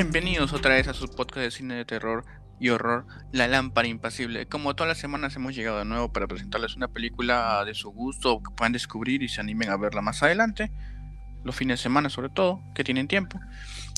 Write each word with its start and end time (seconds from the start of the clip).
Bienvenidos 0.00 0.52
otra 0.52 0.74
vez 0.76 0.86
a 0.86 0.94
su 0.94 1.08
podcast 1.08 1.38
de 1.38 1.50
cine 1.50 1.74
de 1.74 1.84
terror 1.84 2.24
y 2.60 2.68
horror, 2.68 3.04
La 3.32 3.48
Lámpara 3.48 3.88
Impasible. 3.88 4.46
Como 4.46 4.76
todas 4.76 4.86
las 4.86 4.98
semanas 4.98 5.34
hemos 5.34 5.56
llegado 5.56 5.80
de 5.80 5.84
nuevo 5.84 6.12
para 6.12 6.28
presentarles 6.28 6.76
una 6.76 6.86
película 6.86 7.64
de 7.64 7.74
su 7.74 7.90
gusto 7.90 8.40
que 8.40 8.54
puedan 8.54 8.72
descubrir 8.72 9.24
y 9.24 9.28
se 9.28 9.40
animen 9.40 9.70
a 9.70 9.76
verla 9.76 10.00
más 10.00 10.22
adelante, 10.22 10.70
los 11.42 11.56
fines 11.56 11.80
de 11.80 11.82
semana 11.82 12.10
sobre 12.10 12.28
todo, 12.28 12.62
que 12.76 12.84
tienen 12.84 13.08
tiempo. 13.08 13.40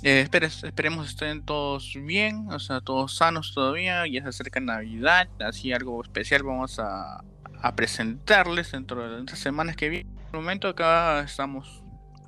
Eh, 0.02 0.26
esperemos 0.62 1.06
estén 1.06 1.44
todos 1.44 1.92
bien, 2.02 2.46
o 2.48 2.58
sea, 2.58 2.80
todos 2.80 3.14
sanos 3.14 3.52
todavía, 3.54 4.06
ya 4.06 4.22
se 4.22 4.28
acerca 4.30 4.58
Navidad, 4.58 5.28
así 5.46 5.74
algo 5.74 6.02
especial 6.02 6.44
vamos 6.44 6.78
a, 6.78 7.22
presentarles 7.76 8.72
dentro 8.72 9.06
de 9.06 9.20
estas 9.20 9.38
semanas 9.38 9.76
que 9.76 9.90
vienen. 9.90 10.16
En 10.32 10.38
momento 10.38 10.66
acá 10.66 11.20
estamos 11.20 11.79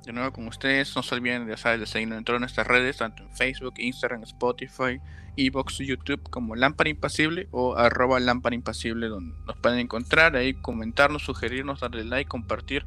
de 0.05 0.13
nuevo 0.13 0.31
con 0.31 0.47
ustedes. 0.47 0.95
No 0.95 1.03
se 1.03 1.15
olviden 1.15 1.45
de, 1.45 1.55
de 1.55 1.85
seguirnos 1.85 2.17
en 2.17 2.23
todas 2.23 2.39
nuestras 2.39 2.67
redes, 2.67 2.97
tanto 2.97 3.23
en 3.23 3.29
Facebook, 3.31 3.75
Instagram, 3.77 4.23
Spotify, 4.23 4.99
Evox, 5.37 5.77
YouTube, 5.79 6.21
como 6.29 6.55
Lámpara 6.55 6.89
Impasible 6.89 7.47
o 7.51 7.75
arroba 7.75 8.19
Lámpara 8.19 8.55
Impasible, 8.55 9.07
donde 9.07 9.35
nos 9.45 9.57
pueden 9.57 9.79
encontrar, 9.79 10.35
ahí 10.35 10.53
comentarnos, 10.53 11.23
sugerirnos, 11.23 11.79
darle 11.79 12.03
like, 12.03 12.27
compartir, 12.27 12.85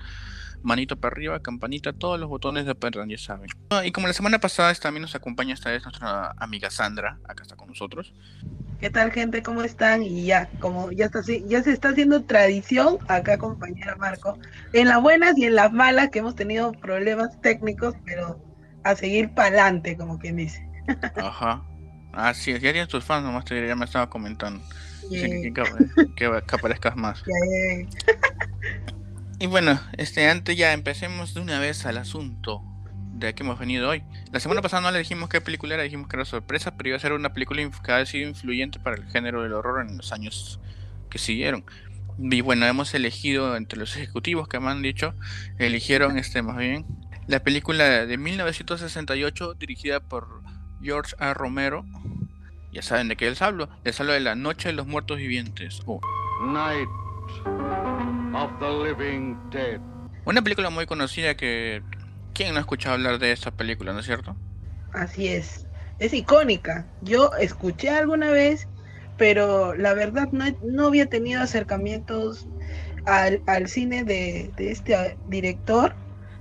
manito 0.66 0.96
para 0.96 1.14
arriba, 1.14 1.40
campanita, 1.40 1.92
todos 1.92 2.18
los 2.18 2.28
botones 2.28 2.66
de 2.66 2.74
perra, 2.74 3.04
ya 3.06 3.16
saben. 3.16 3.48
Y 3.84 3.92
como 3.92 4.08
la 4.08 4.12
semana 4.12 4.40
pasada 4.40 4.74
también 4.74 5.02
nos 5.02 5.14
acompaña 5.14 5.54
esta 5.54 5.70
vez 5.70 5.84
nuestra 5.84 6.32
amiga 6.38 6.70
Sandra, 6.70 7.18
acá 7.24 7.44
está 7.44 7.56
con 7.56 7.68
nosotros. 7.68 8.12
¿Qué 8.80 8.90
tal 8.90 9.12
gente? 9.12 9.42
¿Cómo 9.42 9.62
están? 9.62 10.02
Y 10.02 10.26
ya, 10.26 10.50
como 10.60 10.90
ya 10.90 11.06
está 11.06 11.20
ya 11.22 11.62
se 11.62 11.72
está 11.72 11.90
haciendo 11.90 12.24
tradición 12.24 12.98
acá 13.08 13.38
compañera 13.38 13.96
Marco, 13.96 14.38
en 14.72 14.88
las 14.88 15.00
buenas 15.00 15.38
y 15.38 15.44
en 15.44 15.54
las 15.54 15.72
malas 15.72 16.10
que 16.10 16.18
hemos 16.18 16.34
tenido 16.34 16.72
problemas 16.72 17.40
técnicos, 17.40 17.94
pero 18.04 18.38
a 18.82 18.94
seguir 18.96 19.30
para 19.30 19.48
adelante, 19.48 19.96
como 19.96 20.18
quien 20.18 20.36
dice. 20.36 20.68
Ajá. 21.16 21.62
Ah, 22.12 22.34
sí, 22.34 22.52
ya 22.52 22.72
tienes 22.72 22.88
tus 22.88 23.04
fans, 23.04 23.24
nomás 23.24 23.44
te 23.44 23.66
ya 23.66 23.76
me 23.76 23.84
estaba 23.84 24.10
comentando. 24.10 24.62
que, 25.08 25.52
que, 26.16 26.26
aparezcas 26.26 26.96
más. 26.96 27.22
y 29.38 29.46
bueno, 29.46 29.80
este, 29.96 30.28
antes 30.28 30.56
ya 30.56 30.72
empecemos 30.72 31.34
de 31.34 31.40
una 31.40 31.58
vez 31.58 31.86
al 31.86 31.98
asunto 31.98 32.62
de 33.14 33.34
que 33.34 33.42
hemos 33.42 33.58
venido 33.58 33.88
hoy. 33.88 34.02
La 34.32 34.40
semana 34.40 34.62
pasada 34.62 34.82
no 34.82 34.90
le 34.90 34.98
dijimos 34.98 35.28
qué 35.28 35.40
película 35.40 35.74
era, 35.74 35.82
dijimos 35.82 36.08
que 36.08 36.16
era 36.16 36.24
sorpresa, 36.24 36.76
pero 36.76 36.88
iba 36.88 36.96
a 36.96 37.00
ser 37.00 37.12
una 37.12 37.32
película 37.32 37.62
que 37.84 37.92
ha 37.92 38.04
sido 38.06 38.28
influyente 38.28 38.78
para 38.78 38.96
el 38.96 39.06
género 39.06 39.42
del 39.42 39.52
horror 39.52 39.86
en 39.86 39.96
los 39.96 40.12
años 40.12 40.60
que 41.10 41.18
siguieron. 41.18 41.64
Y 42.18 42.40
bueno, 42.40 42.66
hemos 42.66 42.94
elegido 42.94 43.56
entre 43.56 43.78
los 43.78 43.96
ejecutivos 43.96 44.48
que 44.48 44.60
me 44.60 44.70
han 44.70 44.82
dicho, 44.82 45.14
eligieron 45.58 46.18
este 46.18 46.42
más 46.42 46.56
bien 46.56 46.86
la 47.26 47.40
película 47.40 48.06
de 48.06 48.18
1968 48.18 49.54
dirigida 49.54 49.98
por 49.98 50.42
George 50.80 51.16
A. 51.18 51.34
Romero. 51.34 51.84
Ya 52.72 52.82
saben 52.82 53.08
de 53.08 53.16
qué 53.16 53.28
les 53.28 53.42
hablo. 53.42 53.68
Les 53.84 53.98
hablo 54.00 54.12
de 54.12 54.20
La 54.20 54.36
Noche 54.36 54.68
de 54.68 54.74
los 54.74 54.86
Muertos 54.86 55.18
Vivientes. 55.18 55.82
Night 56.46 56.88
of 58.34 58.50
the 58.60 58.70
Living 58.70 59.36
Dead. 59.50 59.80
Una 60.24 60.42
película 60.42 60.70
muy 60.70 60.86
conocida 60.86 61.36
que 61.36 61.82
¿Quién 62.36 62.52
no 62.52 62.58
ha 62.58 62.60
escuchado 62.60 62.96
hablar 62.96 63.18
de 63.18 63.32
esta 63.32 63.50
película, 63.50 63.94
no 63.94 64.00
es 64.00 64.04
cierto? 64.04 64.36
Así 64.92 65.28
es. 65.28 65.66
Es 65.98 66.12
icónica. 66.12 66.84
Yo 67.00 67.30
escuché 67.40 67.88
alguna 67.88 68.30
vez, 68.30 68.68
pero 69.16 69.74
la 69.74 69.94
verdad 69.94 70.28
no, 70.32 70.86
había 70.86 71.06
tenido 71.06 71.40
acercamientos 71.40 72.46
al, 73.06 73.68
cine 73.68 74.04
de, 74.04 74.52
este 74.58 75.16
director. 75.28 75.94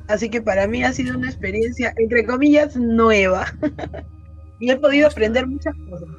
Así 0.10 0.30
que 0.30 0.42
para 0.42 0.68
mí 0.68 0.84
ha 0.84 0.92
sido 0.92 1.18
una 1.18 1.30
experiencia, 1.30 1.94
entre 1.96 2.26
comillas, 2.26 2.76
nueva. 2.76 3.46
y 4.60 4.72
he 4.72 4.76
podido 4.76 5.08
aprender 5.08 5.48
muchas 5.48 5.76
cosas. 5.90 6.10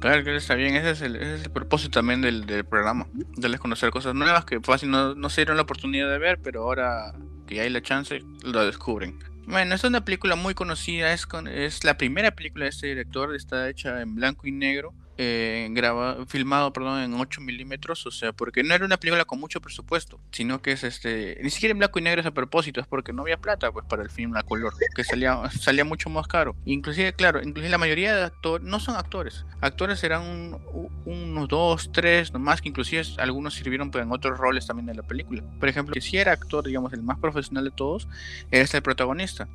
Claro 0.00 0.24
que 0.24 0.34
está 0.34 0.54
bien, 0.54 0.74
ese 0.76 0.90
es 0.90 1.02
el, 1.02 1.16
ese 1.16 1.34
es 1.34 1.44
el 1.44 1.50
propósito 1.50 1.90
también 1.90 2.22
del, 2.22 2.46
del, 2.46 2.64
programa, 2.64 3.06
darles 3.36 3.60
conocer 3.60 3.90
cosas 3.90 4.14
nuevas 4.14 4.46
que 4.46 4.58
fácil 4.60 4.90
no, 4.90 5.14
no 5.14 5.28
se 5.28 5.42
dieron 5.42 5.56
la 5.56 5.62
oportunidad 5.64 6.10
de 6.10 6.18
ver, 6.18 6.40
pero 6.42 6.62
ahora 6.62 7.14
que 7.46 7.60
hay 7.60 7.68
la 7.68 7.82
chance, 7.82 8.22
lo 8.42 8.64
descubren. 8.64 9.18
Bueno, 9.46 9.74
es 9.74 9.84
una 9.84 10.04
película 10.04 10.36
muy 10.36 10.54
conocida, 10.54 11.12
es, 11.12 11.26
con, 11.26 11.48
es 11.48 11.84
la 11.84 11.98
primera 11.98 12.30
película 12.30 12.64
de 12.64 12.70
este 12.70 12.86
director, 12.86 13.34
está 13.34 13.68
hecha 13.68 14.00
en 14.00 14.14
blanco 14.14 14.46
y 14.46 14.52
negro 14.52 14.94
eh, 15.22 16.24
filmado 16.28 16.72
perdón, 16.72 17.02
en 17.02 17.12
8 17.12 17.42
milímetros, 17.42 18.06
o 18.06 18.10
sea, 18.10 18.32
porque 18.32 18.62
no 18.62 18.74
era 18.74 18.86
una 18.86 18.96
película 18.96 19.26
con 19.26 19.38
mucho 19.38 19.60
presupuesto, 19.60 20.18
sino 20.30 20.62
que 20.62 20.72
es 20.72 20.82
este, 20.82 21.38
ni 21.42 21.50
siquiera 21.50 21.72
en 21.72 21.78
blanco 21.78 21.98
y 21.98 22.02
negro 22.02 22.22
es 22.22 22.26
a 22.26 22.30
propósito, 22.30 22.80
es 22.80 22.86
porque 22.86 23.12
no 23.12 23.20
había 23.22 23.36
plata 23.36 23.70
pues 23.70 23.84
para 23.84 24.02
el 24.02 24.08
film 24.08 24.34
a 24.36 24.42
color, 24.42 24.72
que 24.94 25.04
salía, 25.04 25.38
salía 25.50 25.84
mucho 25.84 26.08
más 26.08 26.26
caro. 26.26 26.56
Inclusive, 26.64 27.12
claro, 27.12 27.42
inclusive 27.42 27.68
la 27.68 27.76
mayoría 27.76 28.16
de 28.16 28.24
actores, 28.24 28.66
no 28.66 28.80
son 28.80 28.96
actores, 28.96 29.44
actores 29.60 30.02
eran 30.04 30.58
unos 31.04 31.48
dos, 31.48 31.92
tres, 31.92 32.32
nomás 32.32 32.62
que 32.62 32.70
inclusive 32.70 33.02
algunos 33.18 33.52
sirvieron 33.52 33.90
pues, 33.90 34.02
en 34.02 34.12
otros 34.12 34.38
roles 34.38 34.66
también 34.66 34.86
de 34.86 34.94
la 34.94 35.02
película. 35.02 35.42
Por 35.58 35.68
ejemplo, 35.68 35.92
que 35.92 36.00
si 36.00 36.16
era 36.16 36.32
actor, 36.32 36.66
digamos, 36.66 36.94
el 36.94 37.02
más 37.02 37.18
profesional 37.18 37.64
de 37.64 37.72
todos, 37.72 38.08
era 38.50 38.64
este 38.64 38.78
el 38.78 38.82
protagonista. 38.82 39.48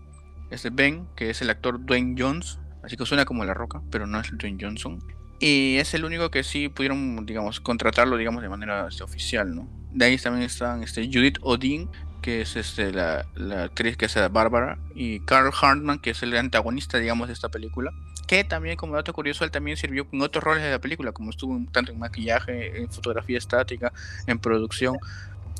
Este 0.51 0.69
Ben, 0.69 1.07
que 1.15 1.31
es 1.31 1.41
el 1.41 1.49
actor 1.49 1.83
Dwayne 1.83 2.15
Jones, 2.15 2.59
así 2.83 2.97
que 2.97 3.05
suena 3.07 3.25
como 3.25 3.43
La 3.45 3.55
Roca, 3.55 3.81
pero 3.89 4.05
no 4.05 4.19
es 4.19 4.29
Dwayne 4.37 4.59
Johnson. 4.61 5.14
Y 5.39 5.77
es 5.77 5.93
el 5.93 6.05
único 6.05 6.31
que 6.31 6.43
sí 6.43 6.69
pudieron, 6.69 7.25
digamos, 7.25 7.59
contratarlo, 7.59 8.17
digamos, 8.17 8.41
de 8.41 8.49
manera 8.49 8.87
este, 8.87 9.03
oficial, 9.03 9.53
¿no? 9.55 9.67
De 9.91 10.05
ahí 10.05 10.17
también 10.17 10.45
están 10.45 10.83
este, 10.83 11.05
Judith 11.05 11.37
Odin, 11.41 11.89
que 12.21 12.41
es 12.41 12.55
este, 12.55 12.91
la, 12.91 13.25
actriz 13.63 13.97
que 13.97 14.05
es 14.05 14.15
Bárbara, 14.31 14.77
y 14.95 15.19
Carl 15.21 15.51
Hartman, 15.61 15.99
que 15.99 16.11
es 16.11 16.23
el 16.23 16.35
antagonista, 16.35 16.97
digamos, 16.97 17.27
de 17.27 17.33
esta 17.33 17.49
película. 17.49 17.91
Que 18.27 18.43
también, 18.43 18.77
como 18.77 18.95
dato 18.95 19.13
curioso, 19.13 19.43
él 19.43 19.51
también 19.51 19.77
sirvió 19.77 20.07
en 20.11 20.21
otros 20.21 20.43
roles 20.43 20.63
de 20.63 20.71
la 20.71 20.79
película, 20.79 21.11
como 21.11 21.29
estuvo 21.29 21.59
tanto 21.71 21.91
en 21.91 21.99
maquillaje, 21.99 22.81
en 22.81 22.89
fotografía 22.89 23.37
estática, 23.37 23.93
en 24.25 24.39
producción. 24.39 24.97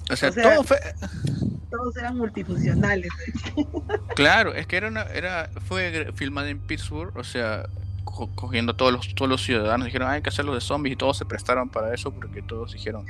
O 0.09 0.16
sea, 0.16 0.31
todo 0.31 0.63
fue... 0.63 0.80
Todos 1.69 1.97
eran 1.97 2.18
multifuncionales. 2.18 3.12
Claro, 4.16 4.53
es 4.53 4.66
que 4.66 4.78
era 4.78 4.88
una, 4.88 5.02
era, 5.03 5.50
fue 5.68 6.12
filmada 6.16 6.50
en 6.50 6.59
Pittsburgh, 6.59 7.16
o 7.18 7.24
sea, 7.24 7.68
cogiendo 8.05 8.75
todos 8.75 8.93
los, 8.93 9.16
todos 9.16 9.29
los 9.29 9.43
ciudadanos, 9.43 9.85
dijeron 9.85 10.09
hay 10.09 10.21
que 10.21 10.29
hacerlo 10.29 10.53
de 10.53 10.61
zombies 10.61 10.93
y 10.93 10.95
todos 10.95 11.17
se 11.17 11.25
prestaron 11.25 11.69
para 11.69 11.93
eso 11.93 12.11
porque 12.11 12.41
todos 12.41 12.71
dijeron, 12.73 13.05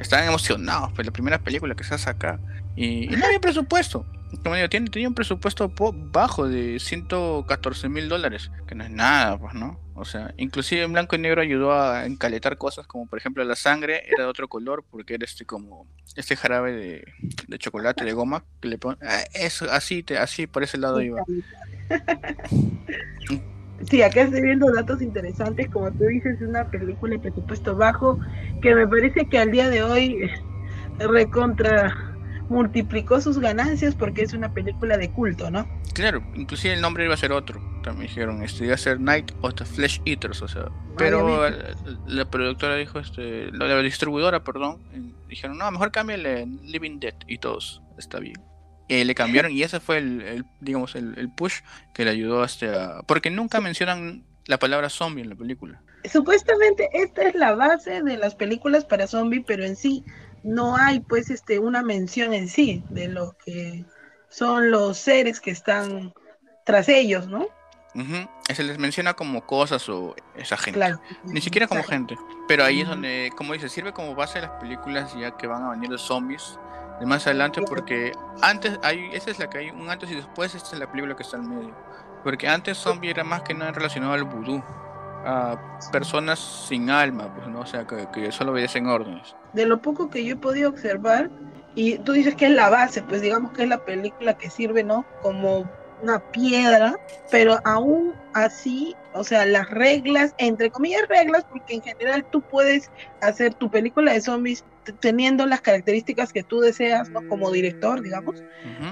estaban 0.00 0.26
emocionados, 0.26 0.90
pues 0.94 1.06
la 1.06 1.12
primera 1.12 1.38
película 1.38 1.74
que 1.74 1.84
se 1.84 1.94
hace 1.94 2.10
acá 2.10 2.40
y, 2.74 3.08
no 3.08 3.26
había 3.26 3.40
presupuesto. 3.40 4.06
Como 4.42 4.54
digo, 4.54 4.68
tiene, 4.68 4.90
tenía 4.90 5.08
un 5.08 5.14
presupuesto 5.14 5.72
bajo 6.12 6.46
de 6.48 6.78
114 6.78 7.88
mil 7.88 8.08
dólares, 8.08 8.50
que 8.66 8.74
no 8.74 8.84
es 8.84 8.90
nada, 8.90 9.38
pues, 9.38 9.54
¿no? 9.54 9.80
O 9.94 10.04
sea, 10.04 10.32
inclusive 10.36 10.82
en 10.82 10.92
blanco 10.92 11.16
y 11.16 11.18
negro 11.18 11.40
ayudó 11.40 11.72
a 11.72 12.06
encaletar 12.06 12.56
cosas 12.56 12.86
como 12.86 13.06
por 13.06 13.18
ejemplo 13.18 13.42
la 13.42 13.56
sangre 13.56 14.04
era 14.06 14.22
de 14.22 14.30
otro 14.30 14.46
color 14.46 14.84
porque 14.88 15.14
era 15.14 15.24
este 15.24 15.44
como 15.44 15.88
este 16.14 16.36
jarabe 16.36 16.72
de, 16.72 17.04
de 17.48 17.58
chocolate 17.58 18.04
de 18.04 18.12
goma 18.12 18.44
que 18.60 18.68
le 18.68 18.78
ponen, 18.78 18.98
ah, 19.02 19.24
eso 19.34 19.66
así 19.72 20.04
te, 20.04 20.16
así 20.16 20.46
por 20.46 20.62
ese 20.62 20.78
lado 20.78 21.00
iba. 21.00 21.24
Sí, 23.88 24.02
acá 24.02 24.22
estoy 24.22 24.42
viendo 24.42 24.70
datos 24.72 25.00
interesantes, 25.00 25.68
como 25.68 25.90
tú 25.92 26.04
dices, 26.04 26.40
es 26.40 26.48
una 26.48 26.68
película 26.68 27.14
de 27.14 27.20
presupuesto 27.20 27.76
bajo, 27.76 28.18
que 28.60 28.74
me 28.74 28.86
parece 28.86 29.26
que 29.26 29.38
al 29.38 29.50
día 29.50 29.68
de 29.70 29.82
hoy 29.82 30.30
recontra 30.98 32.08
multiplicó 32.48 33.20
sus 33.20 33.38
ganancias 33.38 33.94
porque 33.94 34.22
es 34.22 34.32
una 34.32 34.52
película 34.52 34.96
de 34.96 35.10
culto, 35.10 35.50
¿no? 35.50 35.68
Claro, 35.94 36.22
inclusive 36.34 36.74
el 36.74 36.80
nombre 36.80 37.04
iba 37.04 37.14
a 37.14 37.18
ser 37.18 37.32
otro, 37.32 37.60
también 37.82 38.08
dijeron, 38.08 38.42
este 38.42 38.64
iba 38.64 38.74
a 38.74 38.78
ser 38.78 39.00
Night 39.00 39.32
of 39.42 39.54
the 39.54 39.64
Flesh 39.64 40.00
Eaters, 40.04 40.42
o 40.42 40.48
sea, 40.48 40.66
pero 40.96 41.48
la, 42.06 42.24
productora 42.30 42.76
dijo, 42.76 42.98
este, 42.98 43.50
la, 43.52 43.80
distribuidora, 43.82 44.42
perdón, 44.44 44.78
dijeron, 45.28 45.58
no, 45.58 45.70
mejor 45.70 45.92
cámbiale 45.92 46.46
Living 46.62 46.98
Dead 47.00 47.14
y 47.26 47.38
todos, 47.38 47.82
está 47.98 48.18
bien. 48.18 48.40
Y 48.88 49.04
le 49.04 49.14
cambiaron 49.14 49.52
y 49.52 49.62
ese 49.62 49.80
fue 49.80 49.98
el, 49.98 50.44
digamos, 50.60 50.94
el, 50.94 51.30
push 51.36 51.60
que 51.92 52.04
le 52.04 52.10
ayudó 52.10 52.42
hasta... 52.42 53.02
Porque 53.02 53.30
nunca 53.30 53.60
mencionan 53.60 54.24
la 54.46 54.58
palabra 54.58 54.88
zombie 54.88 55.22
en 55.22 55.28
la 55.28 55.36
película. 55.36 55.82
Supuestamente 56.10 56.88
esta 56.94 57.22
es 57.22 57.34
la 57.34 57.54
base 57.54 58.02
de 58.02 58.16
las 58.16 58.34
películas 58.34 58.86
para 58.86 59.06
zombie, 59.06 59.44
pero 59.46 59.64
en 59.64 59.76
sí 59.76 60.04
no 60.42 60.76
hay 60.76 61.00
pues 61.00 61.28
este 61.28 61.58
una 61.58 61.82
mención 61.82 62.32
en 62.32 62.48
sí 62.48 62.82
de 62.88 63.08
lo 63.08 63.36
que 63.44 63.84
son 64.30 64.70
los 64.70 64.96
seres 64.96 65.40
que 65.40 65.50
están 65.50 66.14
tras 66.64 66.88
ellos, 66.88 67.28
¿no? 67.28 67.46
Se 68.54 68.62
les 68.62 68.78
menciona 68.78 69.14
como 69.14 69.44
cosas 69.44 69.88
o 69.88 70.14
esa 70.36 70.56
gente. 70.56 70.94
Ni 71.24 71.40
siquiera 71.40 71.66
como 71.66 71.82
gente. 71.82 72.16
Pero 72.46 72.64
ahí 72.64 72.82
es 72.82 72.88
donde, 72.88 73.32
como 73.36 73.54
dice, 73.54 73.68
sirve 73.68 73.92
como 73.92 74.14
base 74.14 74.40
de 74.40 74.46
las 74.46 74.60
películas 74.60 75.14
ya 75.18 75.36
que 75.36 75.46
van 75.46 75.64
a 75.64 75.70
venir 75.70 75.90
los 75.90 76.02
zombies 76.02 76.58
de 77.00 77.06
más 77.06 77.26
adelante 77.26 77.60
porque 77.68 78.12
antes 78.42 78.78
hay 78.82 79.10
esa 79.12 79.30
es 79.30 79.38
la 79.38 79.48
que 79.48 79.58
hay 79.58 79.70
un 79.70 79.88
antes 79.88 80.10
y 80.10 80.16
después 80.16 80.54
esta 80.54 80.70
es 80.72 80.78
la 80.78 80.90
película 80.90 81.16
que 81.16 81.22
está 81.22 81.36
en 81.36 81.48
medio. 81.48 81.74
Porque 82.24 82.48
antes 82.48 82.76
zombie 82.78 83.10
era 83.10 83.24
más 83.24 83.42
que 83.42 83.54
nada 83.54 83.72
relacionado 83.72 84.12
al 84.12 84.24
vudú 84.24 84.62
a 85.24 85.58
personas 85.92 86.38
sin 86.38 86.90
alma 86.90 87.32
pues 87.34 87.48
no 87.48 87.60
o 87.60 87.66
sea 87.66 87.86
que, 87.86 88.06
que 88.12 88.32
solo 88.32 88.52
obedecen 88.52 88.86
órdenes. 88.86 89.34
De 89.52 89.66
lo 89.66 89.80
poco 89.80 90.10
que 90.10 90.24
yo 90.24 90.34
he 90.34 90.38
podido 90.38 90.70
observar 90.70 91.30
y 91.74 91.98
tú 91.98 92.12
dices 92.12 92.34
que 92.34 92.46
es 92.46 92.52
la 92.52 92.70
base 92.70 93.02
pues 93.02 93.20
digamos 93.20 93.52
que 93.52 93.62
es 93.62 93.68
la 93.68 93.84
película 93.84 94.34
que 94.36 94.50
sirve 94.50 94.82
no 94.82 95.04
como 95.22 95.68
una 96.02 96.18
piedra, 96.30 96.96
pero 97.30 97.58
aún 97.64 98.14
así, 98.34 98.94
o 99.14 99.24
sea, 99.24 99.44
las 99.46 99.68
reglas, 99.70 100.34
entre 100.38 100.70
comillas 100.70 101.08
reglas, 101.08 101.44
porque 101.50 101.74
en 101.74 101.82
general 101.82 102.24
tú 102.30 102.40
puedes 102.40 102.90
hacer 103.20 103.54
tu 103.54 103.70
película 103.70 104.12
de 104.12 104.20
zombies 104.20 104.64
teniendo 105.00 105.46
las 105.46 105.60
características 105.60 106.32
que 106.32 106.42
tú 106.42 106.60
deseas, 106.60 107.08
¿no? 107.10 107.26
Como 107.28 107.50
director, 107.50 108.02
digamos, 108.02 108.42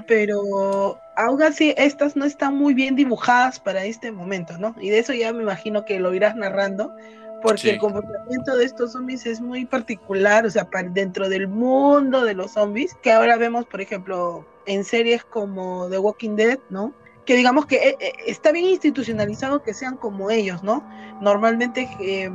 pero 0.06 1.00
aún 1.16 1.42
así 1.42 1.74
estas 1.76 2.16
no 2.16 2.24
están 2.24 2.56
muy 2.56 2.74
bien 2.74 2.96
dibujadas 2.96 3.60
para 3.60 3.84
este 3.84 4.12
momento, 4.12 4.58
¿no? 4.58 4.74
Y 4.80 4.90
de 4.90 4.98
eso 4.98 5.12
ya 5.12 5.32
me 5.32 5.42
imagino 5.42 5.84
que 5.84 5.98
lo 6.00 6.14
irás 6.14 6.36
narrando, 6.36 6.94
porque 7.42 7.70
el 7.70 7.78
comportamiento 7.78 8.56
de 8.56 8.64
estos 8.64 8.92
zombies 8.92 9.26
es 9.26 9.40
muy 9.40 9.64
particular, 9.64 10.46
o 10.46 10.50
sea, 10.50 10.68
dentro 10.90 11.28
del 11.28 11.48
mundo 11.48 12.24
de 12.24 12.34
los 12.34 12.52
zombies, 12.52 12.94
que 13.02 13.12
ahora 13.12 13.36
vemos, 13.36 13.66
por 13.66 13.80
ejemplo, 13.80 14.46
en 14.66 14.84
series 14.84 15.24
como 15.24 15.88
The 15.88 15.98
Walking 15.98 16.36
Dead, 16.36 16.58
¿no? 16.70 16.92
Que 17.26 17.36
digamos 17.36 17.66
que 17.66 17.76
eh, 17.76 17.96
eh, 18.00 18.12
está 18.26 18.52
bien 18.52 18.66
institucionalizado 18.66 19.62
que 19.62 19.74
sean 19.74 19.96
como 19.96 20.30
ellos, 20.30 20.62
¿no? 20.62 20.82
Normalmente 21.20 21.88
eh, 22.00 22.30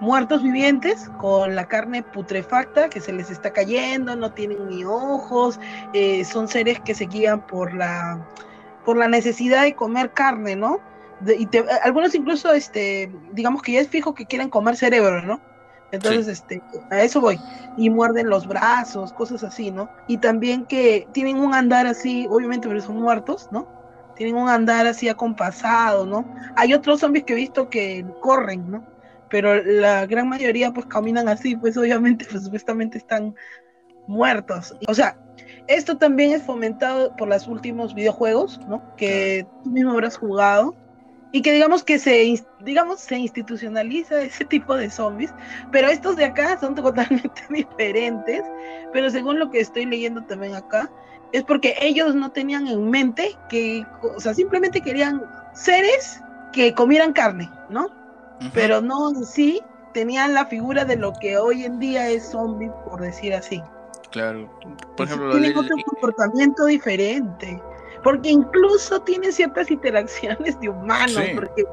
muertos 0.00 0.42
vivientes 0.42 1.10
con 1.18 1.56
la 1.56 1.66
carne 1.66 2.02
putrefacta 2.02 2.88
que 2.90 3.00
se 3.00 3.12
les 3.12 3.30
está 3.30 3.52
cayendo, 3.52 4.14
no 4.16 4.32
tienen 4.32 4.68
ni 4.68 4.84
ojos, 4.84 5.58
son 6.30 6.48
seres 6.48 6.80
que 6.80 6.94
se 6.94 7.06
guían 7.06 7.46
por 7.46 7.72
la, 7.72 8.26
por 8.84 8.96
la 8.96 9.08
necesidad 9.08 9.62
de 9.62 9.74
comer 9.74 10.12
carne, 10.12 10.56
¿no? 10.56 10.80
y 11.26 11.48
algunos 11.82 12.14
incluso, 12.14 12.52
este, 12.52 13.10
digamos 13.32 13.62
que 13.62 13.72
ya 13.72 13.80
es 13.80 13.88
fijo 13.88 14.14
que 14.14 14.26
quieren 14.26 14.50
comer 14.50 14.76
cerebro, 14.76 15.22
¿no? 15.22 15.40
Entonces, 15.94 16.26
este, 16.26 16.60
a 16.90 17.02
eso 17.02 17.20
voy. 17.20 17.38
Y 17.76 17.88
muerden 17.88 18.28
los 18.28 18.46
brazos, 18.46 19.12
cosas 19.12 19.44
así, 19.44 19.70
¿no? 19.70 19.88
Y 20.08 20.18
también 20.18 20.66
que 20.66 21.06
tienen 21.12 21.38
un 21.38 21.54
andar 21.54 21.86
así, 21.86 22.26
obviamente, 22.28 22.68
pero 22.68 22.80
son 22.80 23.00
muertos, 23.00 23.48
¿no? 23.52 23.66
Tienen 24.16 24.36
un 24.36 24.48
andar 24.48 24.86
así 24.86 25.08
acompasado, 25.08 26.06
¿no? 26.06 26.24
Hay 26.56 26.74
otros 26.74 27.00
zombies 27.00 27.24
que 27.24 27.32
he 27.32 27.36
visto 27.36 27.68
que 27.68 28.04
corren, 28.20 28.70
¿no? 28.70 28.86
Pero 29.30 29.62
la 29.62 30.06
gran 30.06 30.28
mayoría 30.28 30.72
pues 30.72 30.86
caminan 30.86 31.28
así, 31.28 31.56
pues 31.56 31.76
obviamente, 31.76 32.26
pues 32.30 32.44
supuestamente 32.44 32.98
están 32.98 33.34
muertos. 34.06 34.74
O 34.86 34.94
sea, 34.94 35.18
esto 35.66 35.96
también 35.96 36.32
es 36.32 36.42
fomentado 36.42 37.16
por 37.16 37.28
los 37.28 37.46
últimos 37.48 37.94
videojuegos, 37.94 38.60
¿no? 38.68 38.82
Que 38.96 39.46
tú 39.62 39.70
mismo 39.70 39.92
habrás 39.92 40.16
jugado 40.16 40.74
y 41.34 41.42
que 41.42 41.52
digamos 41.52 41.82
que 41.82 41.98
se, 41.98 42.40
digamos, 42.60 43.00
se 43.00 43.18
institucionaliza 43.18 44.22
ese 44.22 44.44
tipo 44.44 44.76
de 44.76 44.88
zombies, 44.88 45.34
pero 45.72 45.88
estos 45.88 46.14
de 46.14 46.26
acá 46.26 46.60
son 46.60 46.74
totalmente 46.76 47.42
diferentes, 47.50 48.42
pero 48.92 49.10
según 49.10 49.40
lo 49.40 49.50
que 49.50 49.58
estoy 49.58 49.84
leyendo 49.84 50.22
también 50.22 50.54
acá, 50.54 50.88
es 51.34 51.42
porque 51.42 51.74
ellos 51.80 52.14
no 52.14 52.30
tenían 52.30 52.68
en 52.68 52.88
mente 52.90 53.36
que, 53.48 53.84
o 54.02 54.20
sea, 54.20 54.32
simplemente 54.34 54.80
querían 54.80 55.20
seres 55.52 56.22
que 56.52 56.72
comieran 56.72 57.12
carne, 57.12 57.50
¿no? 57.68 57.88
Pero 58.52 58.80
no 58.80 59.10
en 59.10 59.24
sí 59.24 59.60
tenían 59.92 60.32
la 60.32 60.46
figura 60.46 60.84
de 60.84 60.94
lo 60.94 61.12
que 61.14 61.36
hoy 61.36 61.64
en 61.64 61.80
día 61.80 62.08
es 62.08 62.30
zombie, 62.30 62.70
por 62.84 63.00
decir 63.00 63.34
así. 63.34 63.60
Claro, 64.12 64.48
por 64.96 65.08
ejemplo, 65.08 65.32
tienen 65.32 65.58
otro 65.58 65.74
comportamiento 65.84 66.66
diferente 66.66 67.60
porque 68.04 68.28
incluso 68.28 69.00
tienen 69.00 69.32
ciertas 69.32 69.72
interacciones 69.72 70.60
de 70.60 70.68
humanos, 70.68 71.20
porque 71.34 71.64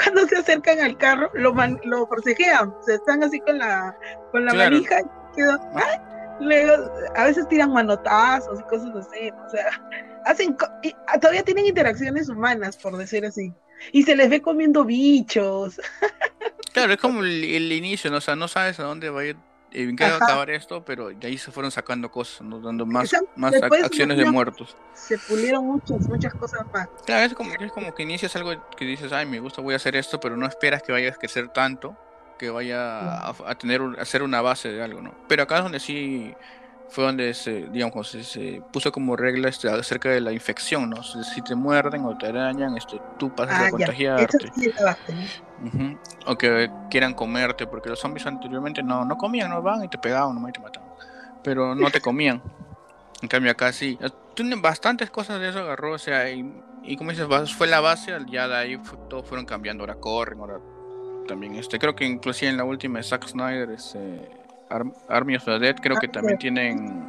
cuando 0.00 0.28
se 0.28 0.36
acercan 0.36 0.78
al 0.78 0.96
carro 0.96 1.28
lo, 1.32 1.52
lo 1.82 2.06
forcejean, 2.06 2.72
se 2.82 2.94
están 2.94 3.24
así 3.24 3.40
con 3.40 3.58
la, 3.58 3.96
con 4.30 4.44
la 4.44 4.54
manija 4.54 5.00
y 5.00 5.40
luego 6.40 6.90
a 7.16 7.24
veces 7.24 7.48
tiran 7.48 7.72
manotazos 7.72 8.60
y 8.60 8.62
cosas 8.64 8.94
así, 8.96 9.30
o 9.30 9.50
sea, 9.50 9.82
hacen, 10.24 10.56
ah, 11.06 11.18
todavía 11.18 11.42
tienen 11.42 11.66
interacciones 11.66 12.28
humanas, 12.28 12.76
por 12.76 12.96
decir 12.96 13.24
así, 13.24 13.52
y 13.92 14.02
se 14.02 14.16
les 14.16 14.30
ve 14.30 14.42
comiendo 14.42 14.84
bichos. 14.84 15.80
Claro, 16.74 16.92
es 16.92 17.00
como 17.00 17.24
el, 17.24 17.42
el 17.42 17.72
inicio, 17.72 18.08
¿no? 18.08 18.18
o 18.18 18.20
sea, 18.20 18.36
no 18.36 18.46
sabes 18.46 18.78
a 18.78 18.84
dónde 18.84 19.10
va 19.10 19.22
a 19.22 19.24
ir 19.24 19.36
y 19.70 19.94
quiero 19.96 20.16
acabar 20.16 20.48
esto, 20.50 20.84
pero 20.84 21.10
de 21.10 21.26
ahí 21.26 21.36
se 21.36 21.50
fueron 21.50 21.70
sacando 21.70 22.10
cosas, 22.10 22.42
¿no? 22.42 22.60
dando 22.60 22.86
más, 22.86 23.12
más 23.36 23.54
acciones 23.62 24.16
de 24.16 24.24
muertos. 24.24 24.76
Se 24.94 25.18
pulieron 25.18 25.66
muchas, 25.66 26.08
muchas 26.08 26.34
cosas 26.34 26.60
más. 26.72 26.88
Claro, 27.04 27.26
es 27.26 27.34
como, 27.34 27.52
es 27.52 27.72
como 27.72 27.94
que 27.94 28.02
inicias 28.02 28.34
algo 28.36 28.52
que 28.76 28.84
dices, 28.84 29.12
ay, 29.12 29.26
me 29.26 29.40
gusta, 29.40 29.60
voy 29.60 29.74
a 29.74 29.76
hacer 29.76 29.96
esto, 29.96 30.20
pero 30.20 30.36
no 30.36 30.46
esperas 30.46 30.82
que 30.82 30.92
vaya 30.92 31.10
a 31.10 31.14
crecer 31.14 31.48
tanto, 31.48 31.96
que 32.38 32.50
vaya 32.50 33.28
a, 33.28 33.54
tener, 33.56 33.82
a 33.82 34.02
hacer 34.02 34.22
una 34.22 34.40
base 34.40 34.70
de 34.70 34.82
algo, 34.82 35.02
¿no? 35.02 35.14
Pero 35.28 35.42
acá 35.42 35.58
es 35.58 35.62
donde 35.62 35.80
sí 35.80 36.34
fue 36.90 37.04
donde 37.04 37.34
se, 37.34 37.68
digamos, 37.68 38.08
se, 38.08 38.62
puso 38.72 38.90
como 38.90 39.16
regla 39.16 39.48
este, 39.48 39.68
acerca 39.68 40.08
de 40.08 40.20
la 40.20 40.32
infección, 40.32 40.90
¿no? 40.90 41.02
Si 41.02 41.42
te 41.42 41.54
muerden 41.54 42.04
o 42.04 42.16
te 42.16 42.26
arañan, 42.26 42.76
este, 42.76 43.00
tú 43.18 43.34
pasas 43.34 43.60
a 43.60 43.66
ah, 43.66 43.70
contagiarte. 43.70 44.50
O 46.26 46.38
que 46.38 46.70
quieran 46.90 47.14
comerte, 47.14 47.66
porque 47.66 47.90
los 47.90 47.98
zombies 47.98 48.26
anteriormente 48.26 48.82
no, 48.82 49.04
no 49.04 49.16
comían, 49.18 49.50
no 49.50 49.60
van 49.60 49.84
y 49.84 49.88
te 49.88 49.98
pegaban, 49.98 50.40
no 50.40 50.48
y 50.48 50.52
te 50.52 50.60
mataban. 50.60 50.88
Pero 51.42 51.74
no 51.74 51.90
te 51.90 52.00
comían. 52.00 52.42
En 53.20 53.28
cambio 53.28 53.50
acá 53.50 53.72
sí. 53.72 53.98
Tienen 54.34 54.62
bastantes 54.62 55.10
cosas 55.10 55.40
de 55.40 55.48
eso 55.48 55.58
agarró, 55.58 55.92
o 55.92 55.98
sea, 55.98 56.30
y, 56.30 56.96
como 56.96 57.10
dices, 57.10 57.26
fue 57.54 57.66
la 57.66 57.80
base, 57.80 58.16
ya 58.30 58.48
de 58.48 58.56
ahí 58.56 58.80
todos 59.10 59.26
fueron 59.26 59.44
cambiando, 59.44 59.82
ahora 59.82 59.96
corren, 59.96 60.38
ahora 60.40 60.60
también 61.28 61.54
este, 61.54 61.78
creo 61.78 61.94
que 61.94 62.04
inclusive 62.04 62.50
en 62.50 62.56
la 62.56 62.64
última 62.64 62.98
de 62.98 63.04
Zack 63.04 63.28
Snyder, 63.28 63.70
este 63.70 64.28
Army 65.08 65.36
of 65.36 65.44
the 65.44 65.58
Dead 65.60 65.76
creo 65.80 65.96
que 65.98 66.08
también 66.08 66.38
tienen 66.38 67.06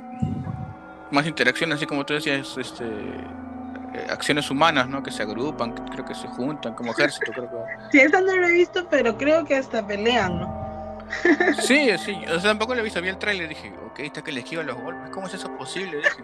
más 1.09 1.25
interacción, 1.25 1.71
así 1.73 1.87
como 1.87 2.05
tú 2.05 2.13
decías, 2.13 2.55
este 2.57 2.85
eh, 2.85 4.07
acciones 4.09 4.51
humanas, 4.51 4.87
¿no? 4.87 5.01
Que 5.01 5.11
se 5.11 5.23
agrupan, 5.23 5.73
creo 5.91 6.05
que 6.05 6.13
se 6.13 6.27
juntan 6.27 6.75
como 6.75 6.91
ejército, 6.91 7.31
creo 7.31 7.49
que. 7.49 7.57
Sí, 7.91 7.99
esa 7.99 8.21
no 8.21 8.35
lo 8.35 8.47
he 8.47 8.53
visto, 8.53 8.87
pero 8.89 9.17
creo 9.17 9.43
que 9.45 9.55
hasta 9.55 9.85
pelean, 9.85 10.39
¿no? 10.39 10.99
Sí, 11.61 11.89
sí, 11.97 12.15
o 12.27 12.39
sea, 12.39 12.51
tampoco 12.51 12.75
lo 12.75 12.81
he 12.81 12.83
visto, 12.83 13.01
vi 13.01 13.09
el 13.09 13.17
trailer 13.17 13.49
dije, 13.49 13.73
ok, 13.87 13.99
está 13.99 14.21
que 14.21 14.31
le 14.31 14.41
esquivan 14.41 14.67
los 14.67 14.79
golpes, 14.79 15.09
¿cómo 15.09 15.25
es 15.25 15.33
eso 15.33 15.49
posible? 15.57 15.97
Dije. 15.97 16.23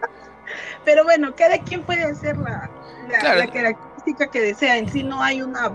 Pero 0.86 1.03
bueno, 1.03 1.34
cada 1.36 1.58
quien 1.58 1.81
puede 1.81 2.03
hacer 2.03 2.38
la, 2.38 2.69
la, 3.10 3.48
característica 3.48 4.27
que 4.27 4.41
desea, 4.41 4.77
en 4.77 4.88
sí 4.88 5.03
no 5.03 5.22
hay 5.24 5.41
una... 5.41 5.72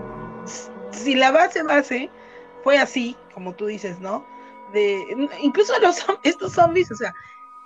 Si 0.91 1.15
la 1.15 1.31
base 1.31 1.63
base 1.63 2.09
fue 2.63 2.77
así, 2.77 3.15
como 3.33 3.53
tú 3.55 3.65
dices, 3.67 3.99
¿no? 3.99 4.25
de 4.71 5.29
incluso 5.41 5.77
los 5.79 6.05
estos 6.23 6.53
zombies, 6.53 6.91
o 6.91 6.95
sea, 6.95 7.13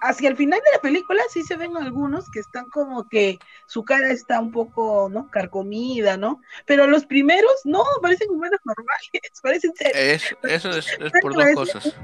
hacia 0.02 0.30
el 0.30 0.36
final 0.36 0.60
de 0.60 0.72
la 0.74 0.82
película 0.82 1.22
sí 1.30 1.44
se 1.44 1.56
ven 1.56 1.76
algunos 1.78 2.30
que 2.30 2.40
están 2.40 2.70
como 2.70 3.08
que 3.08 3.40
su 3.66 3.84
cara 3.84 4.12
está 4.12 4.40
un 4.40 4.52
poco, 4.52 5.10
¿no? 5.12 5.30
Carcomida, 5.32 6.18
¿no? 6.18 6.42
Pero 6.66 6.88
los 6.88 7.06
primeros, 7.06 7.54
no, 7.64 7.84
parecen 8.02 8.30
humanos 8.30 8.60
normales, 8.64 9.10
parecen 9.42 9.74
ser. 9.76 9.96
eso 9.96 10.70
es, 10.72 10.88
por 11.22 11.34
dos 11.34 11.46
cosas. 11.56 11.96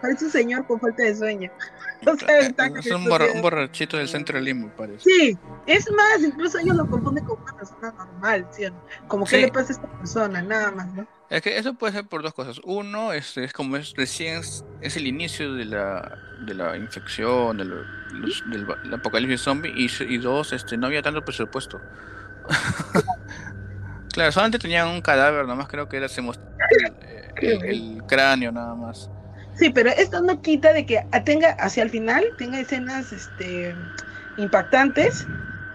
Parece 0.00 0.24
un 0.24 0.30
señor 0.30 0.66
con 0.66 0.80
falta 0.80 1.02
de 1.02 1.14
sueño. 1.14 1.52
es 2.80 2.90
un, 2.90 3.42
borrachito 3.42 3.98
del 3.98 4.08
centro 4.08 4.38
de 4.38 4.44
Lima, 4.44 4.74
parece. 4.74 5.00
Sí, 5.00 5.38
es 5.66 5.90
más, 5.90 6.22
incluso 6.22 6.58
ellos 6.58 6.74
lo 6.76 6.88
confunden 6.88 7.26
con 7.26 7.38
una 7.38 7.52
persona 7.52 7.92
normal, 7.92 8.48
¿sí? 8.50 8.64
Como 9.08 9.26
que 9.26 9.36
le 9.36 9.48
pasa 9.48 9.68
a 9.68 9.76
esta 9.76 9.98
persona, 9.98 10.40
nada 10.40 10.70
más, 10.70 10.86
¿no? 10.94 11.19
Es 11.30 11.42
que 11.42 11.56
eso 11.56 11.74
puede 11.74 11.92
ser 11.92 12.06
por 12.06 12.22
dos 12.22 12.34
cosas. 12.34 12.60
Uno, 12.64 13.12
es, 13.12 13.36
es 13.36 13.52
como 13.52 13.76
es 13.76 13.94
recién 13.96 14.40
es 14.80 14.96
el 14.96 15.06
inicio 15.06 15.54
de 15.54 15.64
la, 15.64 16.18
de 16.40 16.54
la 16.54 16.76
infección, 16.76 17.56
del, 17.56 17.72
apocalipsis 18.92 19.40
zombie, 19.40 19.72
y, 19.76 19.88
y, 20.12 20.18
dos, 20.18 20.52
este, 20.52 20.76
no 20.76 20.88
había 20.88 21.02
tanto 21.02 21.24
presupuesto. 21.24 21.80
claro, 24.12 24.32
solamente 24.32 24.58
tenían 24.58 24.88
un 24.88 25.00
cadáver, 25.00 25.44
nada 25.44 25.54
más 25.54 25.68
creo 25.68 25.88
que 25.88 25.98
era 25.98 26.08
se 26.08 26.20
el, 26.20 27.64
el, 27.64 28.02
cráneo 28.08 28.50
nada 28.50 28.74
más. 28.74 29.08
Sí, 29.54 29.70
pero 29.70 29.90
esto 29.90 30.20
no 30.22 30.42
quita 30.42 30.72
de 30.72 30.84
que 30.84 31.06
tenga 31.24 31.50
hacia 31.60 31.82
el 31.84 31.90
final 31.90 32.24
tenga 32.38 32.58
escenas 32.58 33.12
este 33.12 33.74
impactantes 34.36 35.26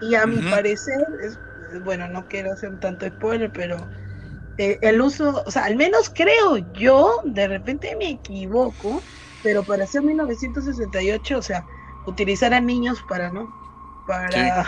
y 0.02 0.14
a 0.16 0.26
mi 0.26 0.38
parecer 0.50 1.06
es, 1.22 1.38
bueno, 1.84 2.08
no 2.08 2.26
quiero 2.28 2.52
hacer 2.52 2.70
un 2.70 2.80
tanto 2.80 3.06
spoiler, 3.06 3.50
pero 3.52 3.76
eh, 4.58 4.78
el 4.82 5.00
uso, 5.00 5.42
o 5.44 5.50
sea, 5.50 5.64
al 5.64 5.76
menos 5.76 6.10
creo 6.14 6.56
yo, 6.72 7.20
de 7.24 7.48
repente 7.48 7.94
me 7.96 8.10
equivoco, 8.10 9.02
pero 9.42 9.62
para 9.62 9.84
hacer 9.84 10.02
1968, 10.02 11.38
o 11.38 11.42
sea, 11.42 11.66
utilizar 12.06 12.54
a 12.54 12.60
niños 12.60 13.04
para, 13.08 13.30
¿no? 13.30 13.54
Para 14.06 14.66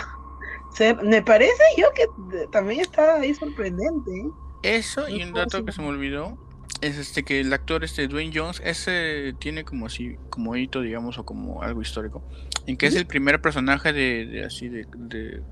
ser, 0.75 1.03
me 1.03 1.23
parece 1.23 1.63
yo 1.77 1.87
que 1.95 2.07
también 2.51 2.81
está 2.81 3.17
ahí 3.17 3.35
sorprendente. 3.35 4.11
¿eh? 4.11 4.31
Eso 4.63 5.09
y 5.09 5.23
un 5.23 5.33
dato 5.33 5.65
que 5.65 5.73
se 5.73 5.81
me 5.81 5.89
olvidó 5.89 6.37
es 6.81 6.97
este 6.97 7.25
que 7.25 7.41
el 7.41 7.53
actor 7.53 7.83
este 7.83 8.07
Dwayne 8.09 8.33
Jones 8.35 8.61
ese 8.65 9.35
tiene 9.39 9.65
como 9.65 9.87
así 9.87 10.17
como 10.31 10.55
hito 10.55 10.81
digamos 10.81 11.19
o 11.19 11.25
como 11.25 11.63
algo 11.63 11.83
histórico 11.83 12.23
en 12.67 12.77
que 12.77 12.87
es 12.87 12.95
el 12.95 13.07
primer 13.07 13.41
personaje 13.41 13.93
de, 13.93 14.45
así 14.45 14.69
de 14.69 14.87
de 14.95 15.43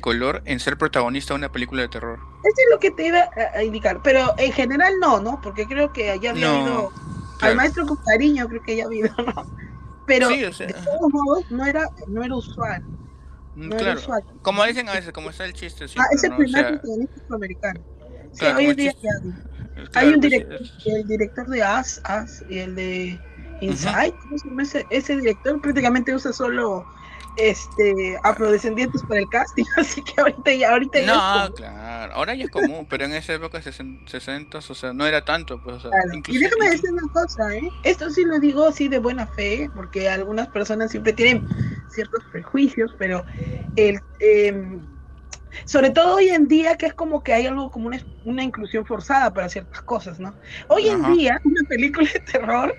color 0.00 0.42
en 0.44 0.60
ser 0.60 0.76
protagonista 0.78 1.34
de 1.34 1.38
una 1.38 1.52
película 1.52 1.82
de 1.82 1.88
terror. 1.88 2.18
Eso 2.42 2.54
es 2.56 2.66
lo 2.70 2.78
que 2.78 2.90
te 2.90 3.06
iba 3.08 3.28
a 3.54 3.62
indicar, 3.62 4.00
pero 4.02 4.34
en 4.38 4.52
general 4.52 4.94
no, 5.00 5.20
¿no? 5.20 5.40
Porque 5.40 5.66
creo 5.66 5.92
que 5.92 6.10
haya 6.10 6.30
habido 6.30 6.90
al 7.40 7.56
maestro 7.56 7.86
con 7.86 7.96
cariño, 8.04 8.48
creo 8.48 8.62
que 8.62 8.72
haya 8.72 8.84
habido, 8.86 9.10
¿no? 9.18 9.46
Pero 10.06 10.28
de 10.28 10.50
todos 10.50 11.12
modos 11.12 11.44
no 11.50 11.64
era, 11.64 11.88
no 12.08 12.22
era 12.22 12.34
usual. 12.34 12.82
Mm, 13.54 13.68
No 13.68 13.76
claro. 13.76 13.90
eres 13.92 14.02
swag. 14.04 14.24
Como 14.42 14.64
dicen 14.64 14.88
a 14.88 14.92
veces, 14.92 15.12
como 15.12 15.30
está 15.30 15.44
el 15.44 15.52
chiste 15.54 15.86
Ah, 15.96 16.04
es 16.12 16.24
el 16.24 16.30
¿no? 16.30 16.36
O 16.36 16.38
primer 16.38 16.60
sea, 16.60 16.68
protagonista 16.72 17.20
afroamericano. 17.22 17.80
Sí, 18.32 18.38
claro, 18.40 18.58
hoy 18.58 18.74
día 18.74 18.92
chiste- 18.92 19.02
ya 19.02 19.10
hay. 19.22 19.32
claro, 19.74 19.90
Hay 19.94 20.08
un 20.14 20.20
pues, 20.20 20.32
director, 20.32 20.60
el 20.86 21.06
director 21.06 21.46
de 21.48 21.62
As, 21.62 22.00
As 22.04 22.44
y 22.48 22.58
el 22.58 22.74
de 22.74 23.20
Inside, 23.60 24.12
¿cómo 24.22 24.38
se 24.38 24.48
llama 24.48 24.62
ese, 24.64 24.86
ese 24.90 25.16
director? 25.16 25.60
Prácticamente 25.60 26.14
usa 26.14 26.32
solo 26.32 26.84
este 27.36 28.18
afrodescendientes 28.22 29.02
para 29.02 29.20
el 29.20 29.28
casting, 29.28 29.64
así 29.76 30.02
que 30.02 30.20
ahorita 30.20 30.52
ya, 30.52 30.70
ahorita 30.72 31.00
ya 31.00 31.04
es 31.04 31.48
No, 31.48 31.54
claro, 31.54 32.14
ahora 32.14 32.34
ya 32.34 32.44
es 32.44 32.50
común, 32.50 32.86
pero 32.88 33.04
en 33.04 33.14
esa 33.14 33.34
época, 33.34 33.60
60, 33.62 34.58
o 34.58 34.60
sea, 34.60 34.92
no 34.92 35.06
era 35.06 35.24
tanto, 35.24 35.60
pues, 35.62 35.76
o 35.76 35.80
sea, 35.80 35.90
Claro. 35.90 36.20
Y 36.28 36.38
déjame 36.38 36.70
decir 36.70 36.90
una 36.92 37.12
cosa, 37.12 37.54
¿eh? 37.54 37.68
Esto 37.82 38.10
sí 38.10 38.24
lo 38.24 38.38
digo 38.38 38.66
así 38.66 38.88
de 38.88 38.98
buena 38.98 39.26
fe, 39.26 39.70
porque 39.74 40.08
algunas 40.08 40.48
personas 40.48 40.90
siempre 40.90 41.12
tienen 41.12 41.46
ciertos 41.88 42.24
prejuicios, 42.32 42.94
pero 42.98 43.24
el, 43.76 44.00
em, 44.20 44.80
sobre 45.64 45.90
todo 45.90 46.16
hoy 46.16 46.28
en 46.28 46.48
día 46.48 46.76
que 46.76 46.86
es 46.86 46.94
como 46.94 47.22
que 47.22 47.32
hay 47.32 47.46
algo 47.46 47.70
como 47.70 47.86
una, 47.86 48.00
una 48.24 48.42
inclusión 48.42 48.84
forzada 48.84 49.32
para 49.32 49.48
ciertas 49.48 49.82
cosas, 49.82 50.18
¿no? 50.18 50.34
Hoy 50.68 50.88
Ajá. 50.88 51.08
en 51.08 51.14
día 51.14 51.40
una 51.44 51.62
película 51.68 52.08
de 52.12 52.20
terror 52.20 52.74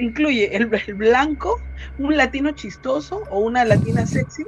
incluye 0.00 0.56
el, 0.56 0.70
el 0.86 0.94
blanco, 0.94 1.64
un 1.96 2.16
latino 2.16 2.52
chistoso 2.52 3.22
o 3.30 3.40
una 3.40 3.64
latina 3.64 4.06
sexy, 4.06 4.44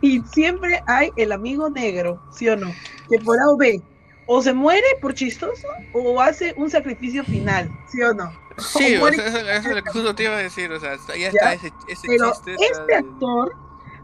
y 0.00 0.22
siempre 0.26 0.82
hay 0.86 1.12
el 1.16 1.32
amigo 1.32 1.70
negro, 1.70 2.22
¿sí 2.28 2.48
o 2.48 2.56
no? 2.56 2.80
Que 3.08 3.18
por 3.20 3.38
A 3.40 3.48
o 3.50 3.56
B, 3.56 3.82
o 4.24 4.42
se 4.42 4.52
muere 4.52 4.86
por 5.00 5.14
chistoso 5.14 5.66
o 5.90 6.20
hace 6.20 6.52
un 6.56 6.70
sacrificio 6.70 7.24
final, 7.24 7.72
¿sí 7.84 8.02
o 8.02 8.12
no? 8.14 8.38
Sí, 8.58 8.96
o 8.96 9.06
o 9.06 9.12
sea, 9.12 9.26
eso, 9.26 9.38
eso 9.38 9.68
es 9.68 9.74
lo 9.74 9.82
que 9.82 9.90
justo 9.90 10.14
te 10.14 10.22
iba 10.24 10.36
a 10.36 10.42
decir, 10.42 10.72
o 10.72 10.80
sea, 10.80 10.94
está- 10.94 11.16
ya 11.16 11.28
¿Ya? 11.32 11.40
está 11.50 11.52
ese, 11.54 11.74
ese 11.86 12.08
Pero 12.08 12.32
chiste. 12.32 12.52
este 12.52 12.94
de- 12.94 12.96
actor, 12.96 13.56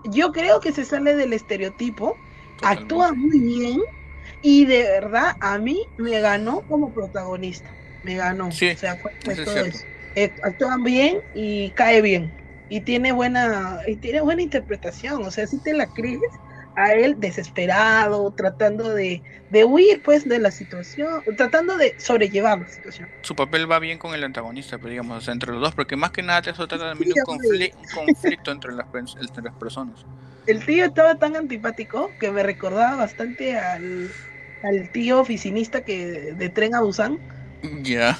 yo 0.05 0.33
creo 0.33 0.61
que 0.61 0.73
se 0.73 0.85
sale 0.85 1.15
del 1.17 1.33
estereotipo, 1.33 2.21
totalmente. 2.57 2.95
actúa 2.95 3.12
muy 3.15 3.41
bien 3.41 3.81
y 4.41 4.67
de 4.67 4.83
verdad 4.85 5.35
a 5.41 5.59
mí 5.59 5.79
me 5.97 6.21
ganó 6.21 6.62
como 6.67 6.93
protagonista, 6.95 7.79
me 8.03 8.17
ganó, 8.17 8.49
Sí, 8.51 8.71
o 8.73 8.77
sea, 8.77 8.97
fue, 8.99 9.12
fue 9.25 9.35
eso 9.35 9.43
es 9.43 9.49
todo 9.49 9.55
cierto. 9.55 9.79
eso. 9.79 9.87
Eh, 10.14 10.35
actúa 10.42 10.76
bien 10.83 11.19
y 11.33 11.73
cae 11.75 12.02
bien 12.02 12.35
y 12.69 12.83
tiene 12.83 13.12
buena 13.12 13.81
y 13.87 13.97
tiene 13.99 14.21
buena 14.21 14.42
interpretación, 14.42 15.23
o 15.25 15.31
sea, 15.31 15.47
si 15.47 15.61
te 15.61 15.75
la 15.75 15.87
crees 15.88 16.21
a 16.75 16.92
él 16.95 17.16
desesperado, 17.19 18.33
tratando 18.33 18.95
de, 18.95 19.23
de 19.49 19.64
huir 19.64 20.00
pues 20.02 20.26
de 20.26 20.38
la 20.38 20.50
situación, 20.50 21.23
tratando 21.37 21.76
de 21.76 21.95
sobrellevar 21.99 22.59
la 22.61 22.69
situación. 22.69 23.11
Su 23.23 23.37
papel 23.37 23.71
va 23.71 23.78
bien 23.78 23.99
con 23.99 24.14
el 24.14 24.25
antagonista, 24.25 24.78
pero 24.78 24.90
digamos, 24.90 25.19
o 25.19 25.21
sea, 25.21 25.33
entre 25.33 25.52
los 25.52 25.61
dos, 25.61 25.75
porque 25.75 25.97
más 25.97 26.11
que 26.12 26.23
nada 26.23 26.40
eso 26.40 26.66
trata 26.66 26.88
también 26.90 27.11
Sí, 27.12 27.14
de 27.14 27.23
un, 27.26 27.35
hombre. 27.35 27.49
confli- 27.49 27.75
un 27.76 27.85
conflicto 27.85 28.50
entre 28.50 28.73
las, 28.73 28.87
entre 29.21 29.42
las 29.45 29.54
personas. 29.54 30.07
El 30.47 30.64
tío 30.64 30.85
estaba 30.85 31.16
tan 31.16 31.37
antipático 31.37 32.16
que 32.19 32.31
me 32.33 32.42
recordaba 32.42 32.97
bastante 32.97 33.57
al, 33.59 34.16
al 34.62 34.90
tío 34.90 35.21
oficinista 35.21 35.83
que 35.83 36.33
de 36.35 36.49
tren 36.50 36.75
a 36.75 36.81
Busan. 36.83 37.19
Ya, 37.62 38.19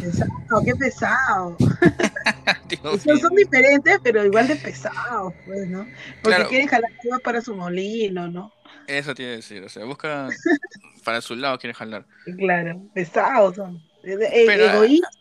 qué 0.65 0.75
pesado. 0.77 1.57
Dios 2.69 3.05
Son, 3.05 3.35
diferentes, 3.35 3.99
pero 4.03 4.25
igual 4.25 4.47
de 4.49 4.57
pesados, 4.57 5.35
pues, 5.45 5.67
¿no? 5.69 5.91
Porque 6.21 6.37
Claro. 6.37 6.49
quieren 6.49 6.69
jalar 6.69 6.91
agua 7.05 7.19
para 7.25 7.41
su 7.41 7.55
molino, 7.57 8.29
¿no? 8.29 8.55
Eso 8.87 9.15
tiene 9.15 9.33
que 9.33 9.37
decir, 9.37 9.65
o 9.65 9.69
sea, 9.69 9.85
busca 9.85 10.29
para 11.05 11.21
su 11.21 11.37
lado, 11.37 11.59
quiere 11.59 11.75
jalar. 11.75 12.07
Claro, 12.39 12.81
pesados 12.95 13.57
son. 13.57 13.83
E- 14.03 14.13
e- 14.15 14.47
Pero, 14.47 14.67
egoístas. 14.67 15.19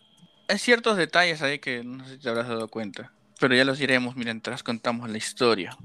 Hay 0.47 0.57
ciertos 0.59 0.97
detalles 0.97 1.41
ahí 1.41 1.59
que 1.59 1.83
no 1.83 2.05
sé 2.05 2.15
si 2.15 2.19
te 2.19 2.29
habrás 2.29 2.47
dado 2.49 2.69
cuenta, 2.69 3.13
pero 3.39 3.55
ya 3.55 3.65
los 3.65 3.79
diremos 3.79 4.15
mientras 4.15 4.63
contamos 4.63 5.09
la 5.09 5.17
historia. 5.17 5.77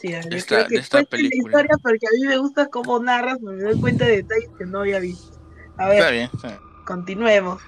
Sí, 0.00 0.08
de 0.12 0.36
esta- 0.36 0.64
de 0.68 0.80
esta 0.80 0.98
la 0.98 1.04
película. 1.04 1.54
historia 1.58 1.76
porque 1.82 2.06
a 2.06 2.10
mí 2.16 2.26
me 2.28 2.38
gusta 2.38 2.68
cómo 2.68 2.98
narras, 3.00 3.40
me 3.40 3.56
doy 3.62 3.78
cuenta 3.78 4.06
de 4.06 4.18
detalles 4.18 4.50
que 4.56 4.66
no 4.66 4.80
había 4.80 5.00
visto. 5.00 5.38
A 5.76 5.88
Está 5.88 5.90
ver, 5.90 6.12
bien, 6.12 6.30
está 6.32 6.48
bien. 6.48 6.60
continuemos. 6.84 7.62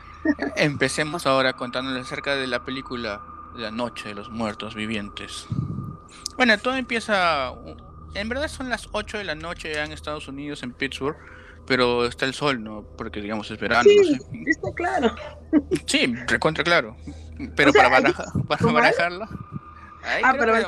Empecemos 0.57 1.27
ahora 1.27 1.55
contándoles 1.55 2.07
acerca 2.07 2.35
de 2.37 2.47
la 2.47 2.65
película 2.65 3.23
La 3.57 3.71
Noche 3.71 4.09
de 4.09 4.15
los 4.15 4.31
Muertos 4.31 4.75
Vivientes. 4.75 5.47
Bueno, 6.37 6.57
todo 6.59 6.77
empieza. 6.77 7.53
En 8.15 8.29
verdad 8.29 8.49
son 8.49 8.69
las 8.69 8.89
8 8.93 9.19
de 9.19 9.25
la 9.25 9.35
noche 9.35 9.73
ya 9.73 9.85
en 9.85 9.93
Estados 9.93 10.27
Unidos, 10.29 10.63
en 10.63 10.73
Pittsburgh, 10.73 11.17
pero 11.67 12.07
está 12.07 12.25
el 12.27 12.35
sol, 12.35 12.63
¿no? 12.63 12.83
Porque 12.97 13.21
digamos 13.21 13.51
es 13.51 13.59
verano, 13.61 13.85
Sí, 13.89 13.97
no 13.97 14.05
sé. 14.19 14.51
está 14.51 14.69
claro. 14.75 15.15
Sí, 15.87 16.15
recontra 16.27 16.65
claro. 16.65 16.97
Pero 17.57 17.71
O 17.71 17.73
sea, 17.73 17.85
para, 17.89 18.01
baraja- 18.01 18.33
para. 18.49 18.89
Ahí, 20.03 20.23
Ah, 20.25 20.35
pero- 20.39 20.53
que- 20.55 20.65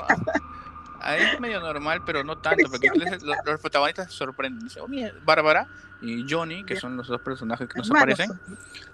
ahí 1.02 1.22
es 1.22 1.40
medio 1.40 1.60
normal, 1.60 2.02
pero 2.04 2.24
no 2.24 2.38
tanto, 2.38 2.68
porque 2.70 2.88
los, 2.94 3.22
los- 3.22 3.36
los 3.44 3.60
protagonistas 3.60 4.10
se 4.10 4.16
sorprenden. 4.18 4.60
Dicen, 4.64 4.82
oh, 4.84 4.88
mira, 4.88 5.12
Bárbara 5.24 5.66
y 6.00 6.24
Johnny, 6.28 6.64
que 6.64 6.76
son 6.76 6.96
los 6.96 7.08
dos 7.08 7.20
personajes 7.20 7.68
que 7.68 7.78
nos 7.78 7.88
Hermanos, 7.90 8.20
aparecen, 8.20 8.40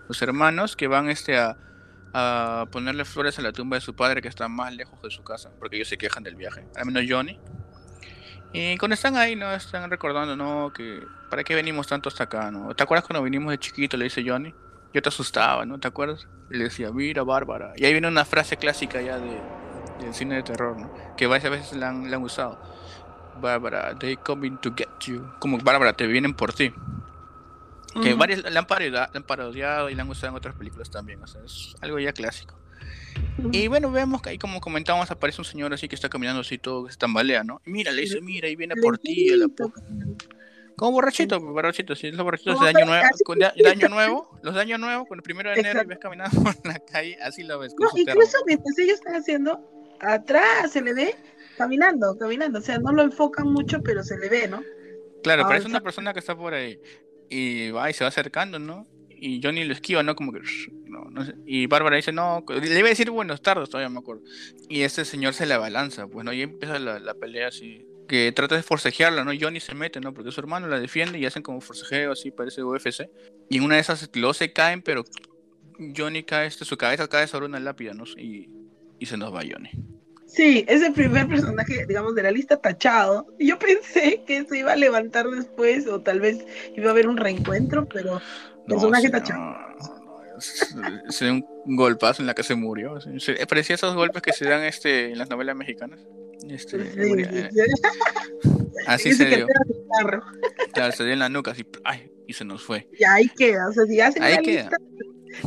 los 0.09 0.23
hermanos 0.23 0.77
que 0.77 0.87
van 0.89 1.09
este 1.11 1.39
a, 1.39 1.57
a 2.13 2.67
ponerle 2.71 3.05
flores 3.05 3.39
a 3.39 3.43
la 3.43 3.53
tumba 3.53 3.77
de 3.77 3.81
su 3.81 3.95
padre 3.95 4.21
que 4.23 4.29
está 4.29 4.49
más 4.49 4.75
lejos 4.75 5.01
de 5.03 5.11
su 5.11 5.23
casa, 5.23 5.51
porque 5.59 5.77
ellos 5.77 5.89
se 5.89 5.99
quejan 5.99 6.23
del 6.23 6.35
viaje, 6.37 6.67
al 6.77 6.87
menos 6.87 7.05
Johnny. 7.09 7.39
Y 8.53 8.77
cuando 8.79 8.95
están 8.95 9.17
ahí, 9.17 9.37
¿no? 9.37 9.53
Están 9.53 9.91
recordando, 9.91 10.35
¿no? 10.35 10.73
Que 10.73 11.03
¿para 11.29 11.45
qué 11.45 11.55
venimos 11.55 11.87
tanto 11.87 12.09
hasta 12.09 12.25
acá, 12.25 12.51
no? 12.51 12.75
¿Te 12.75 12.83
acuerdas 12.83 13.07
cuando 13.07 13.23
vinimos 13.23 13.51
de 13.51 13.59
chiquito? 13.59 13.97
Le 13.99 14.05
dice 14.05 14.25
Johnny. 14.27 14.55
Yo 14.95 15.03
te 15.03 15.11
asustaba, 15.11 15.67
¿no? 15.67 15.79
¿Te 15.79 15.87
acuerdas? 15.89 16.27
Y 16.51 16.57
le 16.57 16.65
decía, 16.65 16.91
mira, 16.91 17.23
Bárbara. 17.25 17.75
Y 17.77 17.85
ahí 17.85 17.93
viene 17.93 18.09
una 18.09 18.25
frase 18.25 18.57
clásica 18.57 19.03
ya 19.03 19.19
de, 19.19 19.39
del 20.01 20.15
cine 20.15 20.37
de 20.37 20.43
terror, 20.43 20.77
¿no? 20.79 20.91
Que 21.17 21.27
varias 21.27 21.51
veces 21.51 21.73
la 21.79 21.89
han, 21.91 22.11
la 22.11 22.17
han 22.17 22.23
usado. 22.23 22.59
Bárbara, 23.41 23.97
they 23.99 24.17
coming 24.17 24.57
to 24.59 24.73
get 24.77 24.89
you. 25.07 25.25
Como 25.39 25.59
Bárbara, 25.59 25.93
te 25.93 26.07
vienen 26.07 26.35
por 26.35 26.53
ti. 26.53 26.73
Que 28.03 28.15
varios 28.15 28.43
la 28.51 28.61
han, 28.61 28.67
parodia- 28.67 29.09
la 29.13 29.19
han 29.19 29.23
parodiado 29.23 29.91
y 29.91 29.95
la 29.95 30.03
han 30.03 30.09
usado 30.11 30.29
en 30.29 30.37
otras 30.37 30.55
películas 30.55 30.91
también. 30.91 31.23
O 31.23 31.27
sea, 31.27 31.41
es 31.45 31.75
algo 31.81 31.99
ya 31.99 32.13
clásico. 32.13 32.55
Y 33.53 33.67
bueno, 33.69 33.91
vemos 33.91 34.23
que 34.23 34.31
ahí 34.31 34.39
como 34.39 34.61
comentábamos 34.61 35.11
aparece 35.11 35.41
un 35.41 35.45
señor 35.45 35.73
así 35.73 35.89
que 35.89 35.95
está 35.95 36.09
caminando 36.09 36.41
así 36.43 36.59
todo, 36.59 36.85
que 36.87 36.93
se 36.93 36.99
tambalea, 36.99 37.43
¿no? 37.45 37.61
Y 37.67 37.71
mira, 37.71 37.91
le 37.93 38.03
dice, 38.03 38.21
mira, 38.21 38.47
ahí 38.47 38.55
viene 38.57 38.75
por 38.77 38.99
ti. 38.99 39.33
a 39.33 39.37
la 39.37 39.47
pu-". 39.47 39.73
Como 40.77 40.93
borrachito, 40.93 41.41
borrachito, 41.41 41.97
sí, 41.97 42.13
los 42.13 42.23
borrachitos 42.23 42.61
de 42.61 42.69
año 42.69 42.85
nuevo, 42.87 43.05
así 43.13 43.25
con 43.25 43.39
de, 43.41 43.51
de 43.57 43.69
año 43.69 43.89
nuevo, 43.89 44.39
los 44.43 44.55
de 44.55 44.61
año 44.61 44.79
nuevo, 44.79 45.07
con 45.07 45.19
el 45.19 45.23
primero 45.23 45.51
de 45.51 45.59
enero 45.59 45.83
y 45.83 45.87
ves 45.87 45.99
caminando 45.99 46.41
por 46.43 46.55
la 46.67 46.79
calle, 46.79 47.19
así 47.21 47.43
lo 47.43 47.59
ves 47.59 47.75
con 47.75 47.87
No, 47.87 47.91
termo. 47.95 48.11
incluso 48.13 48.39
mientras 48.47 48.79
ellos 48.79 48.95
están 48.95 49.17
haciendo, 49.17 49.61
atrás 50.01 50.73
se 50.73 50.83
le 50.83 50.95
ve 50.95 51.15
caminando, 51.57 52.17
caminando. 52.17 52.61
O 52.61 52.63
sea, 52.63 52.79
no 52.79 52.93
lo 52.93 53.03
enfocan 53.03 53.49
mucho, 53.49 53.83
pero 53.83 54.03
se 54.03 54.17
le 54.19 54.29
ve, 54.29 54.49
¿no? 54.49 54.63
Claro, 55.23 55.43
Ah, 55.45 55.49
pero 55.49 55.61
es 55.61 55.67
una 55.67 55.81
persona 55.81 56.13
que 56.13 56.21
está 56.21 56.37
por 56.37 56.55
ahí 56.55 56.81
y 57.29 57.71
va 57.71 57.91
y 57.91 57.93
se 57.93 58.05
va 58.05 58.09
acercando, 58.09 58.59
¿no? 58.59 58.87
Y 59.11 59.41
Johnny 59.43 59.65
lo 59.65 59.73
esquiva, 59.73 60.03
¿no? 60.03 60.15
Como 60.15 60.33
que. 60.33 60.41
No, 60.85 61.11
no 61.11 61.25
sé. 61.25 61.35
Y 61.45 61.67
Bárbara 61.67 61.97
dice, 61.97 62.13
no, 62.13 62.45
le 62.49 62.79
iba 62.79 62.87
a 62.87 62.91
decir 62.91 63.11
buenos 63.11 63.43
tardes, 63.43 63.69
todavía 63.69 63.89
me 63.89 63.99
acuerdo. 63.99 64.23
Y 64.69 64.83
este 64.83 65.05
señor 65.05 65.35
se 65.35 65.45
le 65.45 65.55
abalanza, 65.55 66.07
pues, 66.07 66.25
¿no? 66.25 66.33
Y 66.33 66.43
empieza 66.43 66.79
la, 66.79 67.01
la 67.01 67.15
pelea 67.15 67.49
así. 67.49 67.85
Que 68.07 68.33
trata 68.33 68.55
de 68.55 68.63
forcejearla, 68.63 69.25
¿no? 69.25 69.33
Johnny 69.39 69.61
se 69.61 69.75
mete, 69.75 70.01
¿no? 70.01 70.15
Porque 70.15 70.31
su 70.31 70.41
hermano 70.41 70.69
la 70.69 70.81
defiende 70.81 71.19
y 71.19 71.27
hacen 71.27 71.43
como 71.43 71.61
forcejeo, 71.61 72.13
así, 72.13 72.31
parece 72.31 72.63
UFC. 72.63 73.11
Y 73.51 73.59
en 73.59 73.65
una 73.65 73.75
de 73.75 73.83
esas 73.83 74.09
los 74.15 74.37
se 74.37 74.53
caen, 74.53 74.81
pero 74.81 75.05
Johnny 75.95 76.23
cae, 76.23 76.47
este, 76.47 76.65
su 76.65 76.79
cabeza 76.79 77.09
cae 77.09 77.27
sobre 77.27 77.47
una 77.47 77.61
lápida, 77.61 77.93
¿no? 77.93 78.05
Y, 78.17 78.49
y 78.99 79.07
se 79.07 79.17
nos 79.17 79.35
va 79.35 79.41
Johnny. 79.49 79.71
Sí, 80.27 80.65
es 80.69 80.83
el 80.83 80.93
primer 80.93 81.27
personaje, 81.27 81.87
digamos, 81.87 82.15
de 82.15 82.23
la 82.23 82.31
lista 82.31 82.59
tachado. 82.59 83.27
Yo 83.39 83.59
pensé 83.59 84.23
que 84.27 84.45
se 84.45 84.59
iba 84.59 84.73
a 84.73 84.77
levantar 84.77 85.27
después, 85.29 85.87
o 85.87 86.01
tal 86.03 86.21
vez 86.21 86.45
iba 86.77 86.89
a 86.89 86.91
haber 86.91 87.09
un 87.09 87.17
reencuentro, 87.17 87.89
pero 87.89 88.21
Personaje 88.67 89.07
sí, 89.07 89.11
tachado. 89.13 89.41
no, 89.41 89.53
no, 90.05 90.39
es- 91.09 91.23
un 91.23 91.43
golpazo 91.77 92.23
en 92.23 92.27
la 92.27 92.35
que 92.35 92.43
se 92.43 92.55
murió. 92.55 92.99
parecía 93.49 93.75
esos 93.77 93.95
golpes 93.95 94.21
que 94.23 94.33
se 94.33 94.45
dan 94.45 94.63
este, 94.65 95.11
en 95.13 95.19
las 95.19 95.31
novelas 95.31 95.57
mexicanas. 95.57 95.99
Este, 96.49 96.79
sí, 96.93 97.01
eh, 97.01 97.49
sí. 97.51 97.61
así 98.87 99.13
se 99.15 99.25
dio. 99.25 99.47
Claro, 100.73 100.93
se 100.93 101.05
dio 101.05 101.13
en 101.15 101.19
la 101.19 101.29
nuca 101.29 101.51
así, 101.53 101.67
ay, 101.85 102.13
y 102.27 102.33
se 102.35 102.45
nos 102.45 102.63
fue. 102.63 102.89
Y 102.99 103.05
ahí 103.05 103.29
queda. 103.37 103.69
O 103.69 103.73
sea, 103.73 103.85
si 103.87 104.01
hacen 104.01 104.23
Ahí 104.23 104.35
una 104.35 104.43
queda. 104.43 104.63
lista 104.63 104.77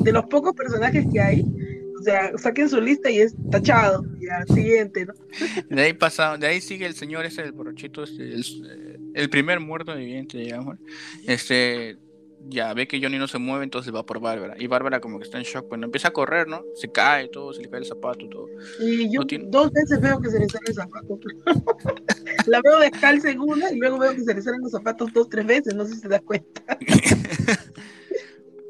de 0.02 0.12
los 0.12 0.26
pocos 0.26 0.54
personajes 0.56 1.06
que 1.12 1.20
hay, 1.22 1.46
o 2.02 2.04
sea, 2.04 2.38
saquen 2.38 2.68
su 2.68 2.82
lista 2.82 3.10
y 3.10 3.20
es 3.20 3.36
tachado. 3.52 4.04
Y 4.20 4.28
al 4.28 4.48
siguiente, 4.48 5.06
¿no? 5.06 5.14
De 5.70 5.82
ahí 5.84 5.94
pasa, 5.94 6.38
de 6.38 6.48
ahí 6.48 6.60
sigue 6.62 6.86
el 6.88 6.96
señor 6.96 7.26
ese 7.26 7.44
del 7.44 7.52
borrachito, 7.52 8.04
este, 8.04 8.24
el, 8.34 8.44
el 9.14 9.30
primer 9.30 9.60
muerto 9.60 9.96
viviente, 9.96 10.38
digamos. 10.40 10.78
Este 11.28 11.98
ya 12.50 12.74
ve 12.74 12.88
que 12.88 13.00
Johnny 13.00 13.20
no 13.20 13.28
se 13.28 13.38
mueve, 13.38 13.64
entonces 13.64 13.94
va 13.94 14.04
por 14.04 14.20
Bárbara. 14.20 14.56
Y 14.58 14.66
Bárbara 14.66 15.00
como 15.00 15.20
que 15.20 15.26
está 15.26 15.38
en 15.38 15.44
shock, 15.44 15.70
bueno, 15.70 15.86
empieza 15.86 16.08
a 16.08 16.12
correr, 16.12 16.48
¿no? 16.48 16.64
Se 16.74 16.92
cae 16.92 17.28
todo, 17.28 17.54
se 17.54 17.62
le 17.62 17.70
cae 17.70 17.82
el 17.82 17.86
zapato, 17.86 18.28
todo. 18.30 18.48
Y 18.80 19.14
yo 19.14 19.22
No 19.22 19.28
tiene- 19.28 19.46
dos 19.50 19.72
veces 19.72 20.02
veo 20.02 20.20
que 20.20 20.32
se 20.32 20.40
le 20.40 20.48
sale 20.50 20.66
el 20.70 20.74
zapato. 20.74 21.20
La 22.48 22.60
veo 22.64 22.80
descalza 22.80 23.30
en 23.30 23.40
una 23.42 23.72
y 23.72 23.78
luego 23.78 24.00
veo 24.00 24.16
que 24.16 24.22
se 24.24 24.34
le 24.34 24.42
salen 24.42 24.62
los 24.62 24.72
zapatos 24.72 25.14
dos, 25.14 25.30
tres 25.30 25.46
veces. 25.46 25.76
No 25.76 25.86
sé 25.86 25.94
si 25.96 26.02
te 26.02 26.08
das 26.08 26.22
cuenta. 26.22 26.64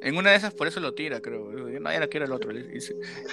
en 0.02 0.18
una 0.18 0.32
de 0.32 0.38
esas 0.38 0.54
por 0.54 0.68
eso 0.68 0.80
lo 0.80 0.94
tira, 0.94 1.22
creo. 1.22 1.52
No 1.52 1.90
era 1.90 2.08
que 2.08 2.18
era 2.18 2.26
el 2.26 2.32
otro. 2.32 2.52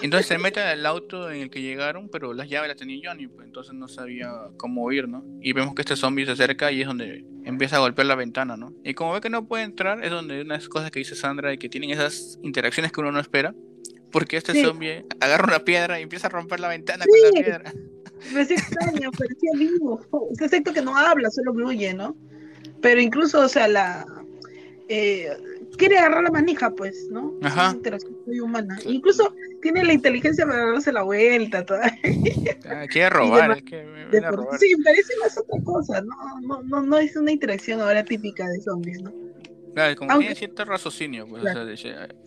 Entonces 0.02 0.26
se 0.26 0.38
mete 0.38 0.60
al 0.60 0.84
auto 0.84 1.30
en 1.30 1.42
el 1.42 1.50
que 1.50 1.62
llegaron, 1.62 2.08
pero 2.08 2.34
las 2.34 2.48
llaves 2.48 2.68
las 2.68 2.76
tenía 2.76 3.10
Johnny, 3.10 3.26
pues 3.26 3.46
entonces 3.46 3.74
no 3.74 3.88
sabía 3.88 4.30
cómo 4.58 4.90
ir, 4.92 5.08
¿no? 5.08 5.24
Y 5.40 5.52
vemos 5.54 5.74
que 5.74 5.82
este 5.82 5.96
zombie 5.96 6.26
se 6.26 6.32
acerca 6.32 6.70
y 6.70 6.82
es 6.82 6.86
donde 6.86 7.24
empieza 7.44 7.76
a 7.76 7.78
golpear 7.80 8.06
la 8.06 8.14
ventana, 8.14 8.56
¿no? 8.56 8.74
Y 8.84 8.94
como 8.94 9.14
ve 9.14 9.20
que 9.20 9.30
no 9.30 9.46
puede 9.46 9.64
entrar, 9.64 10.04
es 10.04 10.10
donde 10.10 10.42
una 10.42 10.54
de 10.54 10.60
las 10.60 10.68
cosas 10.68 10.90
que 10.90 10.98
dice 10.98 11.14
Sandra 11.14 11.52
y 11.52 11.58
que 11.58 11.68
tienen 11.68 11.90
esas 11.90 12.38
interacciones 12.42 12.92
que 12.92 13.00
uno 13.00 13.12
no 13.12 13.20
espera. 13.20 13.54
Porque 14.10 14.38
este 14.38 14.64
zombie 14.64 15.04
agarra 15.20 15.44
una 15.44 15.58
piedra 15.58 16.00
y 16.00 16.02
empieza 16.02 16.28
a 16.28 16.30
romper 16.30 16.60
la 16.60 16.68
ventana 16.68 17.04
con 17.04 17.20
la 17.20 17.30
piedra. 17.30 17.72
Parecía 18.32 18.56
extraño, 18.56 19.10
parecía 19.18 19.50
vivo. 19.58 20.00
Es 20.32 20.40
excepto 20.40 20.72
que 20.72 20.80
no 20.80 20.96
habla, 20.96 21.30
solo 21.30 21.52
gruye, 21.52 21.92
¿no? 21.92 22.16
Pero 22.80 23.00
incluso, 23.00 23.40
o 23.40 23.48
sea, 23.48 23.68
la. 23.68 24.06
Eh, 24.88 25.28
quiere 25.78 25.96
agarrar 25.96 26.24
la 26.24 26.30
manija, 26.30 26.70
pues, 26.70 27.08
¿no? 27.10 27.34
Ajá. 27.42 27.72
interacción 27.74 28.14
muy 28.26 28.40
humana. 28.40 28.76
Incluso 28.84 29.32
tiene 29.62 29.84
la 29.84 29.94
inteligencia 29.94 30.44
para 30.44 30.72
darse 30.72 30.92
la 30.92 31.02
vuelta. 31.02 31.64
Ah, 32.70 32.86
quiere 32.88 33.08
robar, 33.08 33.62
que 33.62 33.82
robar. 34.20 34.58
Sí, 34.58 34.74
parece 34.84 35.14
más 35.22 35.38
otra 35.38 35.62
cosa, 35.64 36.02
¿no? 36.02 36.40
No, 36.42 36.62
no, 36.64 36.82
no 36.82 36.98
es 36.98 37.16
una 37.16 37.32
interacción 37.32 37.80
ahora 37.80 38.04
típica 38.04 38.46
de 38.46 38.60
zombies, 38.60 39.00
¿no? 39.00 39.12
Claro, 39.74 39.96
como 39.96 40.18
tiene 40.18 40.34
cierto 40.34 40.64
raciocinio, 40.64 41.26
pues, 41.26 41.44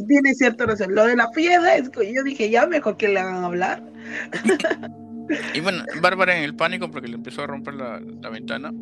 Tiene 0.07 0.33
cierto 0.33 0.65
razón. 0.65 0.95
Lo 0.95 1.05
de 1.05 1.15
la 1.15 1.29
piedra, 1.31 1.75
es 1.75 1.89
que 1.89 2.13
yo 2.13 2.23
dije, 2.23 2.49
ya 2.49 2.65
mejor 2.65 2.97
que 2.97 3.09
le 3.09 3.19
hagan 3.19 3.43
hablar. 3.43 3.83
y 5.53 5.59
bueno, 5.59 5.83
Bárbara 6.01 6.37
en 6.37 6.43
el 6.43 6.55
pánico 6.55 6.89
porque 6.89 7.09
le 7.09 7.15
empezó 7.15 7.43
a 7.43 7.47
romper 7.47 7.73
la, 7.73 7.99
la 7.99 8.29
ventana. 8.29 8.73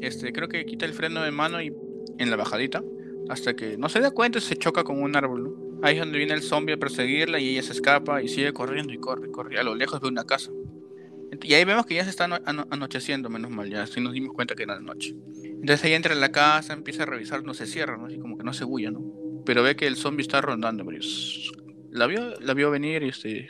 Este, 0.00 0.32
creo 0.32 0.48
que 0.48 0.64
quita 0.66 0.84
el 0.84 0.94
freno 0.94 1.22
de 1.22 1.30
mano 1.30 1.62
y 1.62 1.72
en 2.18 2.30
la 2.30 2.36
bajadita 2.36 2.82
hasta 3.28 3.54
que 3.54 3.76
no 3.76 3.88
se 3.88 4.00
da 4.00 4.10
cuenta 4.10 4.38
y 4.38 4.40
se 4.40 4.56
choca 4.56 4.84
con 4.84 5.02
un 5.02 5.16
árbol. 5.16 5.56
Ahí 5.82 5.94
es 5.94 6.00
donde 6.00 6.18
viene 6.18 6.34
el 6.34 6.42
zombie 6.42 6.74
a 6.74 6.76
perseguirla 6.78 7.38
y 7.38 7.50
ella 7.50 7.62
se 7.62 7.72
escapa 7.72 8.22
y 8.22 8.28
sigue 8.28 8.52
corriendo 8.52 8.92
y 8.92 8.98
corre, 8.98 9.30
corre. 9.30 9.58
A 9.58 9.62
lo 9.62 9.74
lejos 9.74 10.00
ve 10.00 10.08
una 10.08 10.24
casa. 10.24 10.50
Y 11.42 11.54
ahí 11.54 11.64
vemos 11.64 11.86
que 11.86 11.94
ya 11.94 12.04
se 12.04 12.10
está 12.10 12.24
anocheciendo, 12.24 13.28
menos 13.28 13.50
mal, 13.50 13.68
ya 13.68 13.82
así 13.82 14.00
nos 14.00 14.12
dimos 14.12 14.34
cuenta 14.34 14.54
que 14.54 14.62
era 14.62 14.76
de 14.76 14.82
noche. 14.82 15.14
Entonces 15.44 15.84
ella 15.84 15.96
entra 15.96 16.14
en 16.14 16.20
la 16.20 16.32
casa, 16.32 16.72
empieza 16.72 17.02
a 17.02 17.06
revisar, 17.06 17.44
no 17.44 17.54
se 17.54 17.66
cierra, 17.66 17.96
¿no? 17.96 18.06
Así 18.06 18.18
como 18.18 18.38
que 18.38 18.44
no 18.44 18.52
se 18.52 18.64
bulla, 18.64 18.90
¿no? 18.90 19.02
Pero 19.44 19.62
ve 19.62 19.76
que 19.76 19.86
el 19.86 19.96
zombie 19.96 20.22
está 20.22 20.40
rondando, 20.40 20.84
La 21.90 22.06
vio, 22.06 22.34
la 22.40 22.54
vio 22.54 22.70
venir 22.70 23.02
y 23.02 23.08
este, 23.08 23.48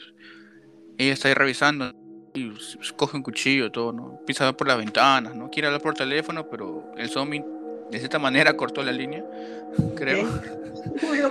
ella 0.99 1.13
está 1.13 1.29
ahí 1.29 1.35
revisando 1.35 1.93
y 2.35 2.53
coge 2.97 3.17
un 3.17 3.23
cuchillo, 3.23 3.71
todo, 3.71 3.93
¿no? 3.93 4.17
Empieza 4.21 4.45
a 4.45 4.49
ver 4.49 4.57
por 4.57 4.67
las 4.67 4.79
ventanas, 4.79 5.35
¿no? 5.35 5.49
Quiere 5.51 5.69
hablar 5.69 5.83
por 5.83 5.95
teléfono, 5.95 6.49
pero 6.49 6.93
el 6.97 7.09
zombie 7.09 7.45
de 7.91 7.99
cierta 7.99 8.19
manera 8.19 8.57
cortó 8.57 8.83
la 8.83 8.93
línea, 8.93 9.25
creo. 9.97 10.29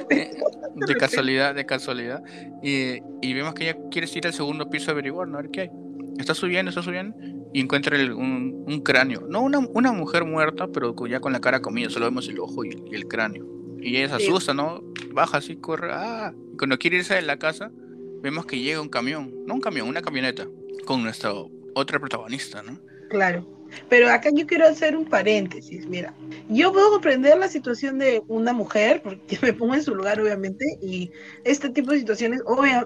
Eh, 0.09 0.35
de 0.75 0.95
casualidad, 0.95 1.55
de 1.55 1.65
casualidad. 1.65 2.21
Y, 2.61 3.01
y, 3.21 3.33
vemos 3.33 3.53
que 3.53 3.63
ella 3.69 3.77
quiere 3.89 4.07
ir 4.13 4.27
al 4.27 4.33
segundo 4.33 4.69
piso 4.69 4.91
a 4.91 4.93
averiguar, 4.93 5.27
¿no? 5.27 5.39
A 5.39 5.41
ver 5.41 5.51
qué 5.51 5.61
hay. 5.61 5.71
Está 6.19 6.35
subiendo, 6.35 6.69
está 6.69 6.83
subiendo 6.83 7.15
y 7.53 7.61
encuentra 7.61 7.97
un, 8.15 8.65
un, 8.67 8.81
cráneo. 8.81 9.21
No 9.27 9.41
una, 9.41 9.59
una, 9.59 9.91
mujer 9.91 10.25
muerta, 10.25 10.67
pero 10.67 10.93
ya 11.07 11.19
con 11.19 11.33
la 11.33 11.39
cara 11.39 11.61
comida, 11.61 11.89
solo 11.89 12.05
vemos 12.05 12.27
el 12.27 12.39
ojo 12.39 12.65
y, 12.65 12.69
el 12.91 13.07
cráneo. 13.07 13.45
Y 13.79 13.97
ella 13.97 14.17
se 14.17 14.25
asusta, 14.25 14.53
¿no? 14.53 14.83
Baja 15.11 15.37
así, 15.37 15.55
corre. 15.55 15.89
¡Ah! 15.91 16.33
Y 16.53 16.57
cuando 16.57 16.77
quiere 16.77 16.97
irse 16.97 17.15
de 17.15 17.21
la 17.21 17.37
casa, 17.37 17.71
vemos 18.21 18.45
que 18.45 18.59
llega 18.59 18.81
un 18.81 18.89
camión. 18.89 19.33
No 19.45 19.55
un 19.55 19.61
camión, 19.61 19.87
una 19.87 20.01
camioneta. 20.01 20.47
Con 20.85 21.03
nuestra 21.03 21.31
otra 21.73 21.99
protagonista, 21.99 22.61
¿no? 22.63 22.79
Claro. 23.09 23.56
Pero 23.89 24.09
acá 24.09 24.29
yo 24.33 24.45
quiero 24.45 24.67
hacer 24.67 24.95
un 24.95 25.05
paréntesis, 25.05 25.85
mira, 25.87 26.13
yo 26.49 26.71
puedo 26.71 26.91
comprender 26.91 27.37
la 27.37 27.47
situación 27.47 27.97
de 27.99 28.21
una 28.27 28.53
mujer, 28.53 29.01
porque 29.03 29.37
me 29.41 29.53
pongo 29.53 29.75
en 29.75 29.83
su 29.83 29.95
lugar 29.95 30.19
obviamente, 30.19 30.65
y 30.81 31.11
este 31.43 31.69
tipo 31.69 31.91
de 31.91 31.99
situaciones, 31.99 32.41
obvia, 32.45 32.85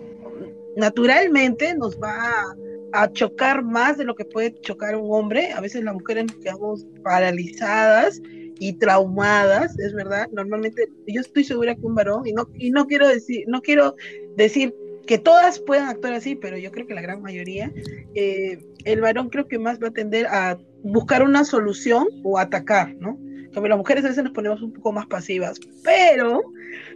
naturalmente 0.75 1.73
nos 1.75 1.99
va 1.99 2.56
a, 2.93 3.12
chocar 3.13 3.63
más 3.63 3.97
de 3.97 4.03
lo 4.03 4.15
que 4.15 4.25
puede 4.25 4.53
chocar 4.62 4.97
un 4.97 5.13
hombre, 5.13 5.53
a 5.53 5.62
veces 5.62 5.84
las 5.84 5.93
mujeres 5.93 6.25
nos 6.25 6.36
quedamos 6.38 6.86
paralizadas 7.03 8.21
y 8.60 8.73
traumadas, 8.73 9.79
es 9.79 9.93
verdad, 9.93 10.27
normalmente 10.34 10.89
yo 11.08 11.21
estoy 11.21 11.45
segura 11.45 11.73
que 11.73 11.86
un 11.86 11.95
varón, 11.95 12.27
y 12.27 12.34
no, 12.34 12.49
y 12.53 12.69
no 12.69 12.88
quiero 12.88 13.08
decir, 13.08 13.45
no 13.47 13.62
quiero 13.62 13.95
decir 14.36 14.75
que 15.08 15.17
todas 15.17 15.60
puedan 15.60 15.88
actuar 15.88 16.13
así, 16.13 16.36
pero 16.36 16.58
yo 16.58 16.71
creo 16.71 16.86
que 16.86 16.93
la 16.93 17.01
gran 17.01 17.21
mayoría, 17.21 17.71
eh, 18.13 18.60
el 18.86 19.01
varón 19.01 19.29
creo 19.29 19.47
que 19.47 19.60
más 19.60 19.79
va 19.79 19.88
a 19.88 19.91
tender 19.91 20.27
a 20.27 20.58
buscar 20.84 21.24
una 21.24 21.46
solución 21.46 22.08
o 22.24 22.38
atacar, 22.38 22.96
¿no? 22.96 23.20
Como 23.54 23.67
las 23.67 23.78
mujeres 23.78 24.06
a 24.06 24.10
veces 24.10 24.24
nos 24.24 24.34
ponemos 24.34 24.62
un 24.62 24.72
poco 24.72 24.91
más 24.94 25.06
pasivas, 25.08 25.60
pero 25.84 26.41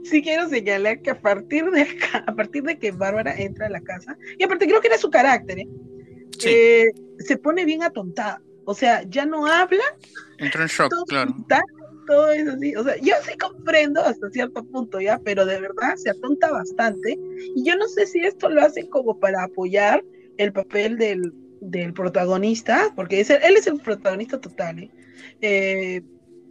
sí 0.03 0.21
quiero 0.21 0.47
señalar 0.47 1.01
que 1.01 1.11
a 1.11 1.19
partir 1.19 1.69
de 1.71 1.85
a 2.25 2.33
partir 2.33 2.63
de 2.63 2.77
que 2.77 2.91
Bárbara 2.91 3.35
entra 3.35 3.67
a 3.67 3.69
la 3.69 3.81
casa, 3.81 4.17
y 4.37 4.43
aparte 4.43 4.67
creo 4.67 4.81
que 4.81 4.87
era 4.87 4.97
su 4.97 5.09
carácter, 5.09 5.59
¿eh? 5.59 5.67
eh 6.45 6.85
se 7.19 7.37
pone 7.37 7.65
bien 7.65 7.83
atontada, 7.83 8.41
o 8.65 8.73
sea, 8.73 9.03
ya 9.03 9.25
no 9.25 9.45
habla. 9.45 9.83
Entra 10.37 10.63
en 10.63 10.67
shock, 10.67 10.93
claro. 11.07 11.33
todo 12.07 12.29
es 12.31 12.47
así, 12.47 12.75
o 12.75 12.83
sea, 12.83 12.95
yo 12.97 13.13
sí 13.23 13.37
comprendo 13.37 14.01
hasta 14.01 14.29
cierto 14.29 14.63
punto 14.63 15.01
ya, 15.01 15.19
pero 15.19 15.45
de 15.45 15.59
verdad 15.59 15.95
se 15.95 16.09
atonta 16.09 16.51
bastante, 16.51 17.17
y 17.55 17.63
yo 17.65 17.75
no 17.75 17.87
sé 17.87 18.05
si 18.05 18.19
esto 18.19 18.49
lo 18.49 18.61
hacen 18.61 18.87
como 18.89 19.19
para 19.19 19.43
apoyar 19.43 20.03
el 20.37 20.51
papel 20.53 20.97
del, 20.97 21.33
del 21.69 21.93
protagonista, 21.93 22.91
porque 22.95 23.21
él 23.21 23.57
es 23.57 23.67
el 23.67 23.79
protagonista 23.79 24.39
total, 24.39 24.79
¿eh? 24.79 24.91
Eh, 25.41 26.01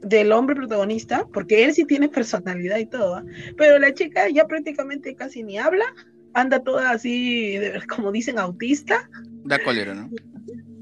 del 0.02 0.32
hombre 0.32 0.54
protagonista, 0.54 1.26
porque 1.32 1.64
él 1.64 1.72
sí 1.72 1.84
tiene 1.86 2.08
personalidad 2.08 2.78
y 2.78 2.86
todo, 2.86 3.22
pero 3.56 3.78
la 3.78 3.94
chica 3.94 4.28
ya 4.28 4.46
prácticamente 4.46 5.14
casi 5.14 5.42
ni 5.42 5.58
habla, 5.58 5.86
anda 6.34 6.60
toda 6.60 6.90
así, 6.90 7.58
como 7.88 8.12
dicen, 8.12 8.38
autista. 8.38 9.08
Da 9.44 9.62
cólera, 9.62 9.94
¿no? 9.94 10.10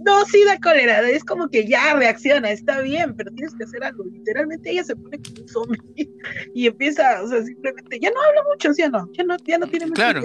No, 0.04 0.24
sí 0.26 0.42
da 0.44 0.58
cólera, 0.58 1.08
es 1.08 1.24
como 1.24 1.48
que 1.48 1.66
ya 1.66 1.94
reacciona, 1.94 2.50
está 2.50 2.80
bien, 2.80 3.14
pero 3.16 3.30
tienes 3.32 3.54
que 3.54 3.64
hacer 3.64 3.84
algo. 3.84 4.04
Literalmente 4.04 4.70
ella 4.70 4.84
se 4.84 4.96
pone 4.96 5.18
como 5.18 5.42
un 5.42 5.48
zombie 5.48 6.10
y 6.54 6.66
empieza, 6.66 7.22
o 7.22 7.28
sea, 7.28 7.42
simplemente, 7.42 7.98
ya 8.00 8.10
no 8.10 8.20
habla 8.20 8.42
mucho, 8.50 8.72
¿sí 8.72 8.82
o 8.82 8.90
no? 8.90 9.08
Ya 9.12 9.24
no, 9.24 9.36
ya 9.44 9.58
no 9.58 9.66
tiene 9.66 9.86
mucho 9.86 9.94
Claro, 9.94 10.22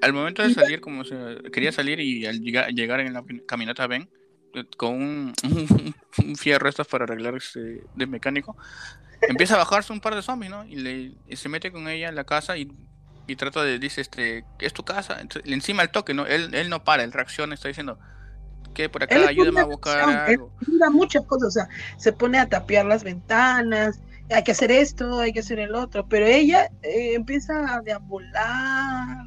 al 0.00 0.12
momento 0.12 0.42
de 0.42 0.54
salir, 0.54 0.80
como 0.80 1.04
se, 1.04 1.16
quería 1.52 1.72
salir 1.72 2.00
y 2.00 2.26
al 2.26 2.40
llegar, 2.40 2.70
llegar 2.70 3.00
en 3.00 3.12
la 3.12 3.24
caminata 3.46 3.86
ven 3.86 4.08
con 4.76 4.94
un, 5.02 5.32
un, 6.18 6.36
fierro 6.36 6.68
estas 6.68 6.86
para 6.86 7.04
arreglar 7.04 7.34
este, 7.36 7.84
de 7.94 8.06
mecánico, 8.06 8.56
empieza 9.22 9.54
a 9.54 9.58
bajarse 9.58 9.94
un 9.94 10.00
par 10.00 10.14
de 10.14 10.20
zombies, 10.20 10.50
¿no? 10.50 10.64
Y, 10.66 10.76
le, 10.76 11.12
y 11.26 11.36
se 11.36 11.48
mete 11.48 11.72
con 11.72 11.88
ella 11.88 12.10
en 12.10 12.16
la 12.16 12.24
casa 12.24 12.58
y 12.58 12.70
y 13.26 13.36
trata 13.36 13.62
de, 13.62 13.78
dice, 13.78 14.00
este, 14.00 14.44
es 14.58 14.72
tu 14.72 14.84
casa, 14.84 15.20
encima 15.44 15.82
el 15.82 15.90
toque, 15.90 16.14
¿no? 16.14 16.26
Él, 16.26 16.54
él 16.54 16.68
no 16.68 16.84
para, 16.84 17.04
él 17.04 17.12
reacciona, 17.12 17.54
está 17.54 17.68
diciendo, 17.68 17.98
que 18.72 18.88
por 18.88 19.02
acá, 19.02 19.28
ayúdame 19.28 19.60
a 19.60 19.64
buscar 19.64 20.00
algo. 20.00 20.50
muchas 20.90 21.24
cosas, 21.26 21.48
o 21.48 21.50
sea, 21.50 21.68
se 21.96 22.12
pone 22.12 22.38
a 22.38 22.48
tapiar 22.48 22.86
las 22.86 23.04
ventanas, 23.04 24.00
hay 24.30 24.42
que 24.42 24.52
hacer 24.52 24.70
esto, 24.70 25.20
hay 25.20 25.32
que 25.32 25.40
hacer 25.40 25.58
el 25.58 25.74
otro, 25.74 26.06
pero 26.08 26.26
ella 26.26 26.70
eh, 26.82 27.14
empieza 27.14 27.74
a 27.74 27.80
deambular, 27.80 29.26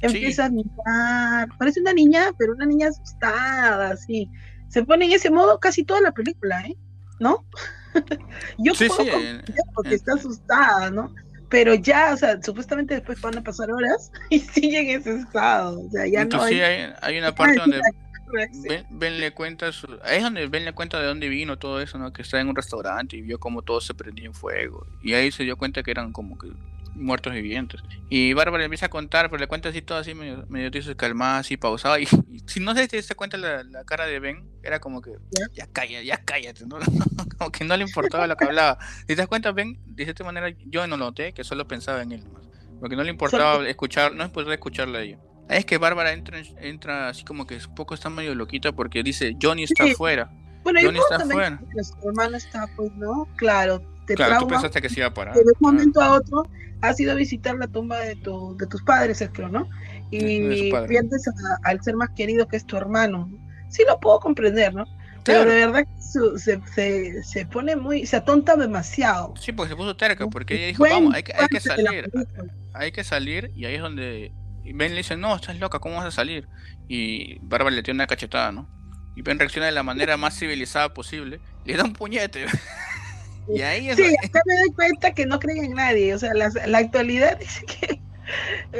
empieza 0.00 0.46
a 0.46 0.50
mirar, 0.50 1.48
parece 1.58 1.80
una 1.80 1.92
niña, 1.92 2.30
pero 2.38 2.52
una 2.52 2.66
niña 2.66 2.88
asustada, 2.88 3.90
así. 3.90 4.30
Se 4.68 4.84
pone 4.84 5.06
en 5.06 5.12
ese 5.12 5.30
modo 5.30 5.58
casi 5.60 5.84
toda 5.84 6.00
la 6.00 6.12
película, 6.12 6.60
¿eh? 6.62 6.76
¿No? 7.20 7.44
Yo 8.58 8.74
sí, 8.74 8.88
sí, 8.88 9.10
porque 9.74 9.94
está 9.94 10.14
asustada, 10.14 10.90
¿no? 10.90 11.14
Pero 11.48 11.74
ya, 11.74 12.12
o 12.12 12.16
sea, 12.16 12.42
supuestamente 12.42 12.94
después 12.94 13.20
van 13.20 13.38
a 13.38 13.42
pasar 13.42 13.70
horas 13.70 14.10
y 14.30 14.40
sigue 14.40 14.80
en 14.80 15.00
ese 15.00 15.16
estado. 15.16 15.80
O 15.80 15.90
sea, 15.90 16.06
ya 16.06 16.24
no 16.24 16.42
hay... 16.42 16.60
hay, 16.60 17.18
una 17.18 17.34
parte 17.34 17.58
donde 17.58 17.80
Ben, 18.90 19.20
le 19.20 19.32
cuenta 19.32 19.72
su, 19.72 19.86
ahí 20.02 20.18
es 20.18 20.22
donde 20.22 20.46
Ben 20.48 20.64
le 20.64 20.72
cuenta 20.72 21.00
de 21.00 21.06
dónde 21.06 21.28
vino 21.28 21.58
todo 21.58 21.80
eso, 21.80 21.98
¿no? 21.98 22.12
Que 22.12 22.22
está 22.22 22.40
en 22.40 22.48
un 22.48 22.56
restaurante 22.56 23.16
y 23.16 23.22
vio 23.22 23.38
cómo 23.38 23.62
todo 23.62 23.80
se 23.80 23.94
prendía 23.94 24.26
en 24.26 24.34
fuego. 24.34 24.86
Y 25.02 25.14
ahí 25.14 25.30
se 25.30 25.44
dio 25.44 25.56
cuenta 25.56 25.82
que 25.82 25.90
eran 25.90 26.12
como 26.12 26.36
que 26.38 26.48
muertos 26.96 27.32
vivientes. 27.32 27.80
Y 28.08 28.32
Bárbara 28.32 28.58
le 28.58 28.64
empieza 28.64 28.86
a 28.86 28.88
contar, 28.88 29.30
pero 29.30 29.38
le 29.38 29.46
cuenta 29.46 29.68
así 29.68 29.82
todo 29.82 29.98
así 29.98 30.14
medio, 30.14 30.44
medio 30.48 30.70
calmada, 30.96 31.38
así 31.38 31.56
pausada. 31.56 31.98
Y, 32.00 32.06
si 32.46 32.60
no 32.60 32.74
se 32.74 32.88
te 32.88 33.14
cuenta 33.14 33.36
la, 33.36 33.62
la, 33.64 33.84
cara 33.84 34.06
de 34.06 34.18
Ben, 34.20 34.44
era 34.62 34.78
como 34.80 35.02
que 35.02 35.12
ya 35.52 35.66
cállate, 35.72 36.04
ya 36.04 36.18
cállate, 36.18 36.66
¿no? 36.66 36.78
como 37.38 37.50
que 37.50 37.64
no 37.64 37.76
le 37.76 37.84
importaba 37.84 38.26
lo 38.26 38.36
que 38.36 38.44
hablaba. 38.44 38.78
Si 39.00 39.06
te 39.06 39.16
das 39.16 39.28
cuenta, 39.28 39.52
Ben, 39.52 39.78
de 39.86 40.04
cierta 40.04 40.24
manera 40.24 40.54
yo 40.66 40.86
no 40.86 40.96
noté 40.96 41.32
que 41.32 41.44
solo 41.44 41.66
pensaba 41.66 42.02
en 42.02 42.12
él. 42.12 42.24
Porque 42.80 42.96
no 42.96 43.02
le 43.02 43.10
importaba 43.10 43.66
escuchar, 43.68 44.14
no 44.14 44.24
es 44.24 44.30
poder 44.30 44.52
escucharle 44.52 44.98
a 44.98 45.02
ella. 45.02 45.18
Es 45.48 45.64
que 45.64 45.78
Bárbara 45.78 46.12
entra, 46.12 46.38
entra 46.60 47.08
así 47.08 47.24
como 47.24 47.46
que 47.46 47.56
un 47.56 47.74
poco 47.74 47.94
está 47.94 48.10
medio 48.10 48.34
loquita 48.34 48.72
porque 48.72 49.02
dice 49.02 49.36
Johnny 49.40 49.64
está 49.64 49.84
afuera. 49.84 50.30
Bueno, 50.64 50.80
Johnny 50.82 50.98
está 50.98 51.16
afuera. 51.16 51.60
Su 51.82 52.08
hermano 52.08 52.36
está, 52.36 52.66
pues, 52.76 52.92
¿no? 52.96 53.28
Claro, 53.36 53.80
te 54.06 54.14
claro, 54.14 54.40
tú 54.40 54.48
pensaste 54.48 54.82
que 54.82 54.88
se 54.88 55.00
iba 55.00 55.08
a 55.08 55.14
parar. 55.14 55.34
De 55.34 55.42
un 55.42 55.52
momento 55.60 56.00
a 56.00 56.12
otro 56.12 56.48
has 56.80 56.98
ido 56.98 57.12
a 57.12 57.14
visitar 57.14 57.54
la 57.56 57.68
tumba 57.68 58.00
de, 58.00 58.16
tu, 58.16 58.56
de 58.56 58.66
tus 58.66 58.82
padres, 58.82 59.24
creo, 59.32 59.48
¿no? 59.48 59.68
Y 60.10 60.70
pierdes 60.88 61.24
al 61.62 61.82
ser 61.82 61.96
más 61.96 62.10
querido 62.10 62.48
que 62.48 62.56
es 62.56 62.66
tu 62.66 62.76
hermano. 62.76 63.30
Sí 63.68 63.82
lo 63.86 63.98
puedo 64.00 64.18
comprender, 64.20 64.74
¿no? 64.74 64.84
Pero 65.24 65.44
de 65.44 65.66
verdad 65.66 65.84
se, 65.98 66.60
se, 66.60 67.22
se, 67.24 67.46
pone 67.46 67.74
muy, 67.74 68.06
se 68.06 68.16
atonta 68.16 68.54
demasiado. 68.54 69.34
Sí, 69.40 69.50
porque 69.50 69.70
se 69.70 69.76
puso 69.76 69.96
terca, 69.96 70.26
porque 70.28 70.54
ella 70.54 70.66
dijo, 70.68 70.84
vamos, 70.84 71.14
hay 71.14 71.24
que, 71.24 71.32
hay 71.32 71.48
que 71.48 71.60
salir 71.60 72.10
hay 72.76 72.92
que 72.92 73.04
salir 73.04 73.50
y 73.56 73.64
ahí 73.64 73.74
es 73.74 73.80
donde 73.80 74.32
Ben 74.72 74.92
le 74.92 74.98
dice, 74.98 75.16
no, 75.16 75.34
estás 75.34 75.58
loca, 75.58 75.78
¿cómo 75.78 75.96
vas 75.96 76.06
a 76.06 76.10
salir? 76.10 76.48
Y 76.88 77.38
Bárbara 77.40 77.74
le 77.74 77.82
tiene 77.82 77.98
una 77.98 78.06
cachetada, 78.06 78.52
¿no? 78.52 78.68
Y 79.14 79.22
Ben 79.22 79.38
reacciona 79.38 79.66
de 79.66 79.72
la 79.72 79.82
manera 79.82 80.16
más 80.16 80.38
civilizada 80.38 80.92
posible, 80.92 81.40
le 81.64 81.76
da 81.76 81.84
un 81.84 81.92
puñete. 81.92 82.46
y 83.48 83.62
ahí 83.62 83.88
es 83.88 83.96
Sí, 83.96 84.14
acá 84.24 84.40
me 84.46 84.54
doy 84.56 84.70
cuenta 84.74 85.14
que 85.14 85.26
no 85.26 85.38
creen 85.38 85.64
en 85.64 85.72
nadie, 85.74 86.14
o 86.14 86.18
sea, 86.18 86.34
la, 86.34 86.50
la 86.66 86.78
actualidad 86.78 87.38
dice 87.40 87.64
que 87.64 88.00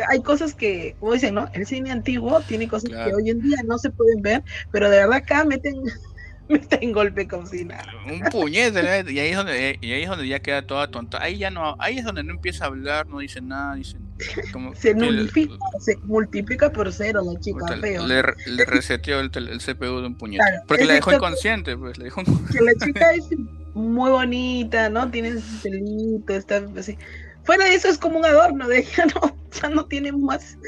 hay 0.08 0.22
cosas 0.22 0.54
que, 0.54 0.96
como 0.98 1.12
dicen, 1.12 1.34
¿no? 1.34 1.48
El 1.52 1.66
cine 1.66 1.90
antiguo 1.90 2.40
tiene 2.40 2.68
cosas 2.68 2.90
que 2.90 3.14
hoy 3.14 3.30
en 3.30 3.40
día 3.40 3.58
no 3.64 3.78
se 3.78 3.90
pueden 3.90 4.22
ver, 4.22 4.42
pero 4.72 4.90
de 4.90 4.98
verdad 4.98 5.14
acá 5.14 5.44
meten 5.44 5.82
meten 6.48 6.92
golpe 6.92 7.26
como 7.28 7.46
si 7.46 7.64
nada. 7.64 7.84
Un 8.06 8.20
puñete, 8.30 9.12
y 9.12 9.18
ahí 9.18 9.30
es 9.30 9.36
donde 9.36 9.78
y 9.80 9.92
ahí 9.92 10.02
es 10.02 10.08
donde 10.08 10.28
ya 10.28 10.40
queda 10.40 10.66
toda 10.66 10.90
tonta. 10.90 11.22
Ahí 11.22 11.38
ya 11.38 11.50
no, 11.50 11.76
ahí 11.78 11.98
es 11.98 12.04
donde 12.04 12.24
no 12.24 12.32
empieza 12.32 12.64
a 12.64 12.68
hablar, 12.68 13.06
no 13.06 13.18
dice 13.18 13.40
nada, 13.40 13.74
dice 13.74 13.98
como 14.52 14.74
se, 14.74 14.94
multiplica, 14.94 15.54
se 15.80 15.96
multiplica 16.04 16.72
por 16.72 16.92
cero 16.92 17.22
la 17.24 17.38
chica, 17.40 17.66
feo. 17.78 18.06
Le, 18.06 18.22
le 18.46 18.64
reseteó 18.64 19.20
el, 19.20 19.30
el, 19.34 19.58
CPU 19.58 20.00
de 20.00 20.06
un 20.06 20.16
puñete. 20.16 20.44
porque 20.66 20.84
la 20.84 20.94
dejó 20.94 21.12
inconsciente, 21.12 21.76
pues, 21.76 21.98
le 21.98 22.04
dejó 22.04 22.22
Que 22.24 22.60
la 22.60 22.72
chica 22.74 23.12
es 23.14 23.28
muy 23.74 24.10
bonita, 24.10 24.88
¿no? 24.88 25.10
Tiene 25.10 25.28
ese 25.28 25.42
pelito, 25.62 26.34
está 26.34 26.62
así. 26.76 26.96
Fuera 27.44 27.66
de 27.66 27.74
eso 27.74 27.88
es 27.88 27.98
como 27.98 28.18
un 28.18 28.24
adorno, 28.24 28.66
de 28.66 28.80
ella 28.80 29.06
no, 29.14 29.36
ya 29.52 29.68
no 29.68 29.84
tiene 29.86 30.12
más 30.12 30.58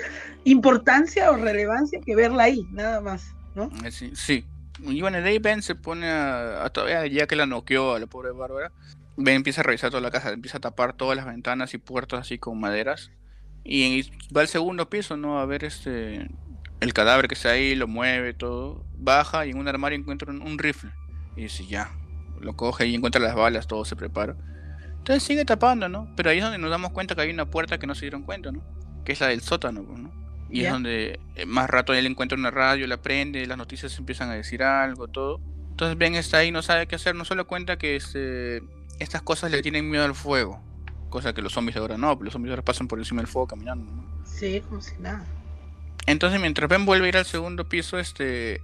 importancia 0.45 1.31
o 1.31 1.37
relevancia 1.37 2.01
que 2.05 2.15
verla 2.15 2.45
ahí, 2.45 2.67
nada 2.71 3.01
más, 3.01 3.35
¿no? 3.55 3.71
Eh, 3.85 3.91
sí, 3.91 4.13
sí. 4.15 4.45
Y 4.81 5.01
bueno, 5.01 5.21
de 5.21 5.29
ahí 5.29 5.39
Ben 5.39 5.63
se 5.63 5.75
pone 5.75 6.09
a, 6.09 6.69
todavía 6.73 7.05
ya 7.07 7.27
que 7.27 7.35
la 7.35 7.47
noqueó 7.47 7.95
a 7.95 7.99
la 7.99 8.07
pobre 8.07 8.31
Bárbara, 8.31 8.71
Ben 9.17 9.35
empieza 9.35 9.63
a 9.63 9.65
revisar 9.65 9.91
toda 9.91 10.01
la 10.01 10.13
casa, 10.13 10.31
empieza 10.31 10.59
a 10.59 10.61
tapar 10.61 10.93
todas 10.93 11.17
las 11.17 11.27
ventanas 11.27 11.75
y 11.75 11.79
puertas 11.79 12.21
así 12.21 12.39
con 12.39 12.61
maderas. 12.61 13.11
Y 13.71 14.11
va 14.35 14.41
al 14.41 14.49
segundo 14.49 14.89
piso, 14.89 15.17
¿no? 15.17 15.39
A 15.39 15.45
ver 15.45 15.63
este 15.65 16.27
el 16.81 16.95
cadáver 16.95 17.29
que 17.29 17.35
está 17.35 17.51
ahí, 17.51 17.75
lo 17.75 17.89
mueve, 17.89 18.35
todo. 18.35 18.85
Baja 18.97 19.47
y 19.47 19.51
en 19.51 19.59
un 19.59 19.69
armario 19.69 19.99
encuentra 19.99 20.33
un, 20.33 20.59
rifle. 20.59 20.91
Y 21.37 21.43
dice, 21.43 21.67
ya. 21.67 21.91
Lo 22.41 22.55
coge 22.55 22.87
y 22.87 22.95
encuentra 22.95 23.21
las 23.21 23.35
balas, 23.35 23.67
todo 23.67 23.85
se 23.85 23.97
prepara. 23.97 24.37
Entonces 24.99 25.23
sigue 25.23 25.45
tapando, 25.45 25.89
¿no? 25.89 26.13
Pero 26.17 26.31
ahí 26.31 26.39
es 26.39 26.45
donde 26.45 26.59
nos 26.59 26.71
damos 26.71 26.93
cuenta 26.93 27.15
que 27.15 27.23
hay 27.23 27.31
una 27.31 27.47
puerta 27.47 27.79
que 27.79 27.87
no 27.87 27.95
se 27.95 28.03
dieron 28.03 28.23
cuenta, 28.23 28.53
¿no? 28.53 28.63
Que 29.05 29.13
es 29.13 29.21
la 29.21 29.29
del 29.29 29.41
sótano, 29.41 29.83
pues, 29.85 29.99
¿no? 29.99 30.13
Y 30.51 30.65
es 30.65 30.73
donde 30.73 31.21
eh, 31.35 31.45
más 31.45 31.69
rato 31.69 31.93
él 31.93 32.07
encuentra 32.07 32.39
una 32.39 32.51
radio, 32.51 32.87
la 32.87 33.03
prende, 33.03 33.45
las 33.47 33.59
noticias 33.59 33.99
empiezan 33.99 34.31
a 34.31 34.35
decir 34.35 34.63
algo, 34.63 35.09
todo. 35.09 35.41
Entonces 35.71 35.99
Ben 35.99 36.15
está 36.15 36.39
ahí, 36.39 36.51
no 36.51 36.63
sabe 36.63 36.87
qué 36.87 36.95
hacer, 36.95 37.15
no 37.15 37.25
solo 37.25 37.47
cuenta 37.47 37.77
que 37.77 37.97
este, 37.97 38.63
estas 38.99 39.23
cosas 39.23 39.51
le 39.51 39.63
tienen 39.63 39.91
miedo 39.91 40.05
al 40.05 40.15
fuego. 40.15 40.63
Cosa 41.11 41.33
que 41.33 41.43
los 41.43 41.53
zombies 41.53 41.77
ahora 41.77 41.97
no, 41.97 42.15
pero 42.17 42.25
los 42.25 42.33
zombies 42.33 42.51
ahora 42.51 42.63
pasan 42.63 42.89
por 42.89 42.99
encima 42.99 43.23
del 43.23 43.29
fuego 43.29 43.49
caminando, 43.49 43.91
¿no? 43.91 44.05
Sí, 44.25 44.63
como 44.69 44.81
si 44.81 44.97
nada. 44.99 45.25
Entonces 46.07 46.41
mientras 46.41 46.69
Ben 46.69 46.87
vuelve 46.87 47.07
a 47.07 47.09
ir 47.09 47.17
al 47.17 47.27
segundo 47.27 47.69
piso, 47.69 47.99
este, 47.99 48.63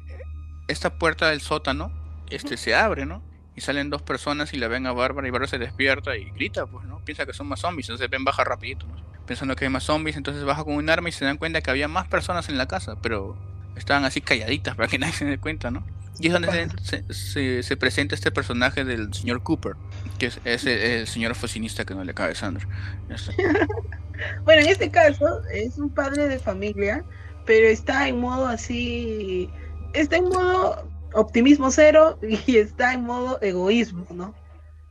esta 0.68 0.98
puerta 0.98 1.30
del 1.30 1.40
sótano, 1.40 1.90
este, 2.30 2.56
se 2.56 2.74
abre, 2.74 3.06
¿no? 3.06 3.22
y 3.56 3.60
salen 3.60 3.90
dos 3.90 4.02
personas 4.02 4.52
y 4.52 4.56
la 4.56 4.68
ven 4.68 4.86
a 4.86 4.92
Bárbara 4.92 5.28
y 5.28 5.30
Bárbara 5.30 5.48
se 5.48 5.58
despierta 5.58 6.16
y 6.16 6.30
grita, 6.30 6.66
pues, 6.66 6.86
¿no? 6.86 6.98
Piensa 7.00 7.24
que 7.24 7.32
son 7.32 7.46
más 7.46 7.60
zombies, 7.60 7.88
entonces 7.88 8.10
Ben 8.10 8.24
baja 8.24 8.44
rapidito, 8.44 8.86
¿no? 8.86 8.94
Pensando 9.26 9.54
que 9.56 9.64
hay 9.64 9.70
más 9.70 9.84
zombies, 9.84 10.16
entonces 10.16 10.44
baja 10.44 10.64
con 10.64 10.74
un 10.74 10.90
arma 10.90 11.08
y 11.08 11.12
se 11.12 11.24
dan 11.24 11.38
cuenta 11.38 11.60
que 11.60 11.70
había 11.70 11.88
más 11.88 12.08
personas 12.08 12.48
en 12.48 12.58
la 12.58 12.66
casa, 12.66 12.96
pero 13.00 13.36
estaban 13.76 14.04
así 14.04 14.20
calladitas 14.20 14.76
para 14.76 14.88
que 14.88 14.98
nadie 15.00 15.12
se 15.12 15.24
dé 15.24 15.38
cuenta, 15.38 15.70
¿no? 15.70 15.84
Y 16.18 16.28
es 16.28 16.32
donde 16.32 16.68
se, 17.10 17.62
se, 17.62 17.76
presenta 17.76 18.14
este 18.14 18.30
personaje 18.30 18.84
del 18.84 19.12
señor 19.12 19.42
Cooper, 19.42 19.74
que 20.18 20.26
es, 20.44 20.64
el, 20.64 21.06
señor 21.06 21.32
oficinista 21.32 21.84
que 21.84 21.94
no 21.94 22.04
le 22.04 22.14
cabe 22.14 22.34
Sandra. 22.34 22.66
bueno, 24.44 24.62
en 24.62 24.68
este 24.68 24.90
caso 24.90 25.42
es 25.52 25.76
un 25.76 25.90
padre 25.90 26.28
de 26.28 26.38
familia, 26.38 27.04
pero 27.46 27.66
está 27.66 28.08
en 28.08 28.20
modo 28.20 28.46
así, 28.46 29.50
está 29.92 30.16
en 30.16 30.24
modo 30.24 30.88
optimismo 31.14 31.70
cero 31.70 32.18
y 32.46 32.56
está 32.56 32.94
en 32.94 33.04
modo 33.04 33.40
egoísmo, 33.42 34.06
¿no? 34.10 34.34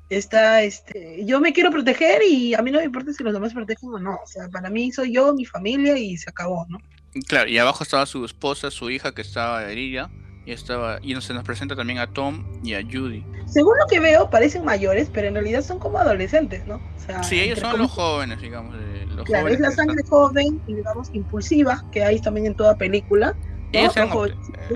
Está, 0.09 0.61
este, 0.61 1.25
yo 1.25 1.39
me 1.39 1.53
quiero 1.53 1.71
proteger 1.71 2.21
y 2.21 2.53
a 2.53 2.61
mí 2.61 2.69
no 2.69 2.79
me 2.79 2.85
importa 2.85 3.13
si 3.13 3.23
los 3.23 3.33
demás 3.33 3.53
protegen 3.53 3.89
o 3.89 3.99
no. 3.99 4.19
O 4.23 4.27
sea, 4.27 4.47
para 4.49 4.69
mí 4.69 4.91
soy 4.91 5.13
yo, 5.13 5.33
mi 5.33 5.45
familia 5.45 5.97
y 5.97 6.17
se 6.17 6.29
acabó, 6.29 6.65
¿no? 6.67 6.79
Claro, 7.27 7.49
y 7.49 7.57
abajo 7.57 7.83
estaba 7.83 8.05
su 8.05 8.25
esposa, 8.25 8.69
su 8.69 8.89
hija 8.89 9.13
que 9.13 9.21
estaba 9.21 9.63
herida 9.71 10.11
y 10.45 10.51
estaba 10.51 10.99
y 11.01 11.19
se 11.21 11.33
nos 11.33 11.43
presenta 11.43 11.75
también 11.75 11.99
a 11.99 12.07
Tom 12.07 12.43
y 12.63 12.73
a 12.73 12.81
Judy. 12.81 13.23
Según 13.45 13.73
lo 13.79 13.87
que 13.87 13.99
veo, 13.99 14.29
parecen 14.29 14.65
mayores, 14.65 15.09
pero 15.11 15.27
en 15.27 15.35
realidad 15.35 15.61
son 15.61 15.79
como 15.79 15.97
adolescentes, 15.97 16.65
¿no? 16.67 16.75
O 16.75 17.05
sea, 17.05 17.23
sí, 17.23 17.39
ellos 17.39 17.59
son 17.59 17.77
los 17.79 17.91
jóvenes, 17.91 18.41
digamos. 18.41 18.75
los 19.15 19.25
claro, 19.25 19.47
es 19.47 19.59
la 19.59 19.71
sangre 19.71 20.03
joven 20.07 20.61
y 20.67 20.75
digamos 20.75 21.09
impulsiva 21.13 21.83
que 21.91 22.03
hay 22.03 22.19
también 22.19 22.47
en 22.47 22.55
toda 22.55 22.77
película. 22.77 23.35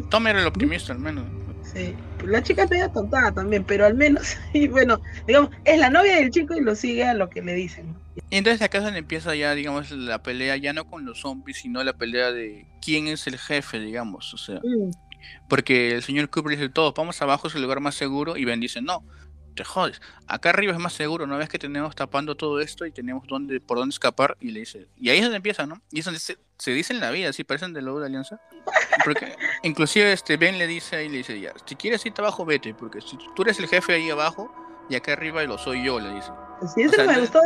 Tom 0.10 0.28
era 0.28 0.42
el 0.42 0.48
optimista 0.48 0.94
al 0.94 1.00
menos. 1.00 1.26
Sí, 1.74 1.94
la 2.26 2.42
chica 2.42 2.64
está 2.64 2.76
medio 2.76 2.90
tontada 2.92 3.32
también, 3.34 3.64
pero 3.64 3.86
al 3.86 3.94
menos, 3.94 4.38
y 4.54 4.68
bueno, 4.68 5.02
digamos, 5.28 5.52
es 5.66 5.80
la 5.80 5.90
novia 5.90 6.16
del 6.16 6.32
chico 6.32 6.56
y 6.56 6.62
lo 6.62 6.76
sigue 6.76 7.04
a 7.04 7.14
lo 7.14 7.30
que 7.30 7.42
le 7.42 7.54
dicen. 7.54 7.94
Y 8.30 8.38
entonces 8.38 8.62
acá 8.62 8.80
donde 8.80 9.00
empieza 9.00 9.36
ya, 9.36 9.54
digamos, 9.54 9.92
la 9.92 10.24
pelea 10.24 10.58
ya 10.58 10.74
no 10.74 10.86
con 10.86 11.06
los 11.06 11.22
zombies, 11.22 11.58
sino 11.58 11.84
la 11.84 11.94
pelea 11.94 12.32
de 12.32 12.66
quién 12.82 13.08
es 13.08 13.28
el 13.28 13.38
jefe, 13.38 13.80
digamos, 13.80 14.34
o 14.34 14.38
sea. 14.38 14.60
Mm. 14.64 14.92
Porque 15.50 15.96
el 15.96 16.04
señor 16.04 16.30
Cooper 16.30 16.58
dice 16.58 16.70
todo, 16.70 16.94
vamos 16.94 17.22
abajo, 17.22 17.48
es 17.48 17.56
el 17.56 17.62
lugar 17.62 17.80
más 17.80 17.96
seguro, 17.96 18.38
y 18.38 18.46
Ben 18.46 18.60
dice, 18.60 18.82
no, 18.82 19.04
te 19.56 19.64
jodes. 19.64 20.02
Acá 20.28 20.52
arriba 20.52 20.74
es 20.74 20.80
más 20.80 20.94
seguro, 20.94 21.28
¿no 21.28 21.38
ves 21.38 21.50
que 21.50 21.60
tenemos 21.60 21.96
tapando 21.96 22.36
todo 22.36 22.62
esto 22.62 22.86
y 22.86 22.92
tenemos 22.92 23.28
dónde, 23.28 23.60
por 23.60 23.78
dónde 23.78 23.94
escapar? 23.94 24.38
Y 24.40 24.52
le 24.52 24.62
dice, 24.62 24.88
y 24.96 25.10
ahí 25.10 25.18
es 25.18 25.24
donde 25.24 25.38
empieza, 25.38 25.66
¿no? 25.66 25.82
Y 25.92 26.00
es 26.00 26.06
donde 26.06 26.20
se, 26.20 26.38
se 26.58 26.72
dice 26.72 26.94
en 26.94 27.02
la 27.02 27.12
vida, 27.12 27.34
si 27.34 27.44
parecen 27.44 27.74
de 27.74 27.82
lobo 27.82 28.00
de 28.00 28.06
alianza. 28.06 28.40
Porque 29.04 29.36
inclusive 29.64 30.14
este 30.14 30.38
Ben 30.38 30.58
le 30.58 30.68
dice 30.68 30.96
ahí, 30.96 31.10
le 31.10 31.18
dice, 31.18 31.40
ya, 31.40 31.54
si 31.66 31.76
quieres 31.76 32.06
irte 32.06 32.22
abajo, 32.22 32.46
vete, 32.46 32.74
porque 32.74 33.02
si 33.02 33.18
tú 33.36 33.42
eres 33.42 33.60
el 33.60 33.68
jefe 33.68 33.94
ahí 33.94 34.10
abajo, 34.10 34.52
y 34.90 34.96
acá 34.96 35.14
arriba 35.14 35.44
lo 35.44 35.58
soy 35.58 35.84
yo, 35.84 36.00
le 36.00 36.14
dice. 36.14 36.32
Sí, 36.74 36.84
eso 36.84 37.04
me 37.06 37.20
gustó, 37.20 37.40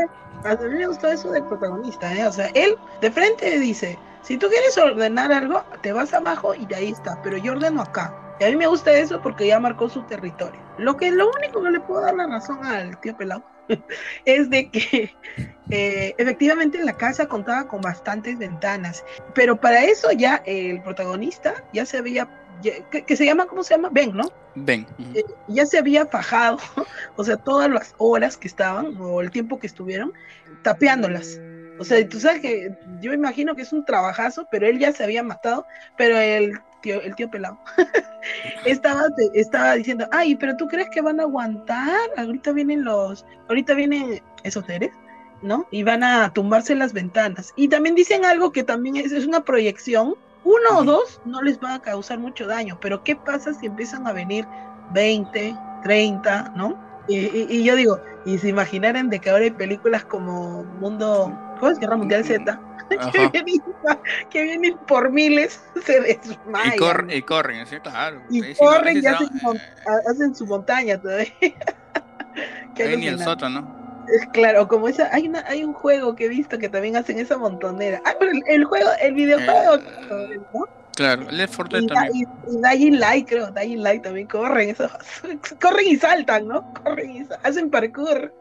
a 0.43 0.55
mí 0.55 0.77
me 0.77 0.87
gustó 0.87 1.07
eso 1.07 1.31
del 1.31 1.43
protagonista, 1.45 2.13
¿eh? 2.13 2.27
O 2.27 2.31
sea, 2.31 2.47
él 2.53 2.77
de 3.01 3.11
frente 3.11 3.59
dice, 3.59 3.97
si 4.21 4.37
tú 4.37 4.47
quieres 4.49 4.77
ordenar 4.77 5.31
algo, 5.31 5.63
te 5.81 5.93
vas 5.93 6.13
abajo 6.13 6.53
y 6.53 6.65
de 6.65 6.75
ahí 6.75 6.91
está, 6.91 7.21
pero 7.21 7.37
yo 7.37 7.53
ordeno 7.53 7.81
acá. 7.81 8.15
Y 8.39 8.43
a 8.43 8.49
mí 8.49 8.55
me 8.55 8.67
gusta 8.67 8.91
eso 8.91 9.21
porque 9.21 9.47
ya 9.47 9.59
marcó 9.59 9.87
su 9.87 10.01
territorio. 10.03 10.59
Lo 10.77 10.97
que 10.97 11.11
lo 11.11 11.29
único 11.29 11.61
que 11.61 11.71
le 11.71 11.79
puedo 11.79 12.01
dar 12.01 12.15
la 12.15 12.27
razón 12.27 12.65
al 12.65 12.99
tío 12.99 13.15
Pelado 13.15 13.43
es 14.25 14.49
de 14.49 14.69
que 14.69 15.15
eh, 15.69 16.15
efectivamente 16.17 16.83
la 16.83 16.97
casa 16.97 17.27
contaba 17.27 17.67
con 17.67 17.81
bastantes 17.81 18.37
ventanas, 18.37 19.03
pero 19.33 19.59
para 19.59 19.83
eso 19.83 20.11
ya 20.11 20.41
el 20.45 20.81
protagonista 20.81 21.63
ya 21.73 21.85
se 21.85 21.97
había, 21.97 22.27
que, 22.89 23.15
se 23.15 23.25
llama, 23.25 23.45
¿cómo 23.45 23.63
se 23.63 23.75
llama? 23.75 23.89
Ben, 23.91 24.15
¿no? 24.15 24.31
Ben. 24.55 24.87
Eh, 25.13 25.23
ya 25.47 25.65
se 25.65 25.77
había 25.77 26.05
fajado, 26.05 26.57
o 27.15 27.23
sea, 27.23 27.37
todas 27.37 27.69
las 27.69 27.95
horas 27.97 28.37
que 28.37 28.47
estaban 28.47 28.95
o 28.99 29.21
el 29.21 29.31
tiempo 29.31 29.59
que 29.59 29.67
estuvieron 29.67 30.13
tapeándolas. 30.63 31.39
O 31.81 31.83
sea, 31.83 32.07
tú 32.07 32.19
sabes 32.19 32.41
que 32.41 32.77
yo 33.01 33.11
imagino 33.11 33.55
que 33.55 33.63
es 33.63 33.73
un 33.73 33.83
trabajazo, 33.83 34.47
pero 34.51 34.67
él 34.67 34.77
ya 34.77 34.91
se 34.91 35.03
había 35.03 35.23
matado, 35.23 35.65
pero 35.97 36.15
el 36.15 36.59
tío, 36.83 37.01
el 37.01 37.15
tío 37.15 37.27
pelado, 37.27 37.57
estaba, 38.65 39.05
estaba 39.33 39.73
diciendo, 39.73 40.07
ay, 40.11 40.35
pero 40.35 40.55
tú 40.57 40.67
crees 40.67 40.89
que 40.91 41.01
van 41.01 41.19
a 41.19 41.23
aguantar, 41.23 41.97
ahorita 42.17 42.51
vienen 42.51 42.83
los, 42.83 43.25
ahorita 43.49 43.73
vienen 43.73 44.21
esos 44.43 44.63
seres, 44.67 44.91
¿no? 45.41 45.65
Y 45.71 45.81
van 45.81 46.03
a 46.03 46.31
tumbarse 46.31 46.75
las 46.75 46.93
ventanas. 46.93 47.51
Y 47.55 47.67
también 47.67 47.95
dicen 47.95 48.25
algo 48.25 48.51
que 48.51 48.63
también 48.63 48.97
es, 48.97 49.11
es 49.11 49.25
una 49.25 49.43
proyección, 49.43 50.13
uno 50.43 50.77
o 50.77 50.83
dos 50.83 51.19
no 51.25 51.41
les 51.41 51.59
va 51.59 51.73
a 51.73 51.81
causar 51.81 52.19
mucho 52.19 52.45
daño, 52.45 52.77
pero 52.79 53.03
¿qué 53.03 53.15
pasa 53.15 53.55
si 53.55 53.65
empiezan 53.65 54.05
a 54.05 54.13
venir 54.13 54.45
20, 54.93 55.55
30, 55.81 56.53
¿no? 56.55 56.77
Y, 57.07 57.63
yo 57.63 57.75
digo, 57.75 57.99
y 58.25 58.37
se 58.37 58.49
imaginaran 58.49 59.09
de 59.09 59.19
que 59.19 59.29
ahora 59.29 59.45
hay 59.45 59.51
películas 59.51 60.05
como 60.05 60.63
Mundo, 60.79 61.37
¿cómo 61.61 61.71
es? 61.71 61.79
Guerra 61.79 61.95
Mundial 61.95 62.25
Z, 62.25 62.59
que 64.29 64.43
vienen, 64.43 64.77
por 64.87 65.11
miles, 65.11 65.61
se 65.85 66.01
desmayan. 66.01 66.73
Y, 66.73 66.77
corren, 66.77 67.11
y 67.11 67.21
corren, 67.21 67.67
¿sí? 67.67 67.77
claro. 67.79 68.21
Y 68.29 68.53
corren 68.55 69.01
y 69.01 69.05
hacen, 69.05 69.29
hacen, 70.09 70.35
su 70.35 70.45
montaña 70.45 70.99
todavía. 70.99 71.31
ni 72.97 73.07
el 73.07 73.19
soto, 73.19 73.47
¿no? 73.47 73.79
Claro, 74.33 74.67
como 74.67 74.89
esa, 74.89 75.09
hay 75.13 75.27
una, 75.27 75.45
hay 75.47 75.63
un 75.63 75.73
juego 75.73 76.15
que 76.15 76.25
he 76.25 76.27
visto 76.27 76.57
que 76.57 76.67
también 76.67 76.97
hacen 76.97 77.19
esa 77.19 77.37
montonera. 77.37 78.01
Ah, 78.03 78.15
pero 78.19 78.31
el, 78.47 78.65
juego, 78.65 78.89
el 78.99 79.13
videojuego, 79.13 79.75
eh, 79.75 80.39
¿no? 80.53 80.67
Claro, 80.95 81.31
Left 81.31 81.55
4 81.55 81.79
Dead 81.79 81.87
también. 81.87 82.27
Y, 82.47 82.55
y, 82.55 82.61
Dying 82.61 82.99
Light, 82.99 83.29
creo, 83.29 83.51
Dying 83.51 83.81
Light 83.81 84.03
también 84.03 84.27
corren, 84.27 84.71
eso, 84.71 84.89
corren 85.61 85.87
y 85.87 85.95
saltan, 85.95 86.47
¿no? 86.47 86.73
Corren 86.73 87.11
y 87.11 87.27
hacen 87.43 87.69
parkour. 87.69 88.33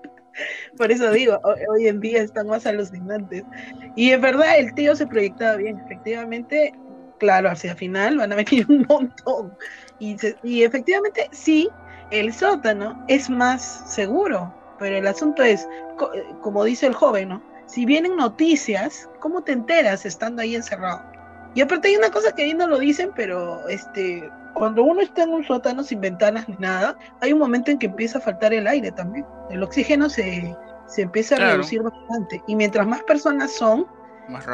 Por 0.76 0.90
eso 0.90 1.10
digo, 1.10 1.40
hoy, 1.42 1.86
en 1.86 2.00
día 2.00 2.22
están 2.22 2.46
más 2.46 2.66
alucinantes. 2.66 3.44
Y 3.96 4.10
en 4.10 4.20
verdad 4.20 4.58
el 4.58 4.74
tío 4.74 4.94
se 4.96 5.06
proyectaba 5.06 5.56
bien, 5.56 5.78
efectivamente, 5.84 6.72
claro, 7.18 7.50
hacia 7.50 7.74
final 7.74 8.18
van 8.18 8.32
a 8.32 8.36
venir 8.36 8.66
un 8.68 8.86
montón. 8.88 9.56
Y, 9.98 10.16
y 10.42 10.62
efectivamente 10.62 11.28
sí, 11.32 11.68
el 12.10 12.32
sótano 12.32 13.04
es 13.08 13.28
más 13.30 13.92
seguro, 13.92 14.54
pero 14.78 14.96
el 14.96 15.06
asunto 15.06 15.42
es, 15.42 15.68
como 16.40 16.64
dice 16.64 16.86
el 16.86 16.94
joven, 16.94 17.28
¿no? 17.30 17.50
si 17.70 17.86
vienen 17.86 18.16
noticias, 18.16 19.08
¿cómo 19.20 19.42
te 19.42 19.52
enteras 19.52 20.04
estando 20.04 20.42
ahí 20.42 20.56
encerrado? 20.56 21.02
Y 21.54 21.60
aparte 21.60 21.88
hay 21.88 21.96
una 21.96 22.10
cosa 22.10 22.32
que 22.32 22.42
ahí 22.42 22.54
no 22.54 22.66
lo 22.66 22.78
dicen, 22.78 23.10
pero 23.14 23.66
este, 23.68 24.30
cuando 24.54 24.82
uno 24.82 25.00
está 25.00 25.24
en 25.24 25.30
un 25.30 25.44
sótano 25.44 25.82
sin 25.82 26.00
ventanas 26.00 26.48
ni 26.48 26.56
nada, 26.56 26.96
hay 27.20 27.32
un 27.32 27.38
momento 27.38 27.70
en 27.70 27.78
que 27.78 27.86
empieza 27.86 28.18
a 28.18 28.20
faltar 28.20 28.52
el 28.52 28.66
aire 28.66 28.92
también. 28.92 29.26
El 29.50 29.62
oxígeno 29.62 30.08
se, 30.08 30.56
se 30.86 31.02
empieza 31.02 31.36
a 31.36 31.52
reducir 31.52 31.82
bastante. 31.82 32.42
Y 32.46 32.56
mientras 32.56 32.86
más 32.86 33.02
personas 33.02 33.52
son, 33.52 33.86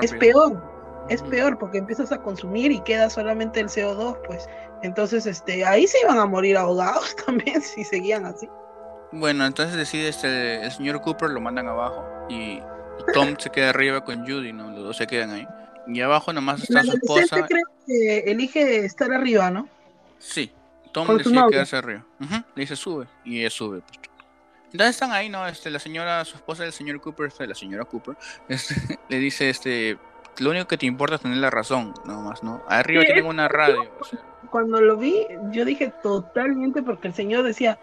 es 0.03 0.13
peor. 0.15 0.75
Es 1.09 1.23
peor 1.23 1.59
porque 1.59 1.79
empiezas 1.79 2.11
a 2.13 2.21
consumir 2.21 2.73
y 2.73 2.81
queda 2.81 3.09
solamente 3.11 3.61
el 3.61 3.69
CO2, 3.69 4.19
pues. 4.27 4.49
Entonces, 4.83 5.27
este, 5.27 5.65
ahí 5.65 5.87
se 5.87 5.99
iban 6.03 6.19
a 6.19 6.27
morir 6.27 6.57
ahogados 6.57 7.15
también 7.27 7.63
si 7.63 7.85
seguían 7.85 8.27
así. 8.27 8.49
Bueno, 9.13 9.47
entonces 9.47 9.77
decide 9.77 10.09
este, 10.09 10.65
el 10.65 10.73
señor 10.73 11.01
Cooper, 11.01 11.31
lo 11.31 11.41
mandan 11.41 11.69
abajo 11.69 12.05
y 12.29 12.61
Tom 13.15 13.37
se 13.39 13.51
queda 13.51 13.71
arriba 13.71 14.05
con 14.05 14.27
Judy, 14.27 14.53
¿no? 14.53 14.71
Los 14.71 14.83
dos 14.83 14.97
se 14.97 15.07
quedan 15.07 15.31
ahí. 15.31 15.47
Y 15.87 16.01
abajo 16.01 16.33
nomás 16.33 16.63
está 16.63 16.83
su 16.83 16.93
esposa. 16.93 17.47
creo 17.47 17.65
que 17.87 18.19
elige 18.31 18.85
estar 18.85 19.13
arriba, 19.13 19.51
¿no? 19.51 19.69
Sí, 20.19 20.51
Tom 20.93 21.17
decide 21.17 21.41
quedarse 21.51 21.77
arriba. 21.77 22.05
Le 22.55 22.63
dice 22.63 22.77
sube 22.77 23.07
y 23.25 23.41
ella 23.41 23.51
sube. 23.51 23.81
Pues. 23.81 24.07
Entonces 24.73 24.97
están 24.97 25.13
ahí, 25.13 25.29
¿no? 25.29 25.47
Este, 25.47 25.71
la 25.71 25.79
señora, 25.79 26.25
su 26.25 26.37
esposa 26.37 26.65
del 26.65 26.73
señor 26.73 27.01
Cooper, 27.01 27.29
este, 27.29 27.47
la 27.47 27.55
señora 27.55 27.85
Cooper, 27.85 28.17
este, 28.49 28.99
le 29.09 29.19
dice, 29.19 29.49
este, 29.49 29.99
lo 30.39 30.51
único 30.51 30.67
que 30.67 30.77
te 30.77 30.87
importa 30.87 31.17
es 31.17 31.23
tener 31.23 31.39
la 31.39 31.51
razón, 31.51 31.95
nomás, 32.05 32.43
¿no? 32.43 32.63
Arriba 32.69 33.03
tienen 33.05 33.27
una 33.27 33.49
radio. 33.49 33.91
Cuando 34.51 34.81
lo 34.81 34.97
vi, 34.97 35.27
yo 35.51 35.65
dije 35.65 35.93
totalmente 36.03 36.83
porque 36.83 37.09
el 37.09 37.15
señor 37.15 37.45
decía, 37.45 37.79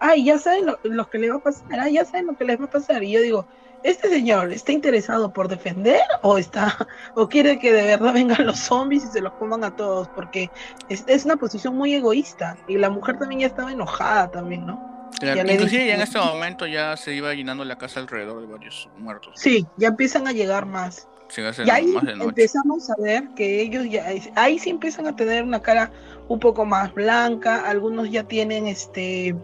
ay, 0.00 0.24
ya 0.24 0.38
saben 0.38 0.66
lo, 0.82 1.10
que 1.10 1.18
le 1.18 1.30
va 1.30 1.36
a 1.36 1.40
pasar, 1.40 1.80
ay, 1.80 1.94
ya 1.94 2.04
saben 2.04 2.26
lo 2.26 2.36
que 2.36 2.44
les 2.44 2.60
va 2.60 2.64
a 2.64 2.70
pasar. 2.70 3.02
Y 3.02 3.12
yo 3.12 3.20
digo, 3.20 3.46
¿este 3.82 4.08
señor 4.08 4.52
está 4.52 4.72
interesado 4.72 5.32
por 5.32 5.48
defender 5.48 6.00
o 6.22 6.38
está, 6.38 6.86
o 7.14 7.28
quiere 7.28 7.58
que 7.58 7.72
de 7.72 7.82
verdad 7.82 8.12
vengan 8.14 8.46
los 8.46 8.58
zombies 8.58 9.04
y 9.04 9.08
se 9.08 9.20
los 9.20 9.32
coman 9.34 9.64
a 9.64 9.74
todos? 9.76 10.08
Porque 10.08 10.50
es, 10.88 11.04
es 11.06 11.24
una 11.24 11.36
posición 11.36 11.76
muy 11.76 11.94
egoísta 11.94 12.56
y 12.68 12.78
la 12.78 12.90
mujer 12.90 13.18
también 13.18 13.42
ya 13.42 13.46
estaba 13.46 13.72
enojada 13.72 14.30
también, 14.30 14.66
¿no? 14.66 14.92
Claro, 15.20 15.52
inclusive 15.52 15.86
ya 15.86 15.94
en 15.94 16.00
este 16.00 16.18
momento 16.18 16.66
ya 16.66 16.96
se 16.96 17.14
iba 17.14 17.32
llenando 17.34 17.64
la 17.64 17.76
casa 17.76 18.00
alrededor 18.00 18.40
de 18.40 18.46
varios 18.46 18.88
muertos. 18.96 19.34
Sí, 19.36 19.66
ya 19.76 19.88
empiezan 19.88 20.26
a 20.26 20.32
llegar 20.32 20.66
más 20.66 21.08
y 21.36 21.70
ahí 21.70 21.94
empezamos 22.20 22.90
a 22.90 22.94
ver 22.98 23.28
que 23.30 23.62
ellos 23.62 23.86
ya, 23.88 24.04
ahí 24.34 24.58
sí 24.58 24.70
empiezan 24.70 25.06
a 25.06 25.16
tener 25.16 25.42
una 25.44 25.60
cara 25.60 25.90
un 26.28 26.38
poco 26.38 26.64
más 26.64 26.92
blanca, 26.92 27.68
algunos 27.68 28.10
ya 28.10 28.24
tienen 28.24 28.66
este 28.66 29.34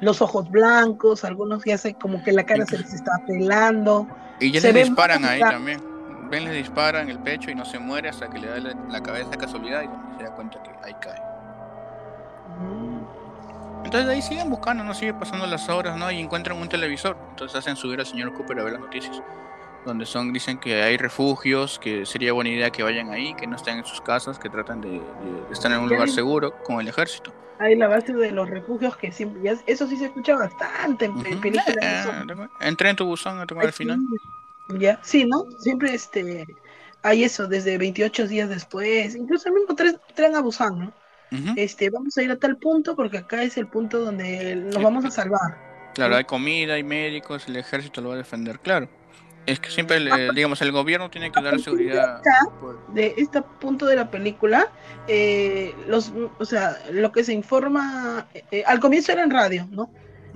los 0.00 0.20
ojos 0.20 0.50
blancos, 0.50 1.24
algunos 1.24 1.64
ya 1.64 1.78
se 1.78 1.94
como 1.94 2.22
que 2.22 2.32
la 2.32 2.44
cara 2.44 2.66
se 2.66 2.78
les 2.78 2.92
está 2.92 3.12
pelando. 3.26 4.08
Y 4.40 4.50
ya 4.50 4.60
les 4.60 4.74
disparan 4.74 5.24
ahí 5.24 5.40
también. 5.40 5.80
Ven, 6.28 6.44
les 6.44 6.54
disparan 6.54 7.08
el 7.08 7.20
pecho 7.20 7.52
y 7.52 7.54
no 7.54 7.64
se 7.64 7.78
muere 7.78 8.08
hasta 8.08 8.28
que 8.28 8.40
le 8.40 8.48
da 8.48 8.58
la, 8.58 9.00
cabeza 9.00 9.30
a 9.32 9.38
casualidad 9.38 9.82
y 9.82 10.18
se 10.18 10.24
da 10.24 10.34
cuenta 10.34 10.60
que 10.62 10.70
ahí 10.82 10.94
cae. 11.00 11.20
Mm. 12.60 13.84
Entonces 13.84 14.10
ahí 14.10 14.20
siguen 14.20 14.50
buscando, 14.50 14.82
no 14.82 14.92
sigue 14.92 15.14
pasando 15.14 15.46
las 15.46 15.68
horas, 15.68 15.96
¿no? 15.96 16.10
Y 16.10 16.18
encuentran 16.18 16.58
un 16.58 16.68
televisor. 16.68 17.16
Entonces 17.30 17.56
hacen 17.56 17.76
subir 17.76 18.00
al 18.00 18.06
señor 18.06 18.34
Cooper 18.34 18.58
a 18.58 18.64
ver 18.64 18.72
las 18.72 18.82
noticias 18.82 19.22
donde 19.86 20.04
son 20.04 20.32
dicen 20.32 20.58
que 20.58 20.82
hay 20.82 20.96
refugios, 20.96 21.78
que 21.78 22.04
sería 22.04 22.32
buena 22.32 22.50
idea 22.50 22.70
que 22.70 22.82
vayan 22.82 23.10
ahí, 23.10 23.34
que 23.34 23.46
no 23.46 23.56
estén 23.56 23.78
en 23.78 23.84
sus 23.84 24.00
casas, 24.00 24.38
que 24.38 24.50
tratan 24.50 24.80
de, 24.80 25.00
estar 25.50 25.72
en 25.72 25.80
un 25.80 25.88
lugar 25.88 26.08
seguro 26.08 26.52
con 26.62 26.80
el 26.80 26.88
ejército. 26.88 27.32
Hay 27.58 27.74
la 27.76 27.88
base 27.88 28.12
de 28.12 28.32
los 28.32 28.50
refugios 28.50 28.96
que 28.98 29.10
siempre, 29.10 29.50
eso 29.66 29.86
sí 29.86 29.96
se 29.96 30.06
escucha 30.06 30.36
bastante 30.36 31.06
en 31.06 31.40
películas. 31.40 31.66
Eh, 31.68 32.48
entré 32.60 32.90
en 32.90 32.96
tu 32.96 33.06
buzón 33.06 33.40
a 33.40 33.46
tomar 33.46 33.66
al 33.66 33.72
final. 33.72 33.98
Ya, 34.78 35.00
sí, 35.02 35.24
¿no? 35.24 35.46
Siempre 35.58 35.94
este 35.94 36.44
hay 37.06 37.22
eso 37.22 37.46
desde 37.46 37.78
28 37.78 38.26
días 38.26 38.48
después, 38.48 39.14
incluso 39.14 39.48
el 39.48 39.54
mismo 39.54 39.76
tren, 39.76 39.96
tren 40.14 40.34
a 40.34 40.40
Busan, 40.40 40.78
¿no? 40.78 40.92
Este, 41.56 41.90
vamos 41.90 42.16
a 42.16 42.22
ir 42.22 42.30
a 42.30 42.36
tal 42.36 42.56
punto 42.56 42.96
porque 42.96 43.18
acá 43.18 43.42
es 43.42 43.56
el 43.56 43.66
punto 43.66 44.00
donde 44.00 44.56
nos 44.56 44.82
vamos 44.82 45.04
a 45.04 45.10
salvar. 45.10 45.92
Claro, 45.94 46.16
hay 46.16 46.24
comida, 46.24 46.74
hay 46.74 46.82
médicos, 46.82 47.46
el 47.48 47.56
ejército 47.56 48.00
lo 48.00 48.10
va 48.10 48.14
a 48.14 48.18
defender, 48.18 48.58
claro. 48.60 48.88
Es 49.46 49.60
que 49.60 49.70
siempre, 49.70 50.00
digamos, 50.34 50.60
el 50.60 50.72
gobierno 50.72 51.08
tiene 51.08 51.30
que 51.30 51.40
dar 51.40 51.58
seguridad. 51.60 52.20
De 52.92 53.14
este 53.16 53.42
punto 53.60 53.86
de 53.86 53.96
la 53.96 54.10
película, 54.10 54.68
eh, 55.06 55.72
los, 55.86 56.12
o 56.38 56.44
sea, 56.44 56.76
lo 56.90 57.12
que 57.12 57.22
se 57.22 57.32
informa, 57.32 58.26
eh, 58.50 58.64
al 58.66 58.80
comienzo 58.80 59.12
era 59.12 59.22
en 59.22 59.30
radio, 59.30 59.68
¿no? 59.70 59.90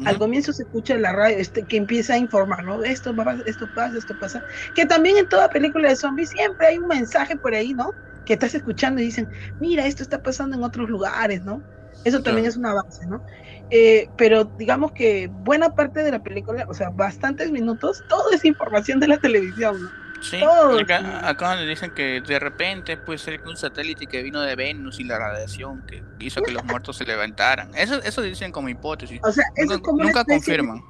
Al 0.07 0.17
comienzo 0.17 0.53
se 0.53 0.63
escucha 0.63 0.95
en 0.95 1.03
la 1.03 1.13
radio 1.13 1.37
este, 1.37 1.63
que 1.65 1.77
empieza 1.77 2.15
a 2.15 2.19
informar, 2.19 2.65
¿no? 2.65 2.83
Esto, 2.83 3.15
esto 3.45 3.69
pasa, 3.75 3.99
esto 3.99 4.19
pasa. 4.19 4.43
Que 4.75 4.87
también 4.87 5.19
en 5.19 5.29
toda 5.29 5.51
película 5.51 5.91
de 5.91 5.97
zombies 5.97 6.31
siempre 6.31 6.69
hay 6.69 6.79
un 6.79 6.87
mensaje 6.87 7.37
por 7.37 7.53
ahí, 7.53 7.75
¿no? 7.75 7.91
Que 8.25 8.35
estás 8.35 8.55
escuchando 8.55 9.03
y 9.03 9.07
dicen, 9.07 9.29
mira, 9.61 9.85
esto 9.85 10.03
está 10.03 10.23
pasando 10.23 10.57
en 10.57 10.65
otros 10.65 10.89
lugares, 10.89 11.43
¿no? 11.43 11.63
Eso 12.05 12.23
también 12.23 12.47
es 12.47 12.57
una 12.57 12.73
base, 12.73 13.07
¿no? 13.07 13.23
Eh, 13.71 14.09
pero 14.17 14.45
digamos 14.45 14.93
que 14.93 15.29
buena 15.29 15.75
parte 15.75 16.03
de 16.03 16.11
la 16.11 16.23
película, 16.23 16.67
o 16.69 16.75
sea, 16.75 16.91
bastantes 16.91 17.51
minutos, 17.53 18.03
todo 18.09 18.31
es 18.33 18.45
información 18.45 18.99
de 18.99 19.09
la 19.09 19.19
televisión, 19.19 19.83
¿no? 19.83 20.01
Sí, 20.23 20.39
acá, 20.43 21.29
acá 21.29 21.57
dicen 21.63 21.93
que 21.95 22.21
de 22.21 22.39
repente 22.39 22.97
puede 22.97 23.19
ser 23.19 23.41
que 23.43 23.49
un 23.49 23.57
satélite 23.57 24.07
que 24.07 24.23
vino 24.23 24.41
de 24.43 24.55
Venus 24.55 25.01
y 25.01 25.05
la 25.05 25.19
radiación 25.19 25.85
que 25.87 26.03
hizo 26.19 26.43
que 26.43 26.53
los 26.53 26.63
muertos 26.65 26.99
se 26.99 27.07
levantaran. 27.07 27.75
Eso, 27.75 28.03
eso 28.03 28.21
dicen 28.21 28.53
como 28.53 28.69
hipótesis. 28.69 29.19
O 29.23 29.33
sea, 29.33 29.45
eso 29.57 29.75
nunca, 29.75 29.83
como 29.83 30.03
nunca 30.05 30.25
confirman. 30.25 30.85